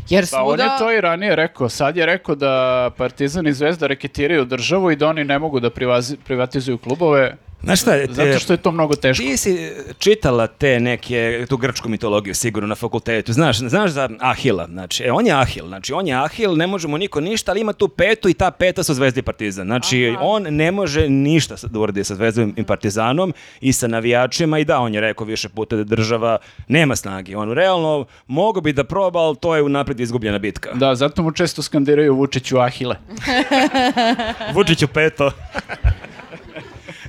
Jer 0.09 0.27
Pa 0.31 0.39
on 0.39 0.47
svuda... 0.47 0.63
je 0.63 0.79
to 0.79 0.93
i 0.93 1.01
ranije 1.01 1.37
rekao. 1.37 1.69
Sad 1.69 1.97
je 1.97 2.07
rekao 2.07 2.35
da 2.35 2.51
Partizan 2.97 3.47
i 3.47 3.53
Zvezda 3.53 3.87
reketiraju 3.87 4.45
državu 4.45 4.91
i 4.91 4.97
da 4.97 5.07
oni 5.07 5.25
ne 5.25 5.39
mogu 5.39 5.61
da 5.61 5.71
privazi- 5.71 6.17
privatizuju 6.17 6.79
klubove. 6.79 7.37
Znaš 7.63 7.81
šta, 7.81 7.91
te- 7.91 8.07
Zato 8.11 8.39
što 8.39 8.53
je 8.53 8.57
to 8.57 8.73
mnogo 8.73 8.95
teško. 8.95 9.23
Ti 9.23 9.37
si 9.37 9.71
čitala 9.99 10.47
te 10.47 10.81
neke, 10.81 11.47
tu 11.49 11.57
grčku 11.57 11.89
mitologiju 11.89 12.35
sigurno 12.35 12.67
na 12.67 12.75
fakultetu. 12.75 13.33
Znaš, 13.33 13.59
znaš 13.59 13.91
za 13.91 14.09
Ahila, 14.21 14.67
znači, 14.67 15.05
e, 15.05 15.13
on 15.13 15.27
je 15.27 15.33
Ahil, 15.33 15.67
znači 15.67 15.93
on 15.93 16.07
je 16.07 16.15
Ahil, 16.15 16.57
ne 16.57 16.67
možemo 16.67 16.99
niko 16.99 17.21
ništa, 17.21 17.51
ali 17.53 17.61
ima 17.61 17.73
tu 17.73 17.89
petu 17.89 18.29
i 18.29 18.35
ta 18.35 18.51
peta 18.51 18.83
su 18.83 18.95
Zvezda 18.95 19.19
i 19.19 19.23
Partizan. 19.23 19.67
Znači, 19.67 20.17
on 20.21 20.43
ne 20.43 20.71
može 20.73 21.09
ništa 21.09 21.55
da 21.63 21.79
uradi 21.79 22.05
sa 22.05 22.15
Zvezdom 22.15 22.55
i 22.57 22.65
Partizanom 22.65 23.35
i 23.61 23.73
sa 23.73 23.87
navijačima 23.87 24.59
i 24.59 24.65
da, 24.65 24.79
on 24.79 24.95
je 24.95 25.01
rekao 25.01 25.27
više 25.27 25.49
puta 25.49 25.77
da 25.77 25.85
država 25.85 26.39
nema 26.69 26.97
snage. 26.97 27.37
On 27.37 27.53
realno 27.53 28.07
mogo 28.27 28.61
bi 28.61 28.73
da 28.73 28.85
proba, 28.85 29.19
ali 29.19 29.37
to 29.37 29.57
je 29.57 29.63
unapred 29.63 30.01
izgubljena 30.01 30.39
bitka. 30.39 30.71
Da, 30.75 30.95
zato 30.95 31.23
mu 31.23 31.31
često 31.33 31.63
skandiraju 31.63 32.15
Vučiću 32.15 32.59
Ahile. 32.59 32.97
Vučiću 34.55 34.89
peto. 34.89 35.31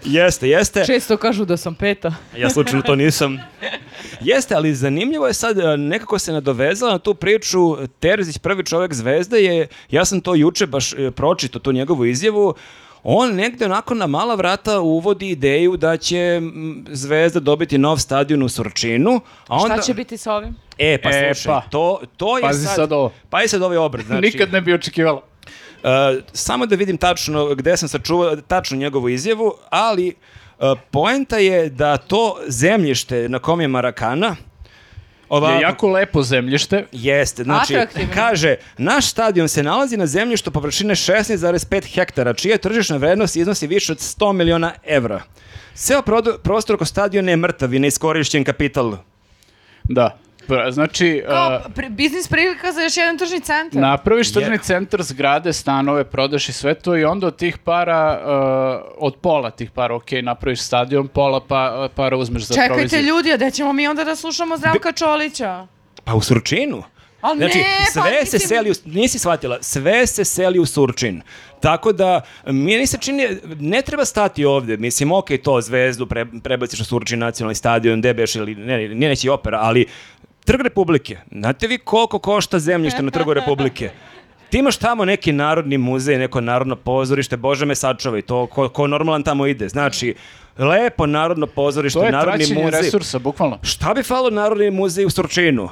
jeste, 0.03 0.49
jeste. 0.49 0.85
Često 0.85 1.17
kažu 1.17 1.45
da 1.45 1.57
sam 1.57 1.75
peta. 1.75 2.13
Ja 2.37 2.49
slučajno 2.49 2.81
to 2.81 2.95
nisam. 2.95 3.39
Jeste, 4.21 4.55
ali 4.55 4.75
zanimljivo 4.75 5.27
je 5.27 5.33
sad, 5.33 5.59
e, 5.59 5.77
nekako 5.77 6.19
se 6.19 6.33
nadovezala 6.33 6.91
na 6.91 6.99
tu 6.99 7.13
priču, 7.13 7.87
Terzić, 7.99 8.37
prvi 8.37 8.65
čovjek 8.65 8.93
zvezda 8.93 9.37
je, 9.37 9.67
ja 9.91 10.05
sam 10.05 10.21
to 10.21 10.35
juče 10.35 10.67
baš 10.67 10.93
e, 10.93 11.11
pročitao, 11.11 11.59
tu 11.59 11.71
njegovu 11.71 12.05
izjavu, 12.05 12.53
on 13.03 13.35
negde 13.35 13.65
onako 13.65 13.93
na 13.93 14.07
mala 14.07 14.35
vrata 14.35 14.79
uvodi 14.79 15.29
ideju 15.29 15.77
da 15.77 15.97
će 15.97 16.41
Zvezda 16.91 17.39
dobiti 17.39 17.77
nov 17.77 17.97
stadion 17.97 18.43
u 18.43 18.49
Surčinu, 18.49 19.21
a 19.47 19.55
onda... 19.55 19.73
Šta 19.73 19.83
će 19.83 19.93
biti 19.93 20.17
sa 20.17 20.33
ovim? 20.33 20.55
E, 20.77 20.97
pa 21.01 21.09
E, 21.09 21.33
slušaj, 21.33 21.53
pa. 21.53 21.61
to, 21.69 22.01
to 22.17 22.37
je 22.37 22.41
Pazi 22.41 22.67
sad 22.67 22.91
ovo. 22.91 23.11
Pa 23.29 23.41
je 23.41 23.47
sad 23.47 23.61
ovaj 23.61 23.77
obrat, 23.77 24.05
znači... 24.05 24.21
Nikad 24.21 24.53
ne 24.53 24.61
bi 24.61 24.73
očekivala. 24.73 25.21
Uh, 25.83 26.23
samo 26.33 26.65
da 26.65 26.75
vidim 26.75 26.97
tačno 26.97 27.55
gde 27.55 27.77
sam 27.77 27.89
sačuvao 27.89 28.35
tačno 28.35 28.77
njegovu 28.77 29.09
izjavu, 29.09 29.53
ali 29.69 30.13
uh, 30.59 30.79
poenta 30.91 31.37
je 31.37 31.69
da 31.69 31.97
to 31.97 32.37
zemljište 32.47 33.29
na 33.29 33.39
kom 33.39 33.61
je 33.61 33.67
Marakana 33.67 34.35
ovako, 35.29 35.53
Je 35.53 35.61
jako 35.61 35.89
lepo 35.89 36.23
zemljište. 36.23 36.85
Jeste, 36.91 37.43
znači, 37.43 37.75
Atraktivno. 37.75 38.13
kaže, 38.13 38.55
naš 38.77 39.09
stadion 39.09 39.47
se 39.47 39.63
nalazi 39.63 39.97
na 39.97 40.07
zemljištu 40.07 40.51
površine 40.51 40.95
16,5 40.95 41.93
hektara, 41.95 42.33
čija 42.33 42.57
tržišna 42.57 42.97
vrednost 42.97 43.35
iznosi 43.35 43.67
više 43.67 43.91
od 43.91 43.97
100 43.97 44.33
miliona 44.33 44.73
evra. 44.85 45.21
Ceo 45.75 46.01
prostor 46.43 46.75
oko 46.75 46.85
stadiona 46.85 47.31
je 47.31 47.37
mrtav 47.37 47.73
i 47.73 47.79
neiskorišćen 47.79 48.43
kapital. 48.43 48.97
Da. 49.83 50.17
Pra- 50.49 50.71
Znači, 50.71 51.23
Kao 51.27 51.47
a, 51.47 51.61
pri- 51.69 51.89
biznis 51.89 52.27
prilika 52.27 52.71
za 52.71 52.81
još 52.81 52.97
jedan 52.97 53.17
tržni 53.17 53.39
centar. 53.39 53.81
napraviš 53.81 54.33
tržni 54.33 54.53
Je. 54.53 54.57
centar, 54.59 55.01
zgrade, 55.03 55.53
stanove, 55.53 56.03
prodaš 56.03 56.49
i 56.49 56.53
sve 56.53 56.73
to 56.73 56.97
i 56.97 57.05
onda 57.05 57.27
od 57.27 57.35
tih 57.35 57.57
para, 57.57 57.95
a, 57.95 58.81
od 58.97 59.15
pola 59.15 59.51
tih 59.51 59.71
para, 59.71 59.95
ok, 59.95 60.11
napraviš 60.13 60.61
stadion, 60.61 61.07
pola 61.07 61.41
pa, 61.41 61.89
para 61.95 62.17
uzmeš 62.17 62.43
za 62.43 62.53
Čekajte 62.53 62.73
proviziju. 62.73 63.01
ljudi, 63.01 63.31
a 63.31 63.37
gde 63.37 63.51
ćemo 63.51 63.73
mi 63.73 63.87
onda 63.87 64.03
da 64.03 64.15
slušamo 64.15 64.57
Zdravka 64.57 64.91
Čolića? 64.91 65.67
Pa 66.03 66.13
u 66.13 66.21
Surčinu. 66.21 66.83
Ali 67.21 67.37
Znači, 67.37 67.57
ne, 67.57 67.63
pa 67.85 67.91
sve 67.93 68.11
se 68.15 68.35
mislim- 68.35 68.39
seli, 68.39 68.71
u, 68.71 68.73
nisi 68.85 69.19
shvatila, 69.19 69.57
sve 69.61 70.07
se 70.07 70.25
seli 70.25 70.59
u 70.59 70.65
Surčin. 70.65 71.21
Tako 71.59 71.91
da, 71.91 72.21
meni 72.45 72.87
se 72.87 72.97
čini, 72.97 73.27
ne 73.59 73.81
treba 73.81 74.05
stati 74.05 74.45
ovde, 74.45 74.77
mislim, 74.77 75.11
ok, 75.11 75.25
to 75.43 75.61
zvezdu, 75.61 76.05
pre, 76.05 76.25
prebaciš 76.43 76.79
u 76.79 76.85
Surčin 76.85 77.19
nacionalni 77.19 77.55
stadion, 77.55 77.99
gde 77.99 78.13
beš 78.13 78.35
ili, 78.35 78.55
ne, 78.55 78.77
ne, 78.79 78.95
neće 78.97 79.27
i 79.27 79.31
opera, 79.31 79.59
ali 79.61 79.85
Trg 80.49 80.61
Republike, 80.61 81.17
znate 81.31 81.67
vi 81.67 81.77
koliko 81.77 82.19
košta 82.19 82.59
zemljište 82.59 83.01
na 83.01 83.11
Trgu 83.11 83.33
Republike? 83.33 83.89
Ti 84.49 84.57
imaš 84.57 84.77
tamo 84.77 85.05
neki 85.05 85.31
narodni 85.31 85.77
muzej, 85.77 86.17
neko 86.17 86.41
narodno 86.41 86.75
pozorište, 86.75 87.37
Bože 87.37 87.65
me 87.65 87.75
sačuvaj, 87.75 88.21
to 88.21 88.47
ko, 88.47 88.69
ko 88.69 88.87
normalan 88.87 89.23
tamo 89.23 89.45
ide. 89.47 89.69
Znači, 89.69 90.15
lepo 90.57 91.05
narodno 91.05 91.47
pozorište, 91.47 91.99
To 91.99 92.05
je 92.05 92.11
narodni 92.11 92.37
traćenje 92.45 92.63
muzej. 92.63 92.81
resursa, 92.81 93.19
bukvalno. 93.19 93.59
Šta 93.61 93.93
bi 93.93 94.03
falo 94.03 94.29
narodni 94.29 94.71
muzej 94.71 95.05
u 95.05 95.09
Surčinu? 95.09 95.69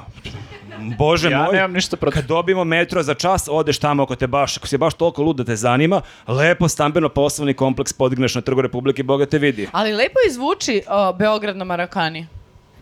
Bože 0.98 1.30
Ja 1.30 1.42
moj, 1.42 1.54
nemam 1.54 1.72
ništa 1.72 1.96
protiv. 1.96 2.14
kad 2.14 2.28
dobijemo 2.28 2.64
metro 2.64 3.02
za 3.02 3.14
čas, 3.14 3.48
odeš 3.50 3.78
tamo 3.78 4.02
ako 4.02 4.16
te 4.16 4.26
baš, 4.26 4.56
ako 4.56 4.66
si 4.66 4.78
baš 4.78 4.94
toliko 4.94 5.22
lud 5.22 5.36
da 5.36 5.44
te 5.44 5.56
zanima, 5.56 6.00
lepo 6.28 6.68
stambeno 6.68 7.08
poslovni 7.08 7.54
kompleks 7.54 7.92
podigneš 7.92 8.34
na 8.34 8.40
Trgu 8.40 8.60
Republike, 8.62 9.02
Boga 9.02 9.26
te 9.26 9.38
vidi. 9.38 9.68
Ali 9.72 9.92
lepo 9.92 10.18
izvuči 10.28 10.82
o, 10.88 11.12
Beograd 11.12 11.56
na 11.56 11.64
Marakani. 11.64 12.26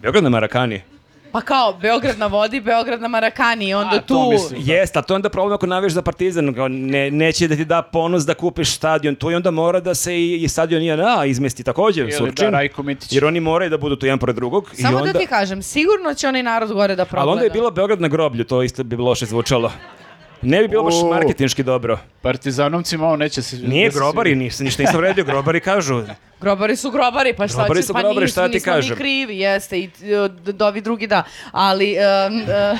Beograd 0.03 0.25
na 0.25 0.31
Marakani. 0.31 0.83
Pa 1.37 1.41
kao, 1.41 1.73
Beograd 1.73 2.19
na 2.19 2.27
vodi, 2.27 2.61
Beograd 2.61 3.01
na 3.01 3.09
Marakani 3.09 3.69
i 3.69 3.75
onda 3.75 3.97
A, 3.97 4.01
to 4.01 4.15
tu... 4.15 4.31
mislim. 4.31 4.63
Jeste, 4.65 4.99
a 4.99 5.03
to 5.03 5.15
je 5.15 5.17
onda 5.17 5.29
problem 5.29 5.53
ako 5.55 5.67
navijaš 5.67 5.93
za 5.93 6.03
Partizan, 6.03 6.55
kao 6.55 6.69
ne, 6.69 7.11
neće 7.11 7.49
da 7.49 7.57
ti 7.57 7.65
da 7.65 7.83
ponos 7.83 8.25
da 8.25 8.35
kupiš 8.35 8.75
stadion, 8.75 9.15
tu 9.15 9.31
i 9.31 9.35
onda 9.35 9.51
mora 9.51 9.81
da 9.81 9.95
se 9.95 10.17
i, 10.17 10.43
i 10.43 10.49
stadion 10.49 10.83
INA 10.83 11.25
izmesti 11.27 11.63
također, 11.63 12.03
Ili 12.03 12.13
Surčin, 12.13 12.45
da, 12.45 12.51
Rajko 12.51 12.83
Mitić. 12.83 13.13
jer 13.13 13.25
oni 13.25 13.41
moraju 13.41 13.71
da 13.71 13.79
budu 13.79 13.97
tu 13.97 14.07
jedan 14.07 14.19
pored 14.19 14.37
drugog. 14.37 14.71
i 14.79 14.83
Samo 14.83 14.99
onda, 14.99 15.13
da 15.13 15.19
ti 15.19 15.27
kažem, 15.27 15.63
sigurno 15.63 16.15
će 16.15 16.29
onaj 16.29 16.43
narod 16.43 16.73
gore 16.73 16.97
da 16.97 17.05
progleda. 17.05 17.23
Ali 17.23 17.33
onda 17.33 17.45
je 17.45 17.51
bilo 17.51 17.71
Beograd 17.71 18.01
na 18.01 18.09
groblju, 18.09 18.45
to 18.45 18.63
isto 18.63 18.85
bi 18.85 18.97
loše 18.97 19.27
zvučalo. 19.27 19.73
Ne 20.43 20.61
bi 20.61 20.69
bilo 20.69 20.83
baš 20.83 20.95
U. 20.95 21.07
marketinški 21.07 21.63
dobro. 21.63 21.99
Partizanovcima 22.23 23.07
ovo 23.07 23.17
neće 23.17 23.43
se... 23.43 23.57
Nije 23.57 23.89
da 23.89 23.93
se 23.93 23.99
grobari, 23.99 24.31
svidi. 24.31 24.45
nisam, 24.45 24.65
ništa 24.65 24.83
nisam 24.83 25.01
redio, 25.01 25.25
grobari 25.25 25.61
kažu. 25.61 26.03
Grobari 26.41 26.77
su 26.77 26.91
grobari, 26.91 27.33
pa 27.33 27.49
šta 27.49 27.57
Grobari 27.57 27.81
će, 27.81 27.87
su 27.87 27.93
pa 27.93 27.99
grobari, 27.99 28.21
nismo, 28.21 28.33
šta 28.33 28.49
ti 28.49 28.55
nismo 28.55 28.73
kažem? 28.73 28.91
mi 28.91 28.97
krivi, 28.97 29.39
jeste, 29.39 29.79
i 29.79 29.85
e, 29.85 30.29
d- 30.29 30.53
d- 30.53 30.65
ovi 30.65 30.81
drugi 30.81 31.07
da. 31.07 31.23
Ali, 31.53 31.93
em, 31.93 32.41
e, 32.41 32.77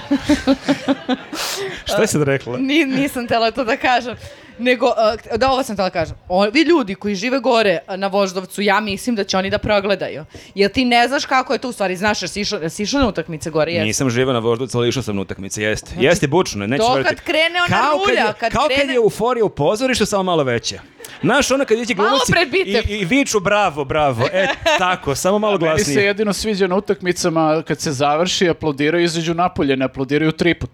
Šta 1.85 2.01
je 2.01 2.07
sad 2.07 2.23
rekla? 2.23 2.59
ni, 2.59 2.85
nisam 2.85 3.27
tela 3.27 3.51
to 3.51 3.65
da 3.65 3.77
kažem. 3.77 4.15
Nego, 4.59 4.93
e, 5.33 5.39
da 5.39 5.51
ovo 5.51 5.63
sam 5.63 5.77
tela 5.77 5.91
kažem. 5.91 6.17
Ovi 6.29 6.61
ljudi 6.61 6.95
koji 6.95 7.15
žive 7.15 7.41
gore 7.41 7.79
na 7.97 8.07
Voždovcu, 8.07 8.63
ja 8.63 8.81
mislim 8.81 9.17
da 9.17 9.25
će 9.25 9.37
oni 9.37 9.51
da 9.51 9.59
progledaju. 9.59 10.25
Jer 10.55 10.73
ti 10.73 10.85
ne 10.85 11.09
znaš 11.09 11.25
kako 11.25 11.53
je 11.53 11.59
to 11.59 11.69
u 11.69 11.73
stvari, 11.73 11.97
znaš, 11.97 12.23
jer 12.23 12.29
si 12.29 12.41
išao, 12.41 12.59
jesi 12.61 12.83
išao 12.83 13.01
na 13.01 13.09
utakmice 13.09 13.51
gore, 13.51 13.73
jesi? 13.73 13.87
Nisam 13.87 14.11
živio 14.11 14.33
na 14.33 14.39
voždovcu, 14.39 14.79
ali 14.79 14.89
išao 14.89 15.03
sam 15.03 15.17
na 15.17 15.23
utakmice, 15.23 15.63
jeste. 15.63 15.91
jeste 15.99 16.27
bučno, 16.27 16.67
neću 16.67 16.83
to 16.83 17.03
kad 17.03 17.21
krene 17.21 17.63
ona 17.69 17.81
kao 17.83 17.93
rulja, 17.93 18.17
kad 18.17 18.27
je, 18.27 18.35
kad 18.41 18.53
kao 18.53 18.69
kad 18.69 18.77
krene- 18.77 18.93
je 18.93 18.97
euforija 18.97 19.45
u 19.45 19.49
pozorištu, 19.49 20.07
samo 20.07 20.23
malo 20.23 20.45
veća. 20.45 20.81
Znaš, 21.23 21.51
ono 21.51 21.65
kad 21.65 21.79
iđe 21.79 21.95
glumci 21.95 22.33
i, 22.67 22.93
i 22.95 23.05
viču 23.05 23.41
bravo, 23.41 23.85
bravo. 23.85 24.27
E, 24.33 24.47
tako, 24.79 25.15
samo 25.15 25.39
malo 25.39 25.59
Meni 25.59 25.79
se 25.79 25.85
glasnije. 25.85 26.07
jedino 26.07 26.33
sviđa 26.33 26.67
na 26.67 26.77
utakmicama 26.77 27.63
kad 27.63 27.81
se 27.81 27.93
završi, 27.93 28.49
aplaudiraju 28.49 29.05
izađu 29.05 29.35
napolje, 29.35 29.77
ne 29.77 29.85
aplaudiraju 29.85 30.33
tri 30.33 30.55
put. 30.55 30.71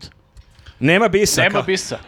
Nema 0.83 1.09
bisa. 1.09 1.43
Nema 1.43 1.53
kao- 1.53 1.63
bisa. 1.63 1.99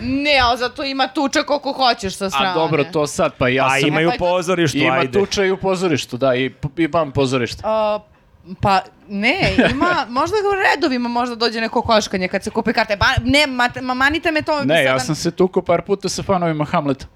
Ne, 0.00 0.38
ali 0.38 0.58
zato 0.58 0.84
ima 0.84 1.08
tuča 1.08 1.42
koliko 1.42 1.72
hoćeš 1.74 2.14
sa 2.14 2.30
strane. 2.30 2.48
A 2.48 2.54
dobro, 2.54 2.84
to 2.84 3.06
sad, 3.06 3.32
pa 3.34 3.48
ja 3.48 3.66
A 3.66 3.70
sam... 3.70 3.88
imaju 3.88 4.08
E, 4.08 4.10
pa 4.10 4.16
to- 4.16 4.24
pozorištu, 4.26 4.78
Ima 4.78 4.94
ajde. 4.94 5.18
tuča 5.20 5.44
i 5.44 5.50
u 5.50 5.56
pozorištu, 5.56 6.16
da, 6.16 6.34
i, 6.34 6.50
i 6.76 6.86
vam 6.86 7.12
pozorište. 7.12 7.62
A, 7.64 7.98
pa 8.60 8.80
ne, 9.08 9.38
ima, 9.70 9.86
možda 10.18 10.36
u 10.36 10.54
redovima 10.64 11.08
možda 11.08 11.34
dođe 11.36 11.60
neko 11.60 11.82
koškanje 11.82 12.28
kad 12.28 12.44
se 12.44 12.50
kupi 12.50 12.72
karte. 12.72 12.96
Ba, 12.96 13.06
ne, 13.24 13.46
ma, 13.46 13.68
ma, 13.78 13.94
manite 13.94 14.30
me 14.30 14.42
to. 14.42 14.64
Ne, 14.64 14.84
ja 14.84 15.00
sam 15.00 15.14
se 15.14 15.30
tukao 15.30 15.62
par 15.62 15.82
puta 15.82 16.08
sa 16.08 16.22
fanovima 16.22 16.64
Hamleta. 16.64 17.06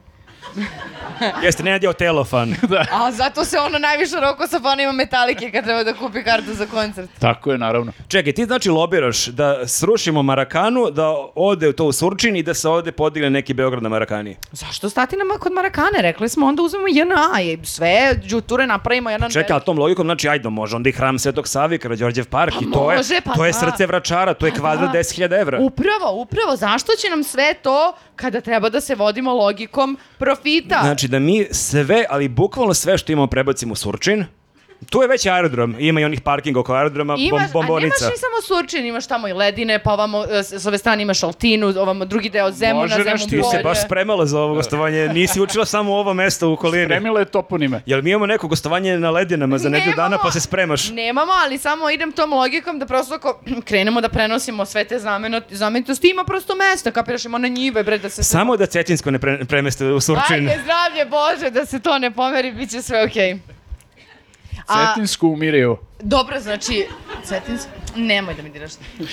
Jeste, 1.43 1.63
ne 1.63 1.71
je 1.71 1.93
telofan. 1.99 2.55
A 3.05 3.13
zato 3.13 3.45
se 3.45 3.59
ono 3.59 3.79
najviše 3.79 4.17
roko 4.21 4.47
sa 4.47 4.61
fanima 4.61 4.93
metalike 4.93 5.51
kad 5.51 5.65
treba 5.65 5.85
da 5.85 5.93
kupi 5.95 6.25
kartu 6.25 6.55
za 6.55 6.67
koncert. 6.67 7.11
Tako 7.19 7.53
je, 7.53 7.59
naravno. 7.59 7.93
Čekaj, 8.09 8.33
ti 8.33 8.45
znači 8.45 8.71
lobiraš 8.71 9.27
da 9.27 9.69
srušimo 9.69 10.23
Marakanu, 10.23 10.91
da 10.91 11.11
ode 11.35 11.73
to 11.73 11.85
u 11.85 11.93
Surčin 11.93 12.37
i 12.37 12.43
da 12.43 12.55
se 12.55 12.69
ovde 12.69 12.93
podigne 12.93 13.31
neki 13.31 13.55
Beograd 13.55 13.83
na 13.83 13.89
Marakani. 13.89 14.37
Zašto 14.53 14.91
stati 14.91 15.17
nama 15.17 15.35
kod 15.35 15.53
Marakane? 15.53 16.03
Rekli 16.03 16.29
smo 16.29 16.47
onda 16.47 16.63
uzmemo 16.63 16.87
JNA 16.89 17.41
i 17.43 17.59
sve 17.65 18.15
džuture 18.27 18.67
napravimo 18.67 19.11
jedan... 19.11 19.31
Čekaj, 19.31 19.55
ali 19.55 19.65
tom 19.65 19.79
logikom, 19.79 20.07
znači, 20.07 20.29
ajde, 20.29 20.49
može 20.49 20.77
onda 20.77 20.89
i 20.89 20.93
hram 20.93 21.19
Svetog 21.19 21.49
Savi, 21.49 21.79
Karađorđev 21.79 22.27
park 22.27 22.55
i 22.61 22.71
to 22.73 22.91
je, 22.91 22.97
može, 22.97 23.21
pa 23.25 23.33
to 23.33 23.45
je 23.45 23.53
da. 23.53 23.59
srce 23.59 23.87
vračara, 23.87 24.35
to 24.35 24.47
je 24.47 24.53
kvadrat 24.53 24.93
da. 24.93 24.99
10.000 24.99 25.41
evra. 25.41 25.59
Upravo, 25.61 26.13
upravo. 26.21 26.57
Zašto 26.57 26.93
će 27.01 27.09
nam 27.11 27.25
sve 27.25 27.55
to 27.55 27.95
kada 28.17 28.41
treba 28.41 28.69
da 28.69 28.81
se 28.81 28.95
vodimo 28.95 29.35
logikom 29.35 29.99
profita? 30.45 30.81
Znači 30.83 31.09
da 31.09 31.19
mi 31.19 31.47
sve, 31.51 32.05
ali 32.09 32.29
bukvalno 32.29 32.75
sve 32.75 32.99
što 32.99 33.13
imamo 33.13 33.27
prebacimo 33.27 33.73
u 33.73 33.77
Surčin, 33.77 34.25
tu 34.85 35.03
je 35.03 35.09
već 35.09 35.27
aerodrom, 35.27 35.77
ima 35.79 36.01
i 36.01 36.05
onih 36.05 36.21
parkinga 36.21 36.61
oko 36.61 36.75
aerodroma, 36.75 37.13
bom, 37.13 37.23
Imaš, 37.23 37.33
a 37.33 37.39
nemaš 37.39 37.53
bombonica. 37.53 38.05
ni 38.05 38.17
samo 38.17 38.61
Surčin, 38.61 38.87
imaš 38.87 39.07
tamo 39.07 39.29
i 39.29 39.33
ledine, 39.33 39.79
pa 39.79 39.93
ovamo, 39.93 40.25
e, 40.31 40.43
s 40.43 40.67
ove 40.67 40.79
strane 40.79 41.03
imaš 41.03 41.23
Altinu, 41.23 41.67
ovamo 41.67 42.05
drugi 42.05 42.29
deo 42.29 42.51
Zemuna, 42.51 42.81
Može 42.81 42.95
Zemun 42.95 43.13
nešto, 43.13 43.29
Ti 43.29 43.43
se 43.57 43.63
baš 43.63 43.85
spremala 43.85 44.27
za 44.27 44.41
ovo 44.41 44.55
gostovanje, 44.55 45.09
nisi 45.09 45.41
učila 45.41 45.65
samo 45.65 45.95
ovo 45.95 46.15
mesto 46.15 46.49
u 46.49 46.53
okolini. 46.53 46.87
Premila 46.87 47.21
je 47.21 47.27
toponime. 47.27 47.83
Jel 47.87 48.03
mi 48.03 48.11
imamo 48.11 48.27
neko 48.27 48.49
gostovanje 48.49 48.99
na 48.99 49.11
ledinama 49.11 49.59
za 49.59 49.69
nedelju 49.69 49.93
dana 49.97 50.19
pa 50.23 50.31
se 50.31 50.41
spremaš? 50.41 50.91
Nemamo, 50.91 51.33
ali 51.33 51.59
samo 51.59 51.91
idem 51.91 52.13
tom 52.13 52.33
logikom 52.33 52.79
da 52.79 52.87
prosto 52.87 53.15
ako 53.15 53.41
krenemo 53.69 54.01
da 54.01 54.09
prenosimo 54.09 54.65
sve 54.65 54.85
te 54.85 54.99
znamenitosti, 55.51 56.11
ima 56.11 56.25
prosto 56.25 56.55
mesta, 56.55 56.91
kapiraš, 56.91 57.25
ima 57.25 57.39
na 57.39 57.49
njive, 57.49 57.83
bre, 57.83 57.99
da 57.99 58.09
se... 58.09 58.23
Samo 58.23 58.57
da 58.57 58.67
Cetinsko 58.67 59.11
ne 59.11 59.19
pre, 59.19 59.45
premeste 59.45 59.85
u 59.87 60.01
Surčin. 60.01 60.35
Ajde, 60.35 60.61
zdravlje 60.63 61.05
Bože, 61.05 61.51
da 61.51 61.67
se 61.67 61.81
to 61.81 61.99
ne 61.99 62.11
pomeri, 62.11 62.53
bit 62.53 62.71
će 62.71 62.83
sve 62.83 63.05
okej. 63.05 63.33
A, 63.33 63.54
Cetinsku 64.67 65.29
umiraju. 65.29 65.77
dobro, 66.01 66.41
znači, 66.41 66.87
Cetinsko, 67.25 67.71
nemoj 67.97 68.35
da 68.35 68.43
mi 68.43 68.51
diraš. 68.51 68.73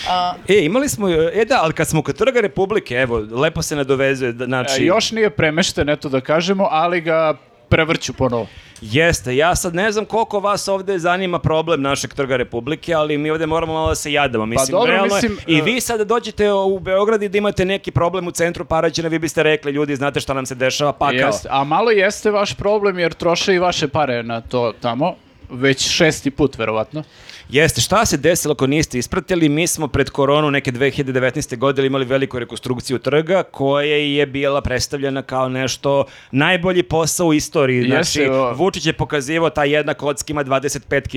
A, 0.10 0.34
E, 0.48 0.66
imali 0.66 0.90
smo, 0.90 1.10
e 1.10 1.46
da, 1.46 1.60
ali 1.64 1.74
kad 1.74 1.88
smo 1.88 2.02
kod 2.04 2.18
Trga 2.18 2.40
Republike, 2.42 2.96
evo, 2.96 3.28
lepo 3.32 3.62
se 3.62 3.76
nadovezuje, 3.76 4.32
da, 4.32 4.46
znači... 4.46 4.84
E, 4.84 4.86
još 4.86 5.12
nije 5.12 5.30
premešten, 5.30 5.90
eto 5.90 6.10
da 6.10 6.22
kažemo, 6.22 6.68
ali 6.72 7.02
ga 7.02 7.38
prevrću 7.70 8.14
ponovo. 8.14 8.48
Jeste, 8.82 9.36
ja 9.36 9.56
sad 9.56 9.76
ne 9.76 9.92
znam 9.92 10.06
koliko 10.06 10.40
vas 10.40 10.68
ovde 10.68 11.00
zanima 11.00 11.40
problem 11.40 11.82
našeg 11.82 12.14
trga 12.14 12.38
Republike, 12.38 12.94
ali 12.94 13.18
mi 13.18 13.32
ovde 13.32 13.46
moramo 13.46 13.74
malo 13.74 13.90
da 13.90 13.96
se 13.96 14.12
jadamo. 14.12 14.46
Mislim, 14.46 14.72
dobro, 14.72 14.92
realno 14.92 15.16
mislim, 15.16 15.38
I 15.48 15.58
e- 15.58 15.62
vi 15.62 15.82
sada 15.82 16.04
dođete 16.04 16.52
u 16.52 16.80
Beograd 16.80 17.24
i 17.24 17.30
da 17.30 17.38
imate 17.38 17.66
neki 17.66 17.92
problem 17.92 18.28
u 18.28 18.32
centru 18.32 18.66
Paraćina, 18.66 19.08
vi 19.08 19.20
biste 19.20 19.44
rekli, 19.44 19.72
ljudi, 19.72 19.96
znate 19.96 20.20
šta 20.20 20.34
nam 20.34 20.46
se 20.46 20.56
dešava, 20.56 20.94
pa 20.94 21.06
kao. 21.08 21.16
Jeste, 21.16 21.48
a 21.52 21.64
malo 21.64 21.92
jeste 21.92 22.32
vaš 22.32 22.54
problem 22.54 23.00
jer 23.00 23.14
troše 23.14 23.54
i 23.54 23.60
vaše 23.60 23.88
pare 23.88 24.24
na 24.24 24.42
to 24.42 24.74
tamo. 24.82 25.16
Već 25.52 25.90
šesti 25.90 26.32
put, 26.32 26.58
verovatno. 26.58 27.04
Jeste, 27.52 27.82
šta 27.82 28.06
se 28.06 28.18
desilo 28.18 28.52
ako 28.52 28.68
niste 28.68 28.98
ispratili? 28.98 29.50
Mi 29.50 29.68
smo 29.68 29.88
pred 29.88 30.10
koronu 30.10 30.52
neke 30.52 30.72
2019. 30.72 31.58
godine 31.58 31.88
imali 31.88 32.06
veliku 32.06 32.40
rekonstrukciju 32.40 33.00
trga 33.00 33.44
koja 33.44 33.96
je 33.96 34.26
bila 34.26 34.62
predstavljena 34.62 35.22
kao 35.22 35.50
nešto 35.50 36.04
najbolji 36.32 36.84
posao 36.84 37.28
u 37.28 37.34
istoriji. 37.34 37.84
Znači, 37.84 38.20
Jeste, 38.20 38.32
o- 38.32 38.54
Vučić 38.54 38.86
je 38.86 38.94
pokazivao 38.94 39.50
ta 39.50 39.64
jedna 39.64 39.94
kocka 39.94 40.26
ima 40.30 40.44
25 40.44 41.08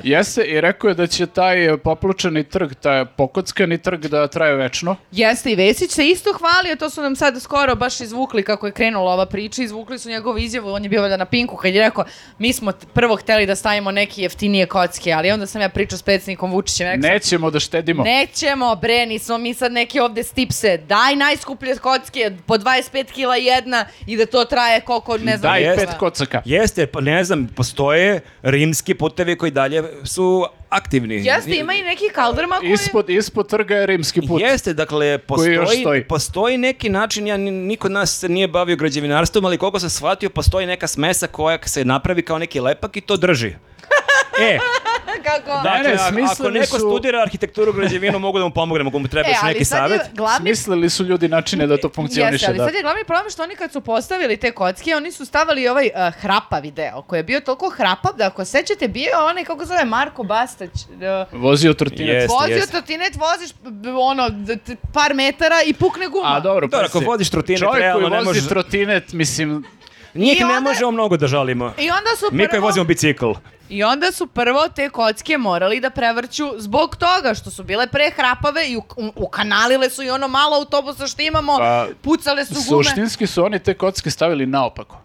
kg. 0.00 0.06
Jeste 0.06 0.42
i 0.42 0.60
rekao 0.60 0.88
je 0.88 0.94
da 0.94 1.06
će 1.06 1.26
taj 1.26 1.78
poplučani 1.78 2.44
trg, 2.44 2.74
taj 2.74 3.04
pokockani 3.06 3.78
trg 3.78 4.00
da 4.00 4.26
traje 4.26 4.54
večno. 4.54 4.96
Jeste 5.12 5.52
i 5.52 5.56
Vesić 5.56 5.90
se 5.90 6.06
isto 6.06 6.30
hvalio, 6.32 6.76
to 6.76 6.90
su 6.90 7.02
nam 7.02 7.16
sad 7.16 7.42
skoro 7.42 7.74
baš 7.74 8.00
izvukli 8.00 8.42
kako 8.42 8.66
je 8.66 8.72
krenula 8.72 9.12
ova 9.12 9.26
priča, 9.26 9.62
izvukli 9.62 9.98
su 9.98 10.08
njegovu 10.08 10.38
izjavu, 10.38 10.70
on 10.70 10.82
je 10.82 10.88
bio 10.88 11.00
valjda 11.00 11.16
na 11.16 11.24
Pinku 11.24 11.56
kad 11.56 11.74
je 11.74 11.80
rekao 11.80 12.04
mi 12.38 12.52
smo 12.52 12.72
prvo 12.94 13.16
hteli 13.16 13.46
da 13.46 13.56
stavimo 13.56 13.90
neke 13.90 14.22
jeftinije 14.22 14.66
kocke, 14.66 15.12
ali 15.12 15.30
onda 15.30 15.46
sam 15.46 15.60
ja 15.60 15.68
pričao 15.80 15.98
s 15.98 16.02
predsjednikom 16.02 16.52
Vučićem, 16.52 16.86
rekao 16.86 17.10
Nećemo 17.10 17.50
da 17.50 17.60
štedimo. 17.60 18.02
Nećemo, 18.04 18.76
bre, 18.76 19.06
nismo 19.06 19.38
mi 19.38 19.54
sad 19.54 19.72
neki 19.72 20.00
ovde 20.00 20.22
stipse. 20.22 20.76
Daj 20.76 21.16
najskuplje 21.16 21.76
kocke, 21.76 22.30
po 22.46 22.54
25 22.54 23.04
kila 23.12 23.36
jedna 23.36 23.84
i 24.06 24.16
da 24.16 24.26
to 24.26 24.44
traje 24.44 24.80
koliko, 24.80 25.18
ne 25.18 25.36
znam. 25.36 25.52
Daj 25.52 25.76
pet 25.76 25.88
kocaka. 25.98 26.42
Jeste, 26.44 26.86
pa 26.86 27.00
ne 27.00 27.24
znam, 27.24 27.48
postoje 27.56 28.20
rimski 28.42 28.94
putevi 28.94 29.36
koji 29.36 29.50
dalje 29.50 29.82
su 30.04 30.46
aktivni. 30.68 31.14
Jeste, 31.14 31.56
ima 31.56 31.74
i 31.74 31.82
neki 31.82 32.04
kaldrma 32.14 32.56
koji... 32.56 32.72
Ispod, 32.72 33.10
ispod 33.10 33.48
trga 33.48 33.76
je 33.76 33.86
rimski 33.86 34.20
put. 34.20 34.40
Jeste, 34.40 34.74
dakle, 34.74 35.18
postoji, 35.18 35.80
stoji. 35.80 36.04
postoji 36.04 36.58
neki 36.58 36.88
način, 36.88 37.26
ja, 37.26 37.36
ni- 37.36 37.50
niko 37.50 37.86
od 37.88 37.92
nas 37.92 38.18
se 38.18 38.28
nije 38.28 38.48
bavio 38.48 38.76
građevinarstvom, 38.76 39.44
ali 39.44 39.58
koliko 39.58 39.80
sam 39.80 39.90
shvatio, 39.90 40.30
postoji 40.30 40.66
neka 40.66 40.86
smesa 40.86 41.26
koja 41.26 41.58
se 41.64 41.84
napravi 41.84 42.22
kao 42.22 42.38
neki 42.38 42.60
lepak 42.60 42.96
i 42.96 43.00
to 43.00 43.16
drži. 43.16 43.54
E, 44.40 44.58
Kako? 45.24 45.62
Da, 45.62 45.72
ne, 45.72 45.78
dakle, 45.78 45.92
a- 45.92 45.94
ako 45.96 46.08
smislili 46.10 46.52
neko 46.52 46.66
su- 46.68 46.78
studira 46.80 47.20
arhitектuru 47.20 47.72
građevinu, 47.72 48.18
mogu 48.26 48.38
da 48.38 48.44
mu 48.44 48.50
pomognem, 48.52 48.86
ako 48.86 48.98
mu 48.98 49.08
treba 49.08 49.28
E, 49.28 49.34
ali 49.42 49.52
neki 49.52 49.64
sad 49.64 49.78
savjet. 49.78 50.00
je 50.00 50.06
glavni 50.12 50.38
Smislili 50.38 50.90
su 50.90 51.04
ljudi 51.04 51.28
načine 51.28 51.66
da 51.66 51.76
to 51.76 51.90
funkcioniše. 51.90 52.32
Jeste, 52.34 52.46
ali 52.48 52.58
da. 52.58 52.64
sad 52.64 52.74
je 52.74 52.82
glavni 52.82 53.04
problem 53.04 53.30
što 53.30 53.42
oni 53.42 53.56
kad 53.56 53.72
su 53.72 53.80
postavili 53.82 54.36
te 54.36 54.50
kocke, 54.52 54.96
oni 54.96 55.12
su 55.12 55.24
stavili 55.24 55.68
ovaj 55.68 55.86
uh, 55.88 56.14
hrapavi 56.14 56.70
deo, 56.70 57.02
koji 57.02 57.18
je 57.18 57.24
bio 57.24 57.40
toliko 57.40 57.70
hrapav 57.70 58.12
da 58.14 58.26
ako 58.26 58.44
sećate 58.44 58.88
bio 58.88 59.08
je 59.08 59.16
onaj, 59.18 59.44
kako 59.44 59.60
se 59.60 59.68
zove, 59.68 59.84
Marko 59.86 60.22
Bastać. 60.24 60.70
Uh, 61.32 61.40
Vozio 61.40 61.74
trotinet. 61.74 62.14
Jeste, 62.14 62.34
vozio 62.34 62.56
jeste. 62.56 62.70
trotinet, 62.70 63.12
voziš 63.16 63.50
b- 63.62 63.90
ono, 63.92 64.28
d- 64.30 64.56
t- 64.56 64.76
par 64.92 65.14
metara 65.14 65.56
i 65.62 65.72
pukne 65.74 66.08
guma. 66.08 66.26
A 66.26 66.40
dobro, 66.40 66.66
Dobro, 66.66 66.78
pa 66.82 66.98
ako 66.98 67.00
voziš 67.00 67.30
trotinet, 67.30 67.60
Čovjek 67.60 67.78
realno 67.78 68.00
koji 68.00 68.10
ne 68.12 68.16
vozi 68.18 68.28
možeš- 68.30 68.48
trotinet, 68.48 69.12
mislim, 69.12 69.64
Njih 70.14 70.36
I 70.36 70.40
ne 70.40 70.46
onda- 70.46 70.60
možemo 70.60 70.90
mnogo 70.90 71.16
da 71.16 71.26
žalimo. 71.26 71.72
I 71.78 71.90
onda 71.90 72.10
su 72.18 72.26
Mi 72.26 72.38
koji 72.38 72.48
prvo... 72.50 72.62
vozimo 72.62 72.84
bicikl. 72.84 73.30
I 73.68 73.82
onda 73.84 74.12
su 74.12 74.26
prvo 74.26 74.68
te 74.68 74.88
kocke 74.88 75.38
morali 75.38 75.80
da 75.80 75.90
prevrću 75.90 76.52
zbog 76.56 76.96
toga 76.96 77.34
što 77.34 77.50
su 77.50 77.64
bile 77.64 77.86
prehrapave 77.86 78.68
i 78.68 78.78
ukanalile 79.16 79.90
su 79.90 80.02
i 80.02 80.10
ono 80.10 80.28
malo 80.28 80.56
autobusa 80.56 81.06
što 81.06 81.22
imamo, 81.22 81.56
Pa, 81.58 81.86
pucale 82.02 82.44
su 82.44 82.54
gume. 82.54 82.64
suštinski 82.84 83.26
su 83.26 83.44
oni 83.44 83.58
te 83.58 83.74
kocke 83.74 84.10
stavili 84.10 84.46
naopako. 84.46 84.96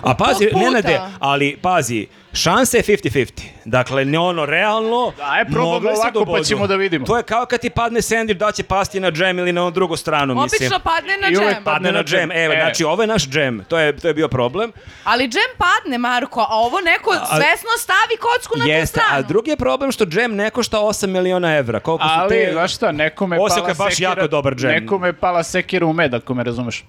A 0.00 0.14
pazi. 0.14 0.48
Nenade, 0.54 1.00
ali 1.20 1.58
pazi, 1.58 2.06
šansa 2.34 2.76
je 2.76 2.82
50-50. 2.82 3.42
Dakle, 3.64 4.04
ne 4.04 4.18
ono, 4.18 4.46
realno... 4.46 5.12
Ajde, 5.22 5.50
probamo 5.52 5.72
mogle 5.72 5.96
se 5.96 6.00
ovako, 6.14 6.32
pa 6.32 6.42
ćemo 6.42 6.66
da 6.66 6.76
vidimo. 6.76 7.06
To 7.06 7.16
je 7.16 7.22
kao 7.22 7.46
kad 7.46 7.60
ti 7.60 7.70
padne 7.70 8.02
sendvič, 8.02 8.38
da 8.38 8.52
će 8.52 8.62
pasti 8.62 9.00
na 9.00 9.10
džem 9.10 9.38
ili 9.38 9.52
na 9.52 9.62
onu 9.62 9.70
drugu 9.70 9.96
stranu, 9.96 10.34
mislim. 10.34 10.58
Obično 10.66 10.78
padne 10.78 11.16
na 11.16 11.28
I 11.28 11.34
džem. 11.34 11.64
Padne 11.64 11.92
na 11.92 12.02
džem. 12.04 12.32
Evo, 12.32 12.54
E. 12.54 12.56
znači, 12.56 12.84
ovo 12.84 13.02
je 13.02 13.06
naš 13.06 13.28
džem. 13.28 13.64
To 13.68 13.78
je, 13.78 13.96
to 13.96 14.08
je 14.08 14.14
bio 14.14 14.28
problem. 14.28 14.72
Ali 15.04 15.28
džem 15.28 15.50
padne, 15.58 15.98
Marko, 15.98 16.40
a 16.40 16.54
ovo 16.56 16.80
neko 16.80 17.10
svesno 17.12 17.70
stavi 17.78 18.16
kocku 18.20 18.58
na 18.58 18.64
tu 18.64 18.70
Jeste, 18.70 19.00
stranu. 19.00 19.18
a 19.18 19.22
drugi 19.22 19.50
je 19.50 19.56
problem 19.56 19.92
što 19.92 20.06
džem 20.06 20.34
ne 20.36 20.50
košta 20.50 20.78
8 20.78 21.06
miliona 21.06 21.56
evra. 21.56 21.80
Koliko 21.80 22.04
su 22.04 22.14
Ali, 22.14 22.28
te... 22.28 22.50
znaš 22.52 22.74
šta, 22.74 22.92
nekome 22.92 23.36
pala 23.36 23.68
je 23.68 23.74
baš 23.74 23.92
sekira, 23.92 24.10
jako 24.10 24.28
dobar 24.28 24.54
džem. 24.54 24.70
Nekome 24.70 25.08
je 25.08 25.12
pala 25.12 25.42
sekira 25.42 25.86
u 25.86 25.92
med, 25.92 26.14
ako 26.14 26.34
me 26.34 26.44
razumeš. 26.44 26.84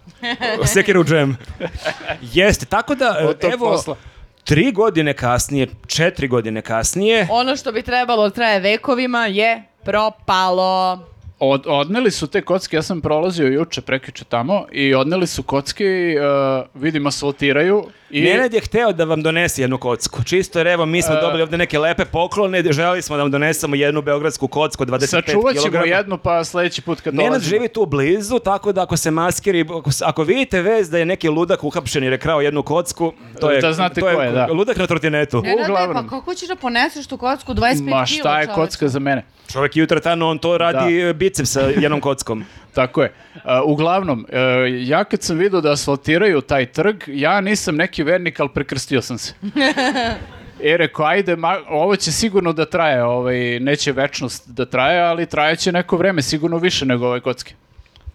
Sekiru 0.66 1.04
džem. 1.04 1.38
Jeste, 2.34 2.66
tako 2.66 2.96
da, 2.96 3.18
evo, 3.20 3.34
posla. 3.60 3.96
Tri 4.46 4.72
godine 4.72 5.14
kasnije, 5.14 5.68
četiri 5.88 6.28
godine 6.28 6.62
kasnije, 6.62 7.28
Ono 7.32 7.56
što 7.56 7.72
bi 7.72 7.82
trebalo 7.82 8.24
da 8.24 8.30
traje 8.30 8.60
vekovima 8.60 9.26
je 9.26 9.64
propalo. 9.84 11.00
Od, 11.40 11.64
odneli 11.68 12.12
su 12.12 12.28
te 12.28 12.42
kocke, 12.42 12.76
ja 12.76 12.82
sam 12.82 13.02
prolazio 13.02 13.48
juče, 13.48 13.82
prekjuče 13.82 14.24
tamo, 14.26 14.66
i 14.72 14.94
odneli 14.94 15.28
su 15.28 15.44
kocke 15.44 15.84
i 15.86 16.18
uh, 16.18 16.24
vidim 16.76 17.08
asfaltiraju. 17.08 17.84
I, 18.10 18.22
Nenad 18.22 18.54
je 18.54 18.62
hteo 18.62 18.92
da 18.92 19.04
vam 19.04 19.22
donese 19.22 19.62
jednu 19.62 19.78
kocku. 19.78 20.24
Čisto 20.24 20.60
jer 20.60 20.68
evo 20.68 20.86
mi 20.86 21.02
smo 21.02 21.16
E. 21.16 21.22
dobili 21.22 21.44
ovde 21.44 21.58
neke 21.58 21.80
lepe 21.80 22.06
poklone, 22.06 22.64
želeli 22.66 23.02
smo 23.02 23.16
da 23.16 23.22
vam 23.22 23.32
donesemo 23.32 23.76
jednu 23.76 24.02
beogradsku 24.02 24.48
kocku 24.48 24.84
od 24.84 24.90
25 24.90 25.06
Sačuvat 25.08 25.56
ćemo 25.56 25.72
kg. 25.74 25.88
jednu, 25.88 26.18
pa 26.18 26.44
sledeći 26.44 26.82
put 26.82 27.02
kad 27.02 27.16
Nenad 27.16 27.32
dolazimo. 27.32 27.50
živi 27.50 27.68
tu 27.68 27.86
blizu, 27.86 28.40
tako 28.40 28.72
da 28.72 28.84
ako 28.84 28.98
se 28.98 29.12
maskiri, 29.12 29.62
ako, 29.62 29.90
ako 30.02 30.24
vidite 30.24 30.62
vez 30.62 30.90
da 30.90 30.98
je 30.98 31.06
neki 31.06 31.30
ludak 31.30 31.64
uhapšen 31.64 32.04
jer 32.04 32.14
je 32.14 32.20
krao 32.20 32.42
jednu 32.42 32.64
kocku, 32.64 33.14
to 33.42 33.52
je, 33.52 33.62
Da 33.62 33.74
znate 33.74 34.02
to 34.02 34.08
ko 34.08 34.22
je, 34.22 34.32
da. 34.32 34.48
ludak 34.48 34.78
na 34.78 34.88
trotinetu. 34.88 35.42
Nenade, 35.42 35.64
Uglavnom. 35.64 36.04
pa 36.04 36.10
kako 36.10 36.34
ćeš 36.34 36.48
da 36.48 36.56
poneseš 36.56 37.08
tu 37.08 37.18
kocku 37.18 37.54
25 37.54 37.82
Ma 37.82 37.90
kila, 37.90 38.06
šta 38.06 38.40
je 38.42 38.48
kocka 38.48 38.88
za 38.88 39.00
mene? 39.00 39.26
Čovjek 39.48 39.76
jutra 39.76 40.00
tano, 40.00 40.28
on 40.28 40.38
to 40.40 40.58
radi 40.58 41.04
Da. 41.04 41.14
Bicep 41.26 41.46
sa 41.46 41.62
jednom 41.62 42.02
kockom. 42.02 42.46
Tako 42.74 43.04
je. 43.04 43.14
Uh, 43.36 43.42
uglavnom, 43.66 44.26
uh, 44.30 44.88
ja 44.88 45.04
kad 45.04 45.24
sam 45.24 45.38
vidio 45.38 45.62
da 45.62 45.72
asfaltiraju 45.72 46.42
taj 46.42 46.66
trg, 46.66 47.04
ja 47.08 47.42
nisam 47.42 47.76
neki 47.76 48.04
vernik, 48.04 48.40
ali 48.40 48.50
prekrstio 48.54 49.02
sam 49.02 49.18
se. 49.18 49.34
I 50.62 50.78
rekao, 50.84 51.06
ajde, 51.06 51.36
ma, 51.36 51.58
ovo 51.70 51.96
će 51.96 52.12
sigurno 52.12 52.54
da 52.54 52.66
traje, 52.66 53.04
ovaj, 53.04 53.60
neće 53.60 53.92
večnost 53.92 54.50
da 54.50 54.66
traje, 54.66 55.02
ali 55.02 55.26
trajeće 55.26 55.72
neko 55.72 55.98
vreme, 55.98 56.22
sigurno 56.22 56.58
više 56.58 56.86
nego 56.86 57.08
ove 57.08 57.20
kocke. 57.20 57.54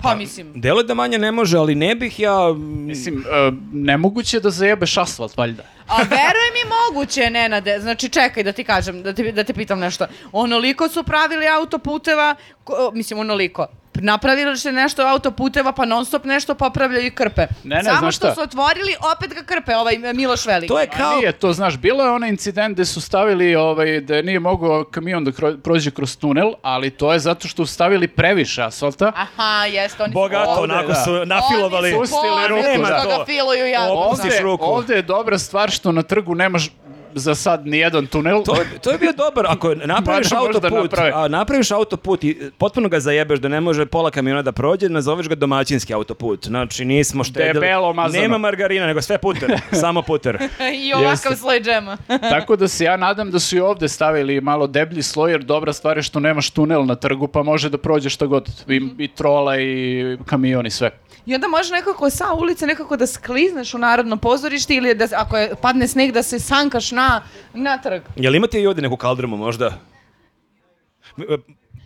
Pa 0.02 0.14
mislim, 0.14 0.52
Delo 0.54 0.80
je 0.80 0.84
da 0.84 0.94
manje 0.94 1.18
ne 1.18 1.32
može, 1.32 1.58
ali 1.58 1.74
ne 1.74 1.94
bih 1.94 2.20
ja... 2.20 2.52
Mislim, 2.58 3.14
uh, 3.14 3.54
nemoguće 3.72 4.36
je 4.36 4.40
da 4.40 4.50
zajebeš 4.50 4.96
asfalt, 4.96 5.36
valjda. 5.36 5.62
a 5.86 5.96
veruj 5.96 6.39
mi 6.52 6.60
moguće, 6.70 7.30
Nenade, 7.30 7.80
znači 7.80 8.08
čekaj 8.08 8.42
da 8.42 8.52
ti 8.52 8.64
kažem, 8.64 9.02
da 9.02 9.12
te, 9.12 9.32
da 9.32 9.44
te 9.44 9.54
pitam 9.54 9.78
nešto. 9.78 10.06
Onoliko 10.32 10.88
su 10.88 11.04
pravili 11.04 11.48
autoputeva, 11.48 12.34
ko- 12.64 12.90
mislim 12.94 13.18
onoliko, 13.18 13.66
napravili 13.94 14.58
se 14.58 14.72
nešto 14.72 15.02
autoputeva, 15.02 15.72
pa 15.72 15.84
non 15.84 16.04
stop 16.04 16.24
nešto 16.24 16.54
popravljaju 16.54 17.06
i 17.06 17.10
krpe. 17.10 17.46
Ne, 17.64 17.76
ne, 17.76 17.84
Samo 17.84 17.98
znaš 17.98 18.16
što 18.16 18.26
šta? 18.26 18.34
su 18.34 18.40
otvorili, 18.40 18.94
opet 19.16 19.34
ga 19.34 19.42
krpe, 19.42 19.76
ovaj 19.76 19.98
Miloš 20.14 20.46
Veliki. 20.46 20.68
To 20.68 20.80
je 20.80 20.86
kao... 20.88 21.16
nije 21.16 21.32
to, 21.32 21.52
znaš, 21.52 21.76
bilo 21.76 22.04
je 22.04 22.10
onaj 22.10 22.28
incident 22.28 22.74
gde 22.74 22.84
su 22.84 23.00
stavili, 23.00 23.54
ovaj, 23.56 24.00
da 24.00 24.22
nije 24.22 24.40
mogao 24.40 24.84
kamion 24.84 25.24
da 25.24 25.30
kro- 25.30 25.60
prođe 25.60 25.90
kroz 25.90 26.16
tunel, 26.16 26.52
ali 26.62 26.90
to 26.90 27.12
je 27.12 27.18
zato 27.18 27.48
što 27.48 27.66
su 27.66 27.74
stavili 27.74 28.08
previše 28.08 28.62
asfalta. 28.62 29.12
Aha, 29.16 29.64
jeste, 29.66 30.02
oni 30.02 30.12
Bogato, 30.12 30.54
su... 30.54 30.60
Ovde, 30.60 30.72
onako 30.74 30.88
da. 30.88 30.94
su 30.94 31.10
nafilovali. 31.26 31.94
Oni 31.94 32.06
su 32.06 32.12
Pustili 32.12 32.48
ruku, 32.48 32.88
da. 32.88 32.98
što 33.00 33.08
ga 33.08 33.24
filuju 33.24 33.66
ja. 33.66 33.80
Ovde- 33.82 34.56
ovde 34.60 34.94
je 34.94 35.02
dobra 35.02 35.38
stvar 35.38 35.70
što 35.70 35.92
na 35.92 36.02
trgu 36.02 36.34
nemaš 36.34 36.70
za 37.14 37.34
sad 37.34 37.66
ni 37.66 37.78
jedan 37.78 38.06
tunel. 38.06 38.42
To, 38.44 38.54
je- 38.54 38.78
to 38.78 38.90
je 38.90 38.98
bio 38.98 39.12
dobar, 39.14 39.46
ako 39.48 39.74
napraviš 39.94 40.32
autoput, 40.32 40.62
naprave. 40.84 41.12
a 41.14 41.28
napraviš 41.28 41.70
autoput 41.70 42.24
i 42.24 42.36
potpuno 42.58 42.88
ga 42.88 43.00
zajebeš 43.00 43.40
da 43.40 43.48
ne 43.48 43.60
može 43.60 43.86
pola 43.86 44.10
kamiona 44.10 44.42
da 44.42 44.52
prođe, 44.52 44.88
nazoveš 44.88 45.28
ga 45.28 45.34
domaćinski 45.34 45.94
autoput. 45.94 46.46
Znači 46.46 46.84
nismo 46.84 47.24
štedili. 47.24 47.54
Debelo 47.54 47.92
mazano. 47.92 48.22
Nema 48.22 48.38
margarina, 48.38 48.86
nego 48.86 49.02
sve 49.02 49.18
puter, 49.18 49.60
samo 49.80 50.02
puter. 50.02 50.38
I 50.84 50.94
ovakav 50.94 51.34
sloj 51.34 51.60
džema. 51.60 51.96
Tako 52.20 52.56
da 52.56 52.68
se 52.68 52.84
ja 52.84 52.96
nadam 52.96 53.30
da 53.30 53.38
su 53.38 53.56
i 53.56 53.60
ovde 53.60 53.88
stavili 53.88 54.40
malo 54.40 54.66
deblji 54.66 55.02
sloj, 55.02 55.30
jer 55.30 55.42
dobra 55.42 55.72
stvar 55.72 55.96
je 55.96 56.02
što 56.02 56.20
nemaš 56.20 56.50
tunel 56.50 56.86
na 56.86 56.94
trgu, 56.94 57.28
pa 57.28 57.42
može 57.42 57.70
da 57.70 57.78
prođe 57.78 58.10
šta 58.10 58.26
god. 58.26 58.48
I, 58.68 58.88
i 58.98 59.08
trola 59.08 59.58
i 59.58 60.16
kamion 60.26 60.66
i 60.66 60.70
sve. 60.70 60.90
I 61.26 61.34
onda 61.34 61.48
može 61.48 61.72
nekako 61.72 62.10
sa 62.10 62.32
ulice 62.32 62.66
nekako 62.66 62.96
da 62.96 63.06
sklizneš 63.06 63.74
u 63.74 63.78
narodno 63.78 64.16
pozorište 64.16 64.74
ili 64.74 64.94
da, 64.94 65.08
ako 65.16 65.36
je, 65.36 65.54
padne 65.62 65.88
sneg 65.88 66.12
da 66.12 66.22
se 66.22 66.38
sankaš 66.38 66.90
na, 66.90 67.22
na 67.54 67.78
trg. 67.78 68.02
Jel 68.16 68.34
imate 68.34 68.60
i 68.60 68.66
ovdje 68.66 68.82
neku 68.82 68.96
kaldrmu 68.96 69.36
možda? 69.36 69.78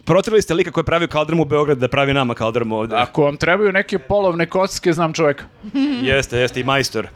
Protrali 0.05 0.43
ste 0.43 0.55
lika 0.55 0.71
koji 0.71 0.83
je 0.83 0.87
pravio 0.87 1.09
kaldrmu 1.09 1.43
u 1.43 1.45
Beogradu 1.45 1.81
da 1.81 1.89
pravi 1.89 2.15
nama 2.15 2.35
kaldrmu 2.35 2.77
ovde. 2.77 2.97
Ako 2.97 3.23
vam 3.23 3.37
trebaju 3.37 3.73
neke 3.73 3.99
polovne 3.99 4.47
kocke, 4.47 4.93
znam 4.93 5.13
čoveka. 5.13 5.45
Jeste, 6.03 6.39
jeste 6.39 6.61
i 6.61 6.65
majstor. 6.65 7.09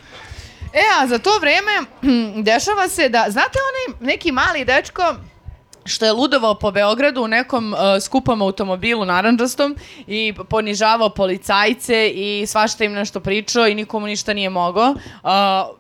E, 0.73 0.83
a 1.01 1.07
za 1.07 1.19
to 1.19 1.31
vreme 1.41 1.73
dešava 2.51 2.89
se 2.89 3.09
da, 3.09 3.27
znate 3.29 3.59
onaj 3.69 4.07
neki 4.13 4.33
mali 4.33 4.65
dečko 4.65 5.15
što 5.89 6.05
je 6.05 6.13
ludovao 6.13 6.55
po 6.55 6.71
Beogradu 6.71 7.23
u 7.23 7.29
nekom 7.29 7.73
uh, 7.73 7.79
skupom 8.03 8.43
automobilu 8.43 9.05
naranđastom 9.05 9.77
i 10.07 10.35
ponižavao 10.49 11.11
policajce 11.11 12.11
i 12.15 12.47
svašta 12.47 12.85
im 12.85 12.93
nešto 12.93 13.21
pričao 13.21 13.67
i 13.67 13.75
nikomu 13.75 14.07
ništa 14.07 14.35
nije 14.35 14.51
mogao. 14.51 14.91
Uh, 14.91 15.31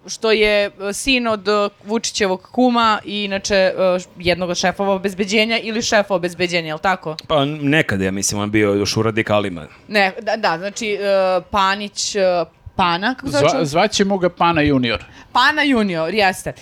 što 0.06 0.32
je 0.32 0.68
uh, 0.68 0.74
sin 0.92 1.26
od 1.26 1.48
uh, 1.48 1.70
Vučićevog 1.84 2.48
kuma 2.52 2.98
i 3.04 3.24
inače 3.24 3.72
uh, 3.76 4.02
jednog 4.18 4.50
od 4.50 4.56
šefova 4.56 4.94
obezbeđenja 4.94 5.58
ili 5.58 5.82
šefa 5.82 6.14
obezbeđenja, 6.14 6.68
jel 6.68 6.78
tako? 6.78 7.16
Pa 7.28 7.44
nekada, 7.44 8.04
ja 8.04 8.10
mislim, 8.10 8.40
on 8.40 8.50
bio 8.50 8.74
još 8.74 8.96
u 8.96 9.02
radikalima. 9.02 9.66
Ne, 9.88 10.12
da, 10.20 10.36
da 10.36 10.58
znači 10.58 10.98
uh, 11.00 11.44
Panić, 11.50 12.14
uh, 12.14 12.48
Pana, 12.76 13.14
kako 13.14 13.26
se 13.26 13.38
zove 13.38 13.50
Zva, 13.50 13.64
zvaćemo 13.64 14.18
ga 14.18 14.28
Pana 14.28 14.62
junior. 14.62 15.04
Pana 15.32 15.62
junior, 15.62 16.14
jeste. 16.14 16.52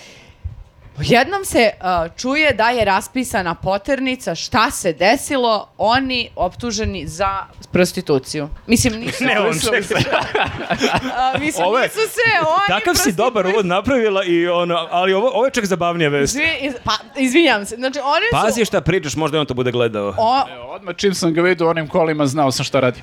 Jednom 0.99 1.45
se 1.45 1.69
uh, 1.73 1.87
čuje 2.15 2.53
da 2.53 2.69
je 2.69 2.85
raspisana 2.85 3.55
poternica, 3.55 4.35
šta 4.35 4.71
se 4.71 4.93
desilo, 4.93 5.67
oni 5.77 6.29
optuženi 6.35 7.07
za 7.07 7.39
prostituciju. 7.71 8.49
Mislim, 8.67 8.93
nisu, 8.95 9.23
Ne, 9.25 9.39
on 9.39 9.53
Nisu- 9.53 9.69
uh, 9.69 11.39
mislim, 11.41 11.65
Ovo 11.65 11.77
je- 11.77 11.83
nisu 11.83 11.99
se 11.99 12.21
oni 12.39 12.67
Takav 12.69 12.95
si 12.95 13.11
dobar 13.13 13.47
uvod 13.47 13.65
napravila 13.65 14.23
i 14.23 14.47
ono, 14.47 14.87
ali 14.91 15.13
ovo, 15.13 15.29
ovo 15.29 15.45
je 15.45 15.51
čak 15.51 15.65
zabavnija 15.65 16.09
vest. 16.09 16.35
Izvi- 16.35 16.57
iz- 16.61 16.75
pa, 16.83 16.91
izvinjam 17.17 17.65
se, 17.65 17.75
znači 17.75 17.99
oni 17.99 18.25
su... 18.31 18.45
Pazi 18.45 18.65
šta 18.65 18.81
pričaš, 18.81 19.15
možda 19.15 19.39
on 19.39 19.45
to 19.45 19.53
bude 19.53 19.71
gledao. 19.71 20.13
O, 20.17 20.43
Evo, 20.51 20.63
odmah 20.65 20.95
čim 20.95 21.13
sam 21.13 21.33
ga 21.33 21.41
vidio 21.41 21.67
u 21.67 21.69
onim 21.69 21.87
kolima, 21.87 22.25
znao 22.25 22.51
sam 22.51 22.65
šta 22.65 22.79
radi. 22.79 23.01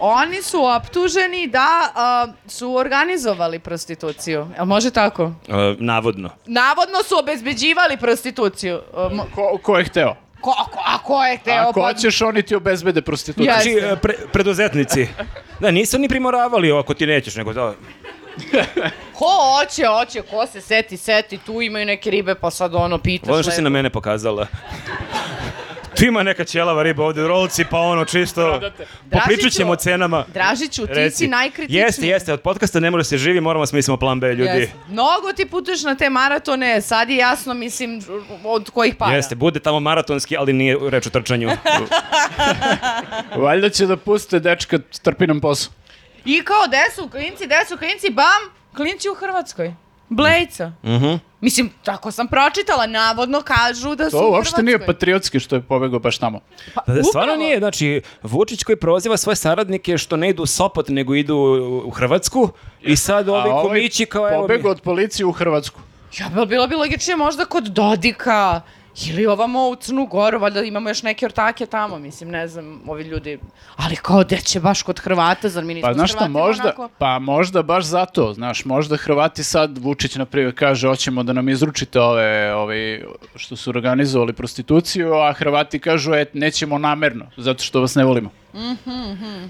Oni 0.00 0.42
su 0.42 0.64
optuženi 0.66 1.46
da 1.46 1.92
uh, 2.26 2.50
su 2.50 2.76
organizovali 2.76 3.58
prostituciju. 3.58 4.46
Jel 4.56 4.64
može 4.66 4.90
tako? 4.90 5.24
Uh, 5.24 5.32
navodno. 5.78 6.30
Navodno 6.46 7.02
su 7.02 7.18
obezbeđivali 7.18 7.96
prostituciju. 7.96 8.80
Uh, 8.92 8.98
mo- 8.98 9.24
Ko, 9.34 9.58
ko 9.62 9.78
je 9.78 9.84
hteo? 9.84 10.14
ko, 10.40 10.54
a 10.58 10.64
ko, 10.64 10.78
a 10.86 10.98
ko 10.98 11.24
je 11.24 11.36
hteo? 11.36 11.54
Ako 11.62 11.80
pa- 11.80 11.86
hoćeš, 11.86 12.22
oni 12.22 12.42
ti 12.42 12.54
obezbede 12.54 13.02
prostituciju. 13.02 13.46
Ja. 13.46 13.54
Znači, 13.54 13.92
uh, 13.92 13.98
pre, 13.98 14.14
preduzetnici. 14.32 15.06
Da, 15.60 15.70
nisu 15.70 15.96
oni 15.96 16.08
primoravali 16.08 16.72
ako 16.72 16.94
ti 16.94 17.06
nećeš, 17.06 17.36
nego 17.36 17.54
to... 17.54 17.74
Ko 19.14 19.26
hoće, 19.26 19.86
hoće, 19.86 20.22
ko 20.22 20.46
se 20.46 20.60
seti, 20.60 20.96
seti, 20.96 21.38
tu 21.38 21.62
imaju 21.62 21.86
neke 21.86 22.10
ribe, 22.10 22.34
pa 22.34 22.50
sad 22.50 22.74
ono 22.74 22.98
pitaš. 22.98 23.28
Volim 23.28 23.42
što 23.42 23.50
si 23.50 23.56
lepo. 23.56 23.64
na 23.64 23.70
mene 23.70 23.90
pokazala. 23.90 24.46
Tu 26.00 26.06
ima 26.06 26.22
neka 26.22 26.44
ćelava 26.44 26.82
riba 26.82 27.04
ovdje 27.04 27.24
u 27.24 27.28
rolci, 27.28 27.64
pa 27.70 27.78
ono 27.78 28.04
čisto... 28.04 28.60
Popričat 29.10 29.52
ćemo 29.52 29.72
o 29.72 29.76
cenama. 29.76 30.24
Dražiću, 30.34 30.86
ti 30.86 30.92
Reci. 30.94 31.16
si 31.16 31.28
najkritičniji. 31.28 31.80
Jeste, 31.80 32.06
jeste, 32.06 32.32
od 32.32 32.40
podcasta 32.40 32.80
ne 32.80 32.90
može 32.90 33.04
se 33.04 33.18
živi, 33.18 33.40
moramo 33.40 33.66
smislimo 33.66 33.96
plan 33.96 34.20
B, 34.20 34.34
ljudi. 34.34 34.58
Jeste. 34.58 34.74
Mnogo 34.88 35.32
ti 35.36 35.46
putuješ 35.46 35.82
na 35.82 35.94
te 35.94 36.10
maratone, 36.10 36.80
sad 36.80 37.10
je 37.10 37.16
jasno, 37.16 37.54
mislim, 37.54 38.02
od 38.44 38.70
kojih 38.70 38.94
para. 38.94 39.16
Jeste, 39.16 39.34
bude 39.34 39.60
tamo 39.60 39.80
maratonski, 39.80 40.36
ali 40.36 40.52
nije 40.52 40.76
reč 40.90 41.06
o 41.06 41.10
trčanju. 41.10 41.50
Valjda 43.44 43.70
će 43.70 43.86
da 43.86 43.96
puste 43.96 44.38
dečka, 44.38 44.78
trpi 45.02 45.26
nam 45.26 45.40
posao. 45.40 45.72
I 46.24 46.42
kao, 46.42 46.66
gde 46.68 46.82
su 46.94 47.08
klinci, 47.08 47.46
gde 47.46 47.58
su 47.68 47.76
klinci, 47.76 48.10
bam, 48.10 48.54
klinci 48.76 49.08
u 49.08 49.14
Hrvatskoj. 49.14 49.74
Blejca. 50.10 50.72
Mhm. 50.84 51.14
Mislim, 51.40 51.70
tako 51.82 52.10
sam 52.10 52.28
pročitala, 52.28 52.86
navodno 52.88 53.42
kažu 53.42 53.94
da 53.94 54.04
su 54.04 54.10
To 54.10 54.30
uopšte 54.30 54.62
nije 54.62 54.86
patriotski 54.86 55.40
što 55.40 55.56
je 55.56 55.62
pobegao 55.62 55.98
baš 55.98 56.18
tamo. 56.18 56.40
Pa, 56.74 56.82
Da, 56.86 57.02
stvarno 57.02 57.32
upravo. 57.32 57.36
nije, 57.38 57.58
znači, 57.58 58.02
Vučić 58.22 58.62
koji 58.62 58.76
proziva 58.76 59.16
svoje 59.16 59.36
saradnike 59.36 59.98
što 59.98 60.16
ne 60.16 60.28
idu 60.28 60.42
u 60.42 60.46
Sopot, 60.46 60.88
nego 60.88 61.14
idu 61.14 61.36
u- 61.86 61.90
Hrvatsku 61.90 62.48
i 62.82 62.96
sad 62.96 63.28
ovi 63.28 63.38
ovaj 63.40 63.62
komići 63.62 64.06
kao. 64.06 64.30
Pobegao 64.32 64.70
od 64.70 64.80
policije 64.80 65.26
u 65.26 65.32
Hrvatsku. 65.32 65.80
Ja, 66.18 66.44
bilo 66.46 66.66
bi 66.66 66.76
logičnije 66.76 67.16
možda 67.16 67.44
kod 67.44 67.64
Dodika 67.64 68.60
ili 69.08 69.26
ovamo 69.26 69.68
u 69.68 69.76
Crnu 69.76 70.06
Goru, 70.06 70.38
valjda 70.38 70.62
imamo 70.62 70.90
još 70.90 71.02
neke 71.02 71.26
ortake 71.26 71.66
tamo, 71.66 71.98
mislim, 71.98 72.30
ne 72.30 72.48
znam, 72.48 72.80
ovi 72.86 73.02
ljudi, 73.02 73.38
ali 73.76 73.96
kao 73.96 74.24
gde 74.24 74.36
će 74.36 74.60
baš 74.60 74.82
kod 74.82 75.00
Hrvata, 75.00 75.48
zar 75.48 75.64
mi 75.64 75.74
nismo 75.74 75.88
Pa 75.88 75.94
znaš 75.94 76.12
šta, 76.12 76.28
možda, 76.28 76.62
onako? 76.62 76.88
pa 76.98 77.18
možda 77.18 77.62
baš 77.62 77.84
zato, 77.84 78.32
znaš, 78.34 78.64
možda 78.64 78.96
Hrvati 78.96 79.44
sad, 79.44 79.78
Vučić 79.78 80.14
na 80.16 80.24
primjer 80.24 80.54
kaže, 80.58 80.88
hoćemo 80.88 81.22
da 81.22 81.32
nam 81.32 81.48
izručite 81.48 82.00
ove, 82.00 82.54
ove 82.54 83.02
što 83.36 83.56
su 83.56 83.70
organizovali 83.70 84.32
prostituciju, 84.32 85.12
a 85.14 85.32
Hrvati 85.32 85.78
kažu, 85.78 86.14
et, 86.14 86.34
nećemo 86.34 86.78
namerno, 86.78 87.26
zato 87.36 87.62
što 87.64 87.80
vas 87.80 87.94
ne 87.94 88.04
volimo. 88.04 88.30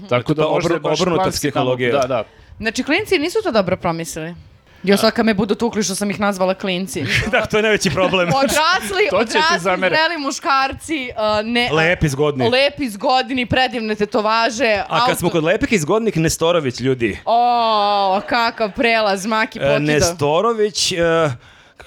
Tako 0.09 0.33
da 0.33 0.43
to 0.43 0.51
možda 0.51 0.73
je 0.73 0.79
obr- 0.79 0.83
baš 0.83 1.01
obrnuta 1.01 1.29
psihologija. 1.29 1.91
Da, 2.01 2.07
da. 2.07 2.23
Znači, 2.57 2.83
klinci 2.83 3.19
nisu 3.19 3.39
to 3.43 3.51
dobro 3.51 3.77
promislili. 3.77 4.35
Jo, 4.83 4.97
sad 4.97 5.11
kad 5.11 5.25
me 5.25 5.33
budu 5.33 5.55
tukli 5.55 5.83
što 5.83 5.95
sam 5.95 6.11
ih 6.11 6.19
nazvala 6.19 6.53
klinci. 6.53 7.03
Da, 7.31 7.45
to 7.45 7.57
je 7.57 7.63
najveći 7.63 7.89
problem. 7.89 8.29
Odrasli, 8.43 9.07
To 9.09 9.25
će 9.25 9.37
odrasli, 9.37 9.79
zreli 9.79 10.17
muškarci, 10.19 11.09
uh, 11.11 11.45
ne, 11.45 11.69
Lepi, 11.71 12.09
zgodni. 12.09 12.49
lepi, 12.49 12.89
zgodni, 12.89 13.45
predivne 13.45 13.95
tetovaže. 13.95 14.83
A 14.89 15.05
kad 15.07 15.19
smo 15.19 15.29
kod 15.29 15.43
lepih 15.43 15.71
i 15.71 15.79
zgodnih, 15.79 16.17
Nestorović, 16.17 16.79
ljudi. 16.79 17.19
O, 17.25 18.21
kakav 18.29 18.71
prelaz, 18.71 19.25
maki 19.25 19.59
E, 19.59 19.61
pokida. 19.63 19.79
Nestorović, 19.93 20.91
e, 20.91 20.97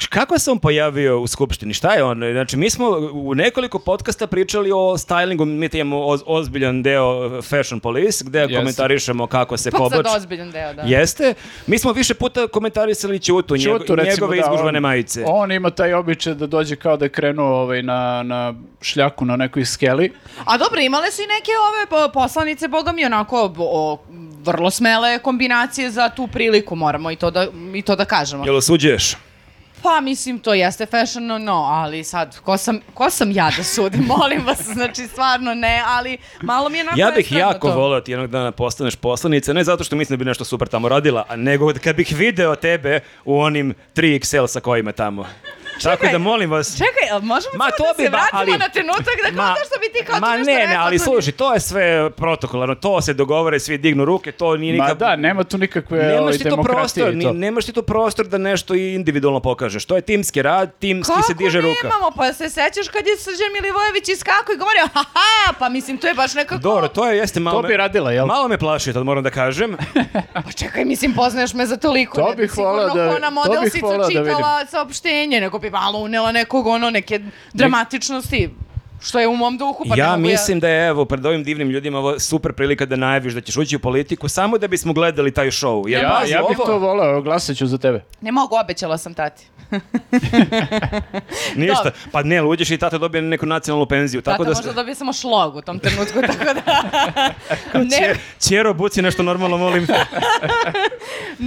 kako 0.09 0.38
se 0.38 0.51
on 0.51 0.59
pojavio 0.59 1.20
u 1.20 1.26
Skupštini? 1.26 1.74
Šta 1.74 1.92
je 1.92 2.05
on? 2.05 2.18
Znači, 2.32 2.57
mi 2.57 2.70
smo 2.70 2.88
u 3.12 3.34
nekoliko 3.34 3.78
podcasta 3.78 4.26
pričali 4.26 4.72
o 4.72 4.76
stylingu, 4.76 5.45
mi 5.47 5.68
imamo 5.72 5.97
oz- 5.99 6.22
ozbiljan 6.26 6.82
deo 6.82 7.05
Fashion 7.42 7.80
Police, 7.80 8.24
gde 8.24 8.38
Jeste. 8.38 8.57
komentarišemo 8.57 9.26
kako 9.26 9.57
se 9.57 9.70
Pa 9.70 9.78
sad 9.78 9.90
kobač... 9.90 10.07
ozbiljan 10.09 10.51
deo, 10.51 10.74
da. 10.74 10.82
Jeste. 10.82 11.34
Mi 11.66 11.78
smo 11.78 11.92
više 11.92 12.14
puta 12.14 12.49
komentarisali 12.49 13.18
Ćutu, 13.18 13.57
njego- 13.57 13.78
Ćutu, 13.78 13.95
recimo, 13.95 14.11
njegove 14.12 14.36
da, 14.36 14.42
izgužvane 14.42 14.78
on- 14.78 14.82
majice. 14.82 15.24
On 15.26 15.53
ima 15.53 15.70
taj 15.70 15.95
običaj 15.95 16.34
da 16.34 16.47
dođe 16.47 16.76
kao 16.76 16.97
da 16.97 17.05
je 17.05 17.09
krenuo 17.09 17.55
ovaj, 17.55 17.82
na, 17.82 18.22
na 18.22 18.55
šljaku 18.80 19.24
na 19.24 19.36
nekoj 19.36 19.64
skeli. 19.64 20.12
A 20.45 20.59
dobro, 20.59 20.80
imale 20.80 21.11
su 21.11 21.22
i 21.22 21.28
neke 21.28 21.51
ove 21.62 22.07
po- 22.07 22.12
poslanice, 22.14 22.68
boga 22.68 22.92
mi, 22.92 23.05
onako 23.05 23.53
o, 23.59 23.99
vrlo 24.40 24.70
smele 24.70 25.18
kombinacije 25.18 25.90
za 25.90 26.09
tu 26.09 26.26
priliku, 26.26 26.76
moramo 26.76 27.11
i 27.11 27.16
to 27.16 27.30
da, 27.30 27.47
i 27.74 27.82
to 27.82 27.97
da 27.97 28.05
kažemo. 28.05 28.45
Jel 28.45 28.57
osuđuješ? 28.57 29.16
Pa 29.85 30.01
mislim, 30.01 30.39
to 30.39 30.55
jeste 30.55 30.87
fashion, 30.87 31.45
no, 31.45 31.53
ali 31.55 32.05
sad, 32.05 32.39
ko 32.41 32.57
sam, 32.57 32.80
ko 32.95 33.11
sam 33.11 33.30
ja 33.30 33.51
da 33.57 33.62
sudim, 33.64 34.05
molim 34.05 34.47
vas, 34.47 34.61
znači 34.74 35.07
stvarno 35.07 35.55
ne, 35.55 35.82
ali 35.87 36.18
malo 36.43 36.68
mi 36.68 36.78
je 36.78 36.82
onako 36.82 37.01
Ja 37.01 37.11
bih 37.11 37.32
jako 37.32 37.68
to. 37.68 37.74
volio 37.74 37.99
da 38.01 38.05
ti 38.05 38.12
jednog 38.12 38.30
dana 38.30 38.53
postaneš 38.53 38.97
poslanica, 38.97 39.53
ne 39.53 39.64
zato 39.64 39.85
što 39.85 39.97
mislim 39.97 40.18
da 40.18 40.24
bi 40.24 40.28
nešto 40.28 40.45
super 40.45 40.68
tamo 40.68 40.89
radila, 40.89 41.24
a 41.28 41.37
nego 41.37 41.72
kad 41.85 41.97
bih 41.97 42.14
video 42.16 42.57
tebe 42.57 43.01
u 43.24 43.41
onim 43.41 43.74
3XL 43.95 44.47
sa 44.47 44.61
kojima 44.61 44.93
tamo. 44.93 45.26
Tako 45.83 46.07
da 46.07 46.18
molim 46.20 46.51
vas... 46.51 46.72
Čekaj, 46.72 47.20
možemo 47.22 47.53
Ma, 47.55 47.70
to 47.70 47.83
da 47.83 47.93
bi 47.97 48.03
se 48.03 48.11
vratimo 48.11 48.41
ali- 48.41 48.59
na 48.59 48.68
trenutak 48.68 49.16
da 49.22 49.37
kao 49.37 49.55
to 49.55 49.64
što 49.66 49.79
bi 49.81 49.89
ti 49.89 50.05
kao 50.07 50.20
ma 50.20 50.27
tu 50.27 50.39
nešto 50.39 50.51
ne, 50.53 50.66
ne, 50.66 50.77
ali 50.77 50.99
to 50.99 51.05
slušaj, 51.05 51.33
to 51.33 51.55
je 51.55 51.61
sve 51.61 51.85
protokolarno, 52.11 52.75
to 52.75 53.01
se 53.01 53.14
dogovore, 53.14 53.61
svi 53.61 53.79
dignu 53.79 54.05
ruke, 54.05 54.33
to 54.33 54.57
nije 54.57 54.77
Ma 54.77 54.85
nikak... 54.85 54.99
da, 54.99 55.16
nema 55.16 55.45
tu 55.45 55.59
nikakve 55.59 55.99
ovaj, 56.01 56.14
Nemaš 56.14 56.33
ti 56.35 56.43
to 56.43 56.49
demokratije 56.51 56.77
prostor, 56.77 57.12
i 57.12 57.16
ni, 57.16 57.25
to. 57.25 57.33
nemaš 57.33 57.64
ti 57.64 57.72
to 57.72 57.83
prostor 57.83 58.27
da 58.27 58.39
nešto 58.39 58.75
i 58.75 58.95
individualno 58.95 59.41
pokažeš. 59.41 59.85
To 59.85 59.97
je 59.97 60.03
timski 60.03 60.43
rad, 60.43 60.75
timski 60.79 61.12
Kako 61.12 61.22
se 61.22 61.35
diže 61.35 61.61
ruka. 61.61 61.79
nemamo? 61.83 62.11
Pa 62.16 62.33
se 62.33 62.51
sećaš 62.51 62.89
kad 62.89 63.07
je 63.07 63.16
Srđan 63.16 63.53
Milivojević 63.53 64.09
iskako 64.09 64.53
i 64.53 64.57
govorio, 64.57 64.89
haha, 64.95 65.53
pa 65.59 65.68
mislim, 65.68 65.99
to 65.99 66.07
je 66.07 66.14
baš 66.14 66.35
nekako... 66.35 66.61
Dobro, 66.61 66.89
to 66.89 67.07
je, 67.07 67.16
jeste 67.18 67.41
malo... 67.41 67.62
To 67.62 67.68
bi 67.68 67.77
radila, 67.77 68.12
jel? 68.12 68.27
Malo 68.27 68.49
me 68.49 68.59
plaši, 68.59 68.93
to 68.93 69.05
moram 69.05 69.22
da 69.22 69.31
kažem. 69.31 69.77
Pa 70.45 70.53
čekaj, 70.53 70.85
mislim, 70.85 71.12
poznaješ 71.14 71.55
me 71.55 71.66
za 71.66 71.77
toliko. 71.77 72.16
To 72.18 72.35
bih 72.37 72.51
sigurno 72.51 72.70
voleo 72.72 72.95
da- 72.95 73.09
ko 73.09 73.18
na 73.20 73.27
to 73.27 73.31
modelsica 73.31 73.97
da 73.99 74.09
čitala 74.11 74.66
saopštenje, 74.66 75.41
nego 75.41 75.59
bi 75.64 75.70
malo 75.70 75.98
unela 75.98 76.32
nekog, 76.32 76.66
ono, 76.66 76.90
neke 76.90 77.20
dramatičnosti. 77.52 78.48
Što 79.05 79.18
je 79.20 79.28
u 79.28 79.36
mom 79.36 79.59
duhu, 79.59 79.84
pa 79.88 79.94
ne 79.96 80.02
ja 80.02 80.09
mogu 80.09 80.20
mislim 80.20 80.61
da 80.61 80.68
je, 80.68 80.88
evo, 80.88 81.05
pred 81.05 81.26
ovim 81.26 81.44
divnim 81.44 81.70
ljudima 81.70 81.98
ovo 81.98 82.18
super 82.18 82.52
prilika 82.52 82.86
da 82.86 82.96
najaviš 82.96 83.32
da 83.34 83.40
ćeš 83.40 83.57
ući 83.57 83.76
u 83.76 83.80
politiku 83.80 84.28
samo 84.28 84.59
da 84.59 84.68
bismo 84.68 84.92
gledali 84.92 85.30
taj 85.30 85.46
show. 85.46 85.88
Jer, 85.88 86.02
Ja, 86.02 86.22
ja 86.28 86.42
bih 86.48 86.59
ovo- 86.59 86.66
to 86.66 86.78
voleo, 86.78 87.22
glasat 87.22 87.57
ću 87.57 87.66
za 87.66 87.78
tebe. 87.78 88.05
Ne 88.20 88.32
mogu, 88.32 88.57
obećala 88.57 88.98
sam 88.98 89.14
tati. 89.14 89.46
Ništa. 91.57 91.90
Pa 92.12 92.22
ne, 92.22 92.42
luđeš 92.42 92.70
i 92.70 92.78
tata 92.78 92.98
dobije 92.98 93.22
neku 93.22 93.46
nacionalnu 93.46 93.86
penziju. 93.86 94.22
Tata 94.22 94.30
Tako 94.30 94.44
da 94.44 94.50
možda 94.50 94.72
dobije 94.72 94.94
samo 94.94 95.12
šlog 95.12 95.57
u 95.57 95.62
tom 95.62 95.78
trenutku, 95.78 96.20
tako 96.28 96.44
da... 96.55 96.62
ne, 97.74 98.14
Ćero, 98.40 98.74
buci 98.74 99.02
nešto 99.02 99.22
normalno, 99.22 99.57
molim. 99.57 99.86
te. 99.86 99.92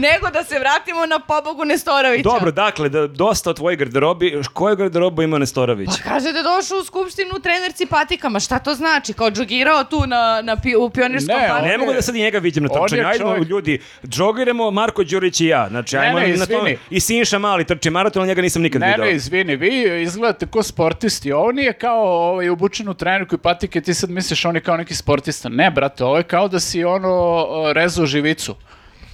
nego 0.08 0.30
da 0.30 0.44
se 0.44 0.60
vratimo 0.60 1.06
na 1.06 1.20
pobogu 1.20 1.66
Nestorovića. 1.66 2.24
Dobro, 2.24 2.52
dakle, 2.52 2.90
da, 2.90 3.08
dosta 3.08 3.50
o 3.50 3.54
tvojoj 3.54 3.76
garderobi. 3.76 4.42
Koju 4.54 4.76
garderobu 4.76 5.22
ima 5.22 5.38
Nestorović? 5.38 5.90
Pa 6.04 6.10
kaže 6.10 6.32
da 6.32 6.44
došao 6.44 6.78
u 6.78 6.84
skupštinu 6.84 7.40
trenerci 7.48 7.86
patikama. 7.88 8.40
Šta 8.40 8.60
to 8.60 8.74
znači? 8.74 9.14
Kao 9.14 9.32
džogirao 9.32 9.84
tu 9.84 10.08
na, 10.08 10.42
na 10.44 10.56
pi, 10.56 10.76
u 10.76 10.90
pionirskom 10.90 11.36
Ne, 11.36 11.48
parku? 11.48 11.66
Ne 11.66 11.72
je- 11.72 11.78
mogu 11.78 11.94
da 11.94 12.02
sad 12.02 12.16
i 12.16 12.20
njega 12.20 12.40
vidim 12.40 12.64
na 12.64 12.70
on 12.72 12.82
je 12.82 12.88
trčanju. 12.88 13.08
Ajmo, 13.08 13.26
čovjek- 13.26 13.48
ljudi, 13.48 13.80
džogiramo 14.06 14.72
Marko 14.72 15.04
Đurić 15.04 15.42
i 15.42 15.46
ja. 15.48 15.68
Znači, 15.70 15.96
Ne, 15.96 16.02
ajmo 16.02 16.20
ne, 16.20 16.28
na 16.30 16.46
to. 16.46 16.54
izvini. 16.54 16.78
I 16.90 17.00
Sinša 17.00 17.40
Mali 17.40 17.66
trči 17.66 17.90
maraton, 17.90 18.22
ali 18.22 18.28
njega 18.28 18.42
nisam 18.42 18.62
nikad 18.62 18.82
Ne, 18.82 18.88
video. 18.90 19.06
ne, 19.06 19.12
izvini, 19.14 19.56
vi 19.56 19.72
izgledate 20.02 20.46
ko 20.48 20.64
sportisti. 20.64 21.32
Ovo 21.34 21.52
nije 21.52 21.74
kao 21.76 22.02
ovaj, 22.30 22.50
obučen 22.50 22.90
u 22.90 22.94
trenerku 22.94 23.36
i 23.36 23.40
patike, 23.40 23.82
ti 23.82 23.94
sad 23.94 24.10
misliš 24.10 24.46
on 24.46 24.56
je 24.56 24.62
kao 24.62 24.78
neki 24.78 24.96
sportista. 24.96 25.50
Ne, 25.50 25.72
brate, 25.72 26.04
ovo 26.04 26.18
je 26.18 26.24
kao 26.26 26.48
da 26.48 26.60
si 26.60 26.84
ono 26.84 27.46
rezao 27.74 28.06
živicu. 28.06 28.56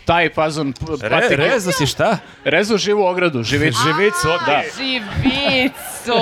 Taj 0.06 0.30
fazon 0.30 0.74
p- 0.74 0.80
Re, 1.02 1.10
patike. 1.12 1.36
rezo 1.36 1.72
si 1.72 1.86
šta? 1.86 2.18
Rezao 2.46 2.78
živu 2.78 3.04
ogradu, 3.04 3.44
živicu. 3.44 3.78
Živicu, 3.86 4.28
Da. 4.28 4.36
okej. 4.36 4.70
Živico! 4.78 6.22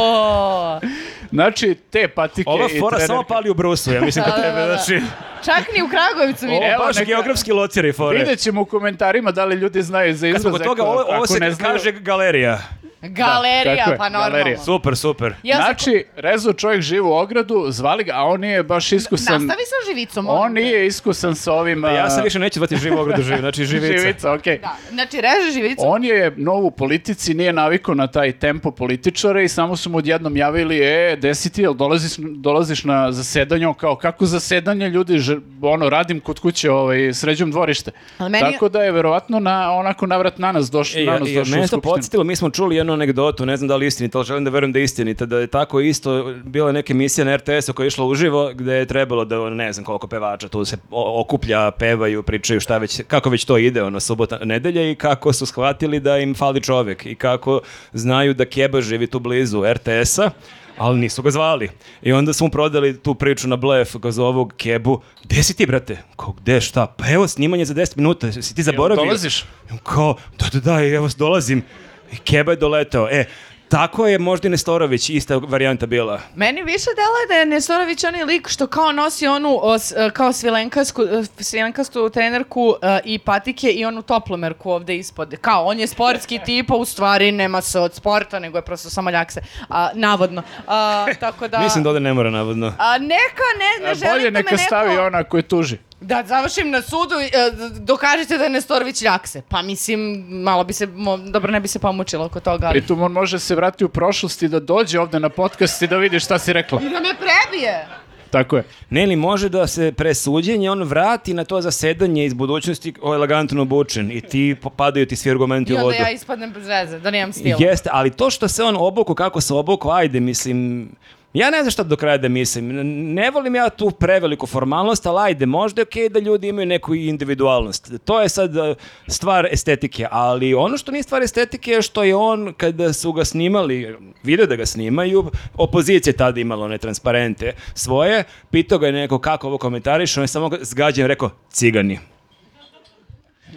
Znači, 1.31 1.75
te 1.89 2.07
patike 2.07 2.49
Ova 2.49 2.67
i 2.67 2.79
fora 2.79 2.99
samo 2.99 3.23
pali 3.23 3.49
u 3.49 3.53
brusu, 3.53 3.93
ja 3.93 4.01
mislim, 4.01 4.25
kod 4.25 4.33
Da, 4.33 4.39
da, 4.39 4.43
tebe, 4.43 4.61
da. 4.61 4.75
znači... 4.75 5.01
Čak 5.43 5.73
ni 5.75 5.83
u 5.83 5.89
Kragujevcu 5.89 6.45
mi 6.45 6.51
Ovo 6.51 6.65
Evo, 6.65 6.85
baš 6.85 6.95
neka- 6.95 7.05
geografski 7.05 7.51
lociri 7.51 7.93
fore. 7.93 8.17
Vidjet 8.17 8.39
ćemo 8.39 8.61
u 8.61 8.65
komentarima 8.65 9.31
da 9.31 9.45
li 9.45 9.55
ljudi 9.55 9.81
znaju 9.81 10.13
za 10.13 10.21
Kad 10.21 10.29
izraz. 10.29 10.41
smo 10.41 10.51
kod 10.51 10.63
toga, 10.63 10.83
ovo, 10.83 11.03
ovo 11.07 11.27
se 11.27 11.39
ne 11.39 11.51
znaju- 11.51 11.73
kaže 11.73 11.91
galerija. 11.93 12.59
Galerija, 13.03 13.75
tako 13.77 13.91
je, 13.91 13.97
pa 13.97 14.09
normalno. 14.09 14.31
galerija. 14.31 14.57
Super, 14.59 14.97
super. 14.97 15.33
Ja 15.43 15.55
sam- 15.55 15.65
Znači, 15.65 16.05
Rezo 16.15 16.53
čovjek 16.53 16.81
živi 16.81 16.99
u 17.01 17.11
ogradu, 17.11 17.65
zvali 17.69 18.03
ga, 18.03 18.13
a 18.13 18.23
on 18.23 18.39
nije 18.41 18.63
baš 18.63 18.91
iskusan. 18.91 19.33
Nastavi 19.35 19.63
sa 19.65 19.87
živicom. 19.87 20.25
On 20.29 20.53
nije 20.53 20.87
iskusan 20.87 21.35
sa 21.35 21.53
ovim... 21.53 21.83
Ja 21.85 22.09
se 22.09 22.21
više 22.21 22.39
neću 22.39 22.59
zvati 22.59 22.77
živo 22.77 23.01
ogradu 23.01 23.21
živi, 23.23 23.39
znači 23.39 23.65
živica. 23.71 23.97
Živica, 23.99 24.33
okej. 24.33 24.57
Da, 24.57 24.75
znači 24.89 25.17
reže 25.17 25.51
živicu. 25.53 25.81
On 25.83 26.03
je 26.03 26.33
nov 26.37 26.65
u 26.65 26.71
politici, 26.71 27.33
nije 27.33 27.53
navikao 27.53 27.95
na 27.95 28.07
taj 28.07 28.31
tempo 28.33 28.71
političara 28.71 29.41
i 29.41 29.47
samo 29.47 29.75
su 29.75 29.89
mu 29.89 29.97
odjednom 29.97 30.37
javili, 30.37 30.79
e, 30.79 31.15
desi 31.15 31.49
ti, 31.49 31.61
jel 31.61 31.73
dolaziš, 31.73 32.11
dolaziš 32.17 32.83
na 32.83 33.11
zasedanje? 33.11 33.67
On 33.67 33.73
kao, 33.73 33.95
kako 33.95 34.25
zasedanje 34.25 34.89
ljudi, 34.89 35.19
ž- 35.19 35.31
ono, 35.61 35.89
radim 35.89 36.19
kod 36.19 36.39
kuće, 36.39 36.71
ovaj, 36.71 37.13
sređujem 37.13 37.51
dvorište. 37.51 37.91
Meni- 38.19 38.39
Tako 38.41 38.69
da 38.69 38.83
je 38.83 38.91
verovatno 38.91 39.39
na, 39.39 39.71
onako 39.71 40.07
navrat 40.07 40.37
na 40.37 40.51
nas 40.51 40.71
došlo, 40.71 41.01
E, 41.01 41.05
na 41.05 41.13
ja, 41.13 41.19
nas 41.19 41.29
ja, 41.29 41.35
došlo 41.35 41.51
mene 41.51 41.65
u 41.65 41.69
to 41.69 41.81
podsjetilo, 41.81 42.23
mi 42.23 42.35
smo 42.35 42.49
čuli 42.49 42.75
jednu 42.75 42.90
anegdotu, 42.93 43.45
ne 43.45 43.57
znam 43.57 43.67
da 43.67 43.75
li 43.75 43.85
je 43.85 43.87
istinita, 43.87 44.17
ali 44.17 44.25
želim 44.25 44.43
da 44.43 44.49
verujem 44.49 44.71
da 44.71 44.79
je 44.79 44.83
istinita, 44.83 45.25
da 45.25 45.39
je 45.39 45.47
tako 45.47 45.79
isto 45.79 46.33
bila 46.43 46.71
neka 46.71 46.93
emisija 46.93 47.25
na 47.25 47.35
RTS-u 47.35 47.73
koja 47.73 47.85
je 47.85 47.87
išla 47.87 48.05
uživo, 48.05 48.51
gde 48.53 48.73
je 48.73 48.85
trebalo 48.85 49.25
da, 49.25 49.49
ne 49.49 49.73
znam 49.73 49.85
koliko 49.85 50.07
pevača 50.07 50.47
tu 50.47 50.65
se 50.65 50.77
okuplja, 50.91 51.71
pevaju, 51.71 52.23
pričaju 52.23 52.59
šta 52.59 52.77
već, 52.77 53.01
kako 53.07 53.29
već 53.29 53.45
to 53.45 53.57
ide, 53.57 53.83
ono, 53.83 53.99
subota, 53.99 54.39
nedelja 54.45 54.91
i 54.91 54.95
kako 54.95 55.33
su 55.33 55.45
shvatili 55.45 55.99
da 55.99 56.17
im 56.17 56.35
fali 56.35 56.61
čovek 56.61 57.05
i 57.05 57.15
kako 57.15 57.61
znaju 57.93 58.33
da 58.33 58.45
Keba 58.45 58.81
živi 58.81 59.07
tu 59.07 59.19
blizu 59.19 59.63
RTS-a, 59.73 60.31
ali 60.77 60.99
nisu 60.99 61.21
ga 61.21 61.31
zvali. 61.31 61.69
I 62.01 62.13
onda 62.13 62.33
su 62.33 62.43
mu 62.43 62.49
prodali 62.49 62.99
tu 62.99 63.15
priču 63.15 63.47
na 63.47 63.55
blef, 63.55 63.95
ga 63.95 64.11
zovu 64.11 64.49
Kebu, 64.57 65.01
gde 65.23 65.43
si 65.43 65.53
ti, 65.53 65.65
brate? 65.65 65.97
Kao, 66.15 66.33
gde, 66.33 66.61
šta? 66.61 66.87
Pa 66.97 67.11
evo, 67.11 67.27
snimanje 67.27 67.65
za 67.65 67.73
10 67.73 67.97
minuta, 67.97 68.31
si 68.31 68.55
ti 68.55 68.63
zaboravio? 68.63 69.03
dolaziš? 69.03 69.41
I 69.41 69.71
on 69.71 69.77
kao, 69.83 70.15
da, 70.39 70.45
da, 70.53 70.59
da, 70.59 70.85
evo 70.85 71.09
dolazim. 71.17 71.63
I 72.11 72.17
Keba 72.17 72.51
je 72.51 72.57
doletao. 72.57 73.07
E, 73.11 73.25
tako 73.69 74.07
je 74.07 74.19
možda 74.19 74.47
i 74.47 74.51
Nestorović, 74.51 75.09
ista 75.09 75.37
varijanta 75.37 75.85
bila. 75.85 76.21
Meni 76.35 76.63
više 76.63 76.85
deluje 76.87 77.27
da 77.27 77.33
je 77.33 77.45
Nesorović 77.45 78.03
onaj 78.03 78.23
lik 78.23 78.47
što 78.47 78.67
kao 78.67 78.91
nosi 78.91 79.27
onu 79.27 79.59
o, 79.61 79.79
s- 79.79 79.91
e, 79.91 80.09
kao 80.09 80.33
svilenkasku, 80.33 81.01
e, 81.03 81.07
svilenkastu 81.39 82.09
trenerku 82.09 82.75
e, 82.81 82.99
i 83.05 83.19
patike 83.19 83.69
i 83.69 83.85
onu 83.85 84.01
toplomerku 84.01 84.71
ovde 84.71 84.95
ispod. 84.95 85.35
Kao, 85.37 85.65
on 85.65 85.79
je 85.79 85.87
sportski 85.87 86.39
tip, 86.45 86.71
a 86.71 86.75
u 86.75 86.85
stvari 86.85 87.31
nema 87.31 87.61
se 87.61 87.79
od 87.79 87.93
sporta, 87.95 88.39
nego 88.39 88.57
je 88.57 88.61
prosto 88.61 88.89
samo 88.89 89.09
ljakse. 89.09 89.41
A, 89.69 89.89
navodno. 89.93 90.43
A, 90.67 91.05
tako 91.19 91.47
da... 91.47 91.59
Mislim 91.59 91.83
da 91.83 91.89
ovde 91.89 91.99
ne 91.99 92.13
mora, 92.13 92.29
navodno. 92.29 92.73
A 92.77 92.97
neka, 92.97 93.47
ne, 93.59 93.85
ne 93.85 93.91
A 93.91 93.95
želim 93.95 94.13
Bolje 94.13 94.23
da 94.23 94.29
me 94.29 94.39
neka 94.39 94.51
neko... 94.51 94.63
stavi 94.63 94.97
ona 94.97 95.23
koji 95.23 95.43
tuži. 95.43 95.77
Da 96.01 96.23
završim 96.25 96.69
na 96.69 96.81
sudu 96.81 97.15
i 97.15 97.25
e, 97.25 97.51
d- 97.51 97.79
dokažite 97.79 98.37
da 98.37 98.43
je 98.43 98.49
Nestorović 98.49 99.01
ljakse. 99.01 99.41
Pa 99.49 99.61
mislim, 99.61 99.99
malo 100.29 100.63
bi 100.63 100.73
se, 100.73 100.87
mo- 100.87 101.31
dobro 101.31 101.51
ne 101.51 101.59
bi 101.59 101.67
se 101.67 101.79
pomučila 101.79 102.25
oko 102.25 102.39
toga, 102.39 102.67
ali... 102.67 102.79
Pritom 102.79 103.01
on 103.01 103.11
može 103.11 103.39
se 103.39 103.55
vratiti 103.55 103.85
u 103.85 103.89
prošlost 103.89 104.43
i 104.43 104.47
da 104.47 104.59
dođe 104.59 104.99
ovde 104.99 105.19
na 105.19 105.29
podcast 105.29 105.81
i 105.81 105.87
da 105.87 105.97
vidi 105.97 106.19
šta 106.19 106.39
si 106.39 106.53
rekla. 106.53 106.79
I 106.81 106.85
da 106.85 106.99
me 106.99 107.09
prebije! 107.15 107.87
Tako 108.31 108.57
je. 108.57 108.63
Ne 108.89 109.05
li 109.05 109.15
može 109.15 109.49
da 109.49 109.67
se 109.67 109.91
pre 109.91 110.13
suđenja 110.13 110.71
on 110.71 110.83
vrati 110.83 111.33
na 111.33 111.43
to 111.43 111.61
zasedanje 111.61 112.25
iz 112.25 112.33
budućnosti 112.33 112.93
o 113.01 113.15
elegantno 113.15 113.61
obučen 113.61 114.11
i 114.11 114.21
ti 114.21 114.55
popadaju 114.61 115.05
ti 115.05 115.15
svi 115.15 115.31
argumenti 115.31 115.71
I 115.71 115.75
u 115.75 115.77
onda 115.77 115.85
vodu. 115.85 115.97
ja 115.97 116.09
ispadnem 116.11 116.51
bez 116.51 116.67
veze, 116.67 116.99
da 116.99 117.11
nemam 117.11 117.33
stila. 117.33 117.57
Jeste, 117.59 117.89
ali 117.93 118.09
to 118.09 118.29
što 118.29 118.47
se 118.47 118.63
on 118.63 118.75
obuku, 118.79 119.15
kako 119.15 119.41
se 119.41 119.53
obuku, 119.53 119.89
ajde, 119.89 120.19
mislim, 120.19 120.89
ja 121.33 121.49
ne 121.49 121.61
znam 121.61 121.71
šta 121.71 121.83
do 121.83 121.95
kraja 121.95 122.17
da 122.17 122.29
mislim. 122.29 122.67
Ne 123.13 123.31
volim 123.31 123.55
ja 123.55 123.69
tu 123.69 123.91
preveliku 123.91 124.47
formalnost, 124.47 125.05
ali 125.05 125.19
ajde, 125.21 125.45
možda 125.45 125.81
je 125.81 125.83
okej 125.83 126.09
da 126.09 126.19
ljudi 126.19 126.47
imaju 126.47 126.65
neku 126.65 126.95
individualnost. 126.95 127.91
To 128.05 128.21
je 128.21 128.29
sad 128.29 128.57
eh, 128.57 128.75
stvar 129.07 129.47
estetike, 129.51 130.07
ali 130.11 130.53
ono 130.53 130.77
što 130.77 130.91
nije 130.91 131.03
stvar 131.03 131.21
estetike 131.21 131.71
je 131.71 131.81
što 131.81 132.03
je 132.03 132.15
on, 132.15 132.53
kada 132.57 132.93
su 132.93 133.13
ga 133.13 133.25
snimali, 133.25 133.97
video 134.23 134.45
da 134.45 134.55
ga 134.55 134.65
snimaju, 134.65 135.31
opozicija 135.53 136.13
tada 136.13 136.39
imala 136.39 136.65
one 136.65 136.77
transparente 136.77 137.53
svoje, 137.73 138.23
pitao 138.51 138.79
ga 138.79 138.87
je 138.87 138.93
neko 138.93 139.19
kako 139.19 139.47
ovo 139.47 139.57
komentariš, 139.57 140.17
on 140.17 140.23
je 140.23 140.27
samo 140.27 140.49
zgađen 140.61 141.07
rekao, 141.07 141.29
cigani. 141.49 142.10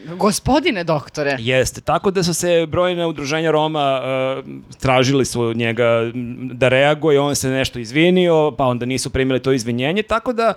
Gospodine 0.08 0.84
doktore. 0.84 1.36
Jeste, 1.38 1.80
tako 1.80 2.10
da 2.10 2.22
su 2.22 2.34
se 2.34 2.66
brojne 2.68 3.06
udruženja 3.06 3.50
Roma 3.50 4.00
uh, 4.38 4.44
tražili 4.80 5.24
su 5.24 5.42
od 5.42 5.56
njega 5.56 6.10
da 6.52 6.68
reaguje, 6.68 7.20
on 7.20 7.36
se 7.36 7.48
nešto 7.48 7.78
izvinio, 7.78 8.54
pa 8.58 8.64
onda 8.66 8.86
nisu 8.86 9.10
primili 9.10 9.40
to 9.42 9.52
izvinjenje, 9.52 10.02
tako 10.02 10.32
da 10.32 10.54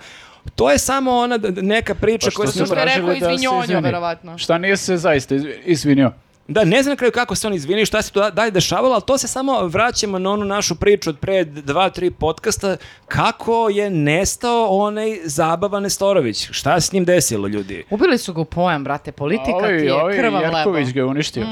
to 0.54 0.70
je 0.70 0.78
samo 0.78 1.12
ona 1.12 1.38
neka 1.62 1.94
priča 1.94 2.30
Pa 2.30 2.36
koja 2.36 2.48
se... 2.48 2.64
Što 2.64 2.74
je 2.74 2.84
rekao 2.84 2.84
tražili 2.84 3.20
da 3.20 3.26
se 3.28 3.34
izvinjonjo, 3.34 3.62
izvini? 3.62 3.82
verovatno. 3.82 4.38
Šta 4.38 4.58
nije 4.58 4.76
se 4.76 4.96
zaista 4.96 5.34
izvi- 5.34 5.54
izvinio? 5.64 6.12
Da, 6.48 6.64
ne 6.64 6.82
znam 6.82 6.92
na 6.92 6.96
kraju 6.96 7.12
kako 7.12 7.34
se 7.34 7.46
on 7.46 7.54
izvinio, 7.54 7.86
šta 7.86 8.02
se 8.02 8.12
tu 8.12 8.20
dalje 8.32 8.50
dešavalo, 8.50 8.94
ali 8.94 9.02
to 9.06 9.18
se 9.18 9.28
samo 9.28 9.66
vraćamo 9.66 10.18
na 10.18 10.30
onu 10.30 10.44
našu 10.44 10.74
priču 10.74 11.10
od 11.10 11.18
pre 11.18 11.44
dva, 11.44 11.90
tri 11.90 12.10
podcasta, 12.10 12.76
kako 13.08 13.68
je 13.68 13.90
nestao 13.90 14.66
onaj 14.66 15.18
zabavan 15.24 15.82
Nestorović. 15.82 16.48
Šta 16.50 16.80
se 16.80 16.86
s 16.86 16.92
njim 16.92 17.04
desilo, 17.04 17.48
ljudi? 17.48 17.84
Ubili 17.90 18.18
su 18.18 18.32
ga 18.32 18.40
u 18.40 18.44
pojam, 18.44 18.84
brate, 18.84 19.12
politika 19.12 19.56
Ovi- 19.56 19.78
ti 19.78 19.84
je 19.84 19.94
ovi 19.94 20.16
krvav 20.16 20.42
Jerković 20.42 20.86
lebo. 20.86 20.94
ga 20.94 21.00
je 21.00 21.04
uništio. 21.04 21.46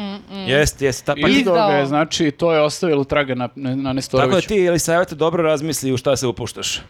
Jeste, 0.46 0.84
jeste. 0.84 1.04
Ta, 1.04 1.14
pa, 1.22 1.28
Izdao 1.28 1.54
ga 1.54 1.74
je, 1.76 1.86
znači, 1.86 2.30
to 2.30 2.52
je 2.52 2.60
ostavilo 2.60 3.04
traga 3.04 3.34
na, 3.34 3.48
na 3.54 3.70
tako 3.70 3.82
da 3.82 3.92
Nestoroviću. 3.92 4.48
ti, 4.48 4.54
ili 4.54 4.78
savjeti, 4.78 5.14
dobro 5.14 5.42
razmisli 5.42 5.92
u 5.92 5.96
šta 5.96 6.16
se 6.16 6.26
upuštaš. 6.26 6.80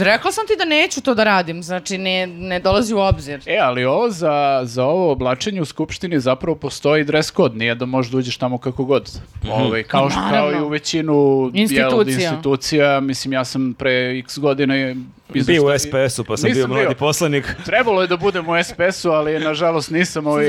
Rekla 0.00 0.32
sam 0.32 0.46
ti 0.46 0.52
da 0.58 0.64
neću 0.64 1.00
to 1.00 1.14
da 1.14 1.24
radim, 1.24 1.62
znači 1.62 1.98
ne, 1.98 2.26
ne 2.26 2.58
dolazi 2.58 2.94
u 2.94 2.98
obzir. 2.98 3.42
E, 3.46 3.58
ali 3.62 3.84
ovo 3.84 4.10
za, 4.10 4.60
za 4.64 4.84
ovo 4.84 5.12
oblačenje 5.12 5.60
u 5.60 5.64
Skupštini 5.64 6.20
zapravo 6.20 6.56
postoji 6.56 6.89
dress 7.04 7.32
code, 7.36 7.56
nije 7.56 7.74
da 7.74 7.86
možeš 7.86 8.12
da 8.12 8.18
uđeš 8.18 8.36
tamo 8.36 8.58
kako 8.58 8.84
god. 8.84 9.20
Ovaj, 9.50 9.82
kao, 9.82 10.10
što, 10.10 10.20
kao 10.20 10.30
Naravno. 10.30 10.58
i 10.58 10.62
u 10.62 10.68
većinu 10.68 11.14
jel, 11.54 11.62
Institucija. 11.62 12.30
institucija, 12.30 13.00
mislim, 13.00 13.32
ja 13.32 13.44
sam 13.44 13.74
pre 13.78 14.18
x 14.18 14.38
godina 14.38 14.74
Bio 15.32 15.64
u 15.64 15.78
SPS-u, 15.78 16.24
pa 16.24 16.36
sam 16.36 16.52
bio 16.52 16.68
mladi 16.68 16.86
bio. 16.86 16.94
poslanik. 16.94 17.56
Trebalo 17.66 18.00
je 18.00 18.06
da 18.06 18.16
budem 18.16 18.48
u 18.48 18.52
SPS-u, 18.64 19.10
ali 19.10 19.38
nažalost 19.38 19.90
nisam 19.90 20.26
ovaj, 20.26 20.46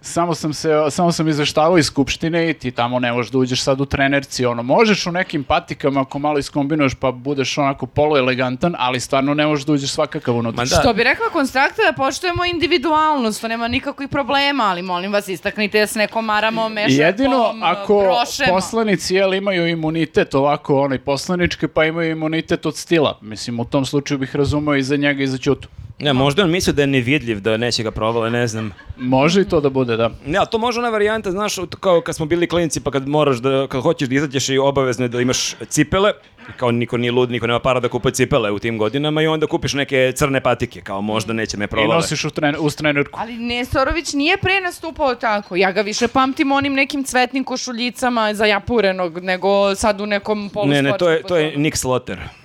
samo 0.00 0.34
sam 0.34 0.54
se 0.54 0.70
samo 0.90 1.12
sam 1.12 1.28
izveštavao 1.28 1.78
iz 1.78 1.86
skupštine 1.86 2.50
i 2.50 2.54
ti 2.54 2.70
tamo 2.70 2.98
ne 2.98 3.12
možeš 3.12 3.32
da 3.32 3.38
uđeš 3.38 3.62
sad 3.62 3.80
u 3.80 3.86
trenerci 3.86 4.46
ono 4.46 4.62
možeš 4.62 5.06
u 5.06 5.12
nekim 5.12 5.44
patikama 5.44 6.00
ako 6.00 6.18
malo 6.18 6.38
iskombinuješ 6.38 6.94
pa 6.94 7.10
budeš 7.10 7.58
onako 7.58 7.86
polu 7.86 8.16
elegantan 8.16 8.74
ali 8.78 9.00
stvarno 9.00 9.34
ne 9.34 9.46
možeš 9.46 9.66
da 9.66 9.72
uđeš 9.72 9.90
svakakav 9.90 10.36
unutra 10.36 10.64
da. 10.64 10.80
Što 10.80 10.94
bi 10.94 11.04
rekla 11.04 11.26
konstrakta 11.32 11.82
da 11.82 11.92
poštujemo 11.92 12.44
individualnost, 12.44 13.40
to 13.40 13.48
nema 13.48 13.68
nikakvih 13.68 14.08
problema, 14.08 14.64
ali 14.64 14.82
molim 14.82 15.12
vas 15.12 15.28
istaknite 15.28 15.80
da 15.80 15.86
se 15.86 15.98
neko 15.98 16.22
maramo 16.22 16.68
mešakom, 16.68 17.04
Jedino 17.04 17.54
ako 17.62 18.00
brošemo. 18.00 18.54
poslanici 18.54 19.14
jel, 19.14 19.34
imaju 19.34 19.66
imunitet 19.66 20.34
ovako 20.34 20.80
onaj 20.80 20.98
poslanički 20.98 21.68
pa 21.68 21.84
imaju 21.84 22.10
imunitet 22.10 22.66
od 22.66 22.76
stila 22.76 23.18
mislim 23.20 23.60
u 23.60 23.64
tom 23.64 23.86
slučaju 23.94 24.18
bih 24.18 24.36
razumeo 24.36 24.74
i 24.74 24.82
za 24.82 24.96
njega 24.96 25.22
i 25.22 25.26
za 25.26 25.38
Ćutu 25.38 25.68
Ne, 25.98 26.12
možda 26.12 26.44
on 26.44 26.50
mislio 26.50 26.74
da 26.74 26.82
je 26.82 26.86
nevidljiv, 26.86 27.40
da 27.40 27.56
neće 27.56 27.82
ga 27.82 27.90
provale, 27.90 28.30
ne 28.30 28.46
znam. 28.46 28.72
može 28.96 29.40
i 29.40 29.44
to 29.44 29.60
da 29.60 29.70
bude 29.70 29.96
da 29.96 30.10
Ne, 30.26 30.38
ali 30.38 30.48
to 30.50 30.58
može 30.58 30.80
ona 30.80 30.88
varijanta, 30.88 31.30
znaš, 31.30 31.56
kao 31.80 32.00
kad 32.00 32.16
smo 32.16 32.26
bili 32.26 32.48
klinci, 32.48 32.80
pa 32.80 32.90
kad 32.90 33.08
moraš 33.08 33.36
da, 33.38 33.66
kad 33.66 33.82
hoćeš 33.82 34.08
da 34.08 34.14
izađeš 34.14 34.48
i 34.48 34.58
obavezno 34.58 35.04
je 35.04 35.08
da 35.08 35.20
imaš 35.20 35.54
cipele, 35.68 36.12
kao 36.56 36.70
niko 36.70 36.96
nije 36.96 37.12
lud, 37.12 37.30
niko 37.30 37.46
nema 37.46 37.60
para 37.60 37.80
da 37.80 37.88
kupuje 37.88 38.12
cipele 38.12 38.50
u 38.50 38.58
tim 38.58 38.78
godinama 38.78 39.22
i 39.22 39.26
onda 39.26 39.46
kupiš 39.46 39.74
neke 39.74 40.12
crne 40.16 40.40
patike, 40.40 40.80
kao 40.80 41.00
možda 41.00 41.32
neće 41.32 41.56
me 41.56 41.64
i 41.64 41.68
provale. 41.68 41.94
nosiš 41.94 42.24
u 42.24 42.30
trener, 42.30 42.56
uz 42.60 42.76
trenerku 42.76 43.18
Ali 43.22 43.36
Nestorović 43.36 44.12
nije 44.12 44.36
pre 44.36 44.60
nastupao 44.60 45.14
tako. 45.14 45.56
Ja 45.56 45.72
ga 45.72 45.80
više 45.80 46.08
pamtim 46.08 46.52
onim 46.52 46.74
nekim 46.74 47.04
cvetnim 47.04 47.44
košuljicama 47.44 48.34
za 48.34 48.46
japurenog, 48.46 49.18
nego 49.18 49.74
sad 49.74 50.00
u 50.00 50.06
nekom 50.06 50.42
Ne, 50.42 50.50
polusportskom 50.50 50.92
ne, 50.92 50.98
to 50.98 51.10
je, 51.10 51.22
to 51.22 51.36
je. 51.36 51.56
Nick 51.56 51.76
Slotter. 51.76 52.43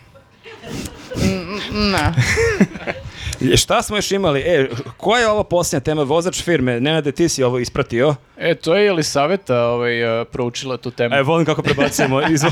E, 3.54 3.58
Šta 3.58 3.82
smo 3.82 3.98
još 3.98 4.12
imali? 4.12 4.40
E, 4.40 4.70
koja 4.98 5.22
je 5.22 5.28
ova 5.28 5.44
posljednja 5.44 5.80
tema? 5.80 6.04
Vozač 6.04 6.44
firme. 6.44 6.80
Nenade, 6.80 7.12
ti 7.12 7.30
si 7.30 7.44
ovo 7.44 7.60
ispratio. 7.60 8.16
e 8.38 8.56
to 8.56 8.76
je 8.76 8.88
Elisaveta 8.88 9.64
ovaj, 9.66 10.22
uh, 10.22 10.28
proučila 10.32 10.78
tu 10.78 10.92
temu 10.92 11.16
E, 11.16 11.22
volim 11.22 11.46
kako 11.46 11.62
prebacujemo. 11.62 12.22
Izvo... 12.34 12.52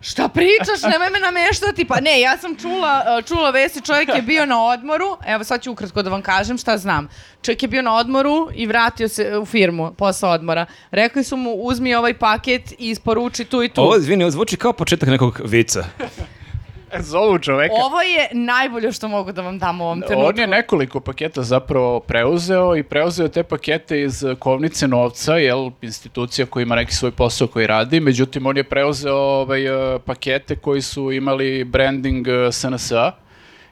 Šta 0.00 0.28
pričaš? 0.28 0.82
Nemoj 0.82 1.10
me 1.10 1.20
nameštati. 1.20 1.84
Pa 1.84 2.00
ne, 2.00 2.20
ja 2.20 2.38
sam 2.38 2.56
čula, 2.56 3.04
uh, 3.18 3.24
čula 3.24 3.50
vesti, 3.50 3.80
čovjek 3.80 4.08
je 4.14 4.22
bio 4.22 4.46
na 4.46 4.64
odmoru. 4.64 5.16
Evo 5.26 5.44
sad 5.44 5.62
ću 5.62 5.72
ukratko 5.72 6.02
da 6.02 6.10
vam 6.10 6.22
kažem 6.22 6.58
šta 6.58 6.78
znam. 6.78 7.08
Čovjek 7.42 7.62
je 7.62 7.68
bio 7.68 7.82
na 7.82 7.96
odmoru 7.96 8.48
i 8.54 8.66
vratio 8.66 9.08
se 9.08 9.38
u 9.38 9.46
firmu 9.46 9.94
posle 9.98 10.28
odmora. 10.28 10.66
Rekli 10.90 11.24
su 11.24 11.36
mu 11.36 11.52
uzmi 11.52 11.94
ovaj 11.94 12.14
paket 12.14 12.72
i 12.72 12.90
isporuči 12.90 13.44
tu 13.44 13.62
i 13.62 13.68
tu. 13.68 13.80
Ovo, 13.82 13.96
izvini, 13.96 14.24
ovo 14.24 14.30
zvuči 14.30 14.56
kao 14.56 14.72
početak 14.72 15.08
nekog 15.08 15.40
vica. 15.44 15.84
Zovu 17.12 17.38
čoveka. 17.38 17.74
Ovo 17.74 18.00
je 18.00 18.28
najbolje 18.32 18.92
što 18.92 19.08
mogu 19.08 19.32
da 19.32 19.42
vam 19.42 19.58
dam 19.58 19.80
u 19.80 19.84
ovom 19.84 20.00
trenutku. 20.00 20.28
On 20.28 20.38
je 20.38 20.46
nekoliko 20.46 21.00
paketa 21.00 21.42
zapravo 21.42 22.00
preuzeo 22.00 22.76
i 22.76 22.82
preuzeo 22.82 23.28
te 23.28 23.42
pakete 23.42 24.02
iz 24.02 24.24
kovnice 24.38 24.88
novca, 24.88 25.36
jel, 25.36 25.70
institucija 25.82 26.46
koja 26.46 26.62
ima 26.62 26.76
neki 26.76 26.94
svoj 26.94 27.10
posao 27.10 27.48
koji 27.48 27.66
radi, 27.66 28.00
međutim 28.00 28.46
on 28.46 28.56
je 28.56 28.64
preuzeo 28.64 29.16
ovaj, 29.16 29.66
eh, 29.66 29.98
pakete 29.98 30.56
koji 30.56 30.82
su 30.82 31.12
imali 31.12 31.64
branding 31.64 32.28
eh, 32.28 32.52
SNS-a 32.52 33.12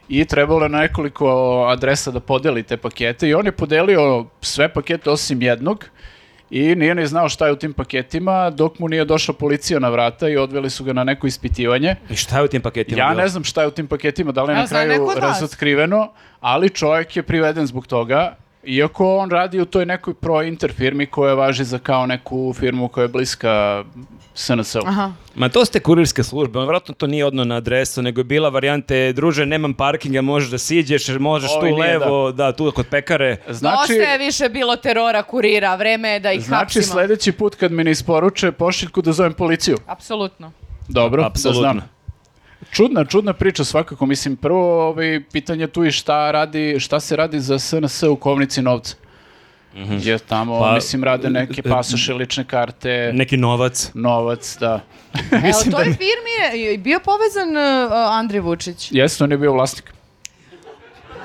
i 0.09 0.25
trebalo 0.25 0.63
je 0.63 0.69
nekoliko 0.69 1.29
adresa 1.69 2.11
da 2.11 2.21
podeli 2.21 2.63
te 2.63 2.77
pakete 2.77 3.29
i 3.29 3.35
on 3.35 3.47
je 3.47 3.53
podelio 3.53 4.27
sve 4.41 4.69
pakete 4.69 5.11
osim 5.11 5.43
jednog 5.43 5.85
i 6.51 6.75
nije 6.75 6.95
ni 6.95 7.07
znao 7.07 7.29
šta 7.29 7.47
je 7.47 7.53
u 7.53 7.57
tim 7.57 7.73
paketima 7.73 8.51
dok 8.51 8.79
mu 8.79 8.89
nije 8.89 9.05
došla 9.05 9.35
policija 9.35 9.79
na 9.79 9.89
vrata 9.89 10.29
i 10.29 10.37
odveli 10.37 10.71
su 10.71 10.85
ga 10.85 10.93
na 10.93 11.05
neko 11.05 11.27
ispitivanje. 11.27 11.97
I 12.11 12.17
šta 12.17 12.39
je 12.39 12.45
u 12.45 12.49
tim 12.49 12.63
paketima? 12.63 12.99
Ja 12.99 13.09
bilo? 13.09 13.23
ne 13.23 13.29
znam 13.29 13.45
šta 13.45 13.63
je 13.63 13.69
u 13.69 13.71
tim 13.71 13.87
paketima, 13.87 14.33
da 14.33 14.43
li 14.43 14.53
je 14.53 14.55
Evo, 14.55 14.63
na 14.63 14.69
kraju 14.69 15.11
razotkriveno, 15.17 16.13
ali 16.41 16.71
čovjek 16.71 17.17
je 17.17 17.23
priveden 17.23 17.67
zbog 17.67 17.87
toga, 17.87 18.37
iako 18.65 19.17
on 19.17 19.31
radi 19.31 19.61
u 19.61 19.65
toj 19.65 19.87
nekoj 19.87 20.15
pro-inter 20.15 20.73
firmi 20.73 21.07
koja 21.07 21.35
važi 21.35 21.65
za 21.65 21.79
kao 21.79 22.07
neku 22.07 22.53
firmu 22.53 22.89
koja 22.89 23.03
je 23.03 23.09
bliska 23.09 23.85
SNS-u. 24.35 24.79
Aha. 24.87 25.13
Ma 25.35 25.49
to 25.49 25.65
ste 25.65 25.81
kurirske 25.81 26.23
službe, 26.23 26.59
on 26.59 26.65
vjerojatno 26.65 26.95
to 26.95 27.07
nije 27.07 27.27
odno 27.27 27.45
na 27.45 27.57
adresu, 27.57 28.03
nego 28.03 28.21
je 28.21 28.25
bila 28.25 28.49
varijante, 28.49 29.13
druže, 29.13 29.47
nemam 29.47 29.75
parkinga, 29.75 30.21
možeš 30.21 30.51
da 30.51 30.59
siđeš, 30.59 31.09
možeš 31.09 31.51
Ovi 31.51 31.71
tu 31.71 31.77
nije, 31.77 31.99
levo, 31.99 32.33
da. 32.33 32.53
tu 32.53 32.73
kod 32.75 32.87
pekare. 32.87 33.37
Znači, 33.49 33.77
Dosta 33.93 34.11
je 34.11 34.19
više 34.19 34.49
bilo 34.49 34.77
terora 34.77 35.23
kurira, 35.23 35.75
vreme 35.77 36.09
je 36.09 36.21
da 36.21 36.33
ih 36.33 36.45
znači 36.45 36.61
hapsimo. 36.61 36.85
sledeći 36.85 37.33
put 37.33 37.55
kad 37.55 37.73
mi 37.73 37.85
ne 37.85 37.91
isporuče 37.91 38.53
pošiljku 38.53 39.03
da 39.03 39.13
zovem 39.13 39.33
policiju. 39.33 39.77
Apsolutno. 39.87 40.53
Dobro, 40.89 41.25
Apsolutno. 41.25 41.63
da 41.63 41.73
znam. 41.73 41.89
Čudna, 42.73 43.05
čudna 43.05 43.33
priča 43.33 43.65
svakako. 43.65 44.07
Mislim, 44.07 44.37
prvo 44.37 44.89
ovaj, 44.89 45.23
pitanje 45.23 45.67
tu 45.67 45.85
i 45.85 45.91
šta, 45.91 46.31
radi, 46.31 46.77
šta 46.79 47.01
se 47.01 47.17
radi 47.17 47.41
za 47.41 47.59
SNS 47.59 48.03
u 48.03 48.17
kovnici 48.17 48.63
novca. 48.63 48.97
Jer 49.99 50.19
tamo, 50.21 50.61
Pa, 50.61 50.75
mislim, 50.75 51.05
rade 51.05 51.31
neke 51.31 51.63
pasoše, 51.63 52.15
lične 52.15 52.45
karte, 52.45 53.11
Neki 53.15 53.37
novac. 53.37 53.91
novac, 53.95 54.57
da. 54.61 54.81
Evo, 55.31 55.43
mislim 55.47 55.73
toj 55.73 55.85
da 55.85 55.91
mi- 55.91 55.97
firmi 55.97 56.61
je 56.61 56.79
bio 56.79 57.01
povezan 57.01 57.49
uh, 57.49 57.93
Andrej 57.93 58.41
Vučić. 58.41 58.89
Jeste, 58.93 59.25
on 59.25 59.31
je 59.31 59.39
bio 59.39 59.53
vlasnik. 59.53 59.93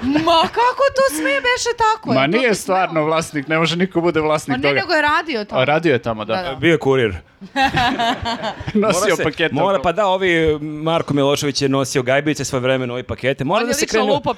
Ma 0.05 0.41
kako 0.41 0.83
to 0.95 1.15
sme 1.15 1.29
beše 1.31 1.69
tako? 1.77 2.13
Ma 2.13 2.21
to 2.21 2.27
nije 2.27 2.55
stvarno 2.55 3.03
vlasnik, 3.03 3.47
ne 3.47 3.57
može 3.57 3.75
niko 3.75 4.01
bude 4.01 4.19
smeo? 4.19 4.27
vlasnik 4.27 4.49
Ma 4.49 4.57
ne, 4.57 4.69
toga. 4.69 4.79
nego 4.81 4.93
je 4.93 5.01
radio 5.01 5.45
tamo. 5.45 5.61
A 5.61 5.65
radio 5.65 5.93
je 5.93 5.99
tamo, 5.99 6.25
da. 6.25 6.35
Da, 6.35 6.41
da. 6.43 6.55
Bio 6.55 6.71
je 6.71 6.77
kurir. 6.77 7.15
Nosio 8.73 9.15
pakete. 9.23 9.55
Mora, 9.55 9.79
pa 9.81 9.91
da, 9.91 10.07
ovi 10.07 10.59
Marko 10.59 11.13
Milošević 11.13 11.61
je 11.61 11.69
nosio 11.69 12.03
gajbice 12.03 12.45
svoje 12.45 12.61
vremeno 12.61 12.93
ove 12.93 13.03
pakete. 13.03 13.43
Mora 13.43 13.61
On 13.61 13.67
da 13.67 13.73
se 13.73 13.85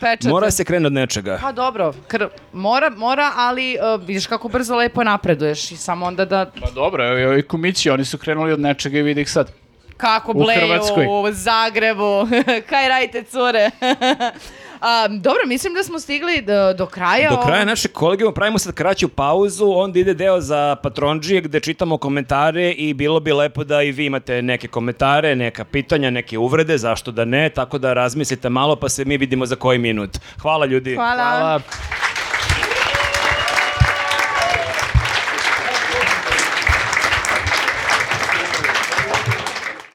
pečate. 0.01 0.29
mora 0.29 0.47
da 0.47 0.51
se 0.51 0.63
krene 0.63 0.87
od 0.87 0.93
nečega. 0.93 1.39
Pa 1.41 1.51
dobro, 1.51 1.93
kr- 2.07 2.29
mora, 2.53 2.89
mora, 2.89 3.31
ali 3.35 3.77
uh, 3.95 4.07
vidiš 4.07 4.27
kako 4.27 4.47
brzo 4.47 4.75
lepo 4.75 5.03
napreduješ 5.03 5.71
i 5.71 5.77
samo 5.77 6.05
onda 6.05 6.25
da 6.25 6.51
Pa 6.61 6.69
dobro, 6.71 7.07
evo 7.07 7.19
i 7.19 7.25
ovi 7.25 7.41
kumići, 7.41 7.89
oni 7.89 8.05
su 8.05 8.17
krenuli 8.17 8.51
od 8.51 8.59
nečega 8.59 8.99
i 8.99 9.01
vidi 9.01 9.21
ih 9.21 9.31
sad. 9.31 9.51
kako 9.97 10.33
bleju 10.33 10.81
u 11.09 11.31
Zagrebu, 11.31 12.27
kaj 12.69 12.89
radite 12.89 13.23
cure. 13.23 13.69
A, 14.81 15.07
dobro, 15.07 15.41
mislim 15.45 15.73
da 15.73 15.83
smo 15.83 15.99
stigli 15.99 16.41
do, 16.41 16.73
do 16.73 16.85
kraja. 16.85 17.29
Do 17.29 17.41
kraja 17.45 17.65
naše 17.65 17.87
kolegijuma 17.87 18.33
pravimo 18.33 18.59
sad 18.59 18.73
kraću 18.73 19.07
pauzu, 19.07 19.71
onda 19.71 19.99
ide 19.99 20.13
deo 20.13 20.41
za 20.41 20.75
patronđije 20.83 21.41
gde 21.41 21.59
čitamo 21.59 21.97
komentare 21.97 22.71
i 22.71 22.93
bilo 22.93 23.19
bi 23.19 23.33
lepo 23.33 23.63
da 23.63 23.81
i 23.81 23.91
vi 23.91 24.05
imate 24.05 24.41
neke 24.41 24.67
komentare, 24.67 25.35
neka 25.35 25.65
pitanja, 25.65 26.09
neke 26.09 26.37
uvrede, 26.37 26.77
zašto 26.77 27.11
da 27.11 27.25
ne, 27.25 27.49
tako 27.49 27.77
da 27.77 27.93
razmislite 27.93 28.49
malo 28.49 28.75
pa 28.75 28.89
se 28.89 29.05
mi 29.05 29.17
vidimo 29.17 29.45
za 29.45 29.55
koji 29.55 29.77
minut. 29.79 30.17
Hvala 30.41 30.65
ljudi. 30.65 30.95
Hvala. 30.95 31.23
Hvala. 31.23 32.06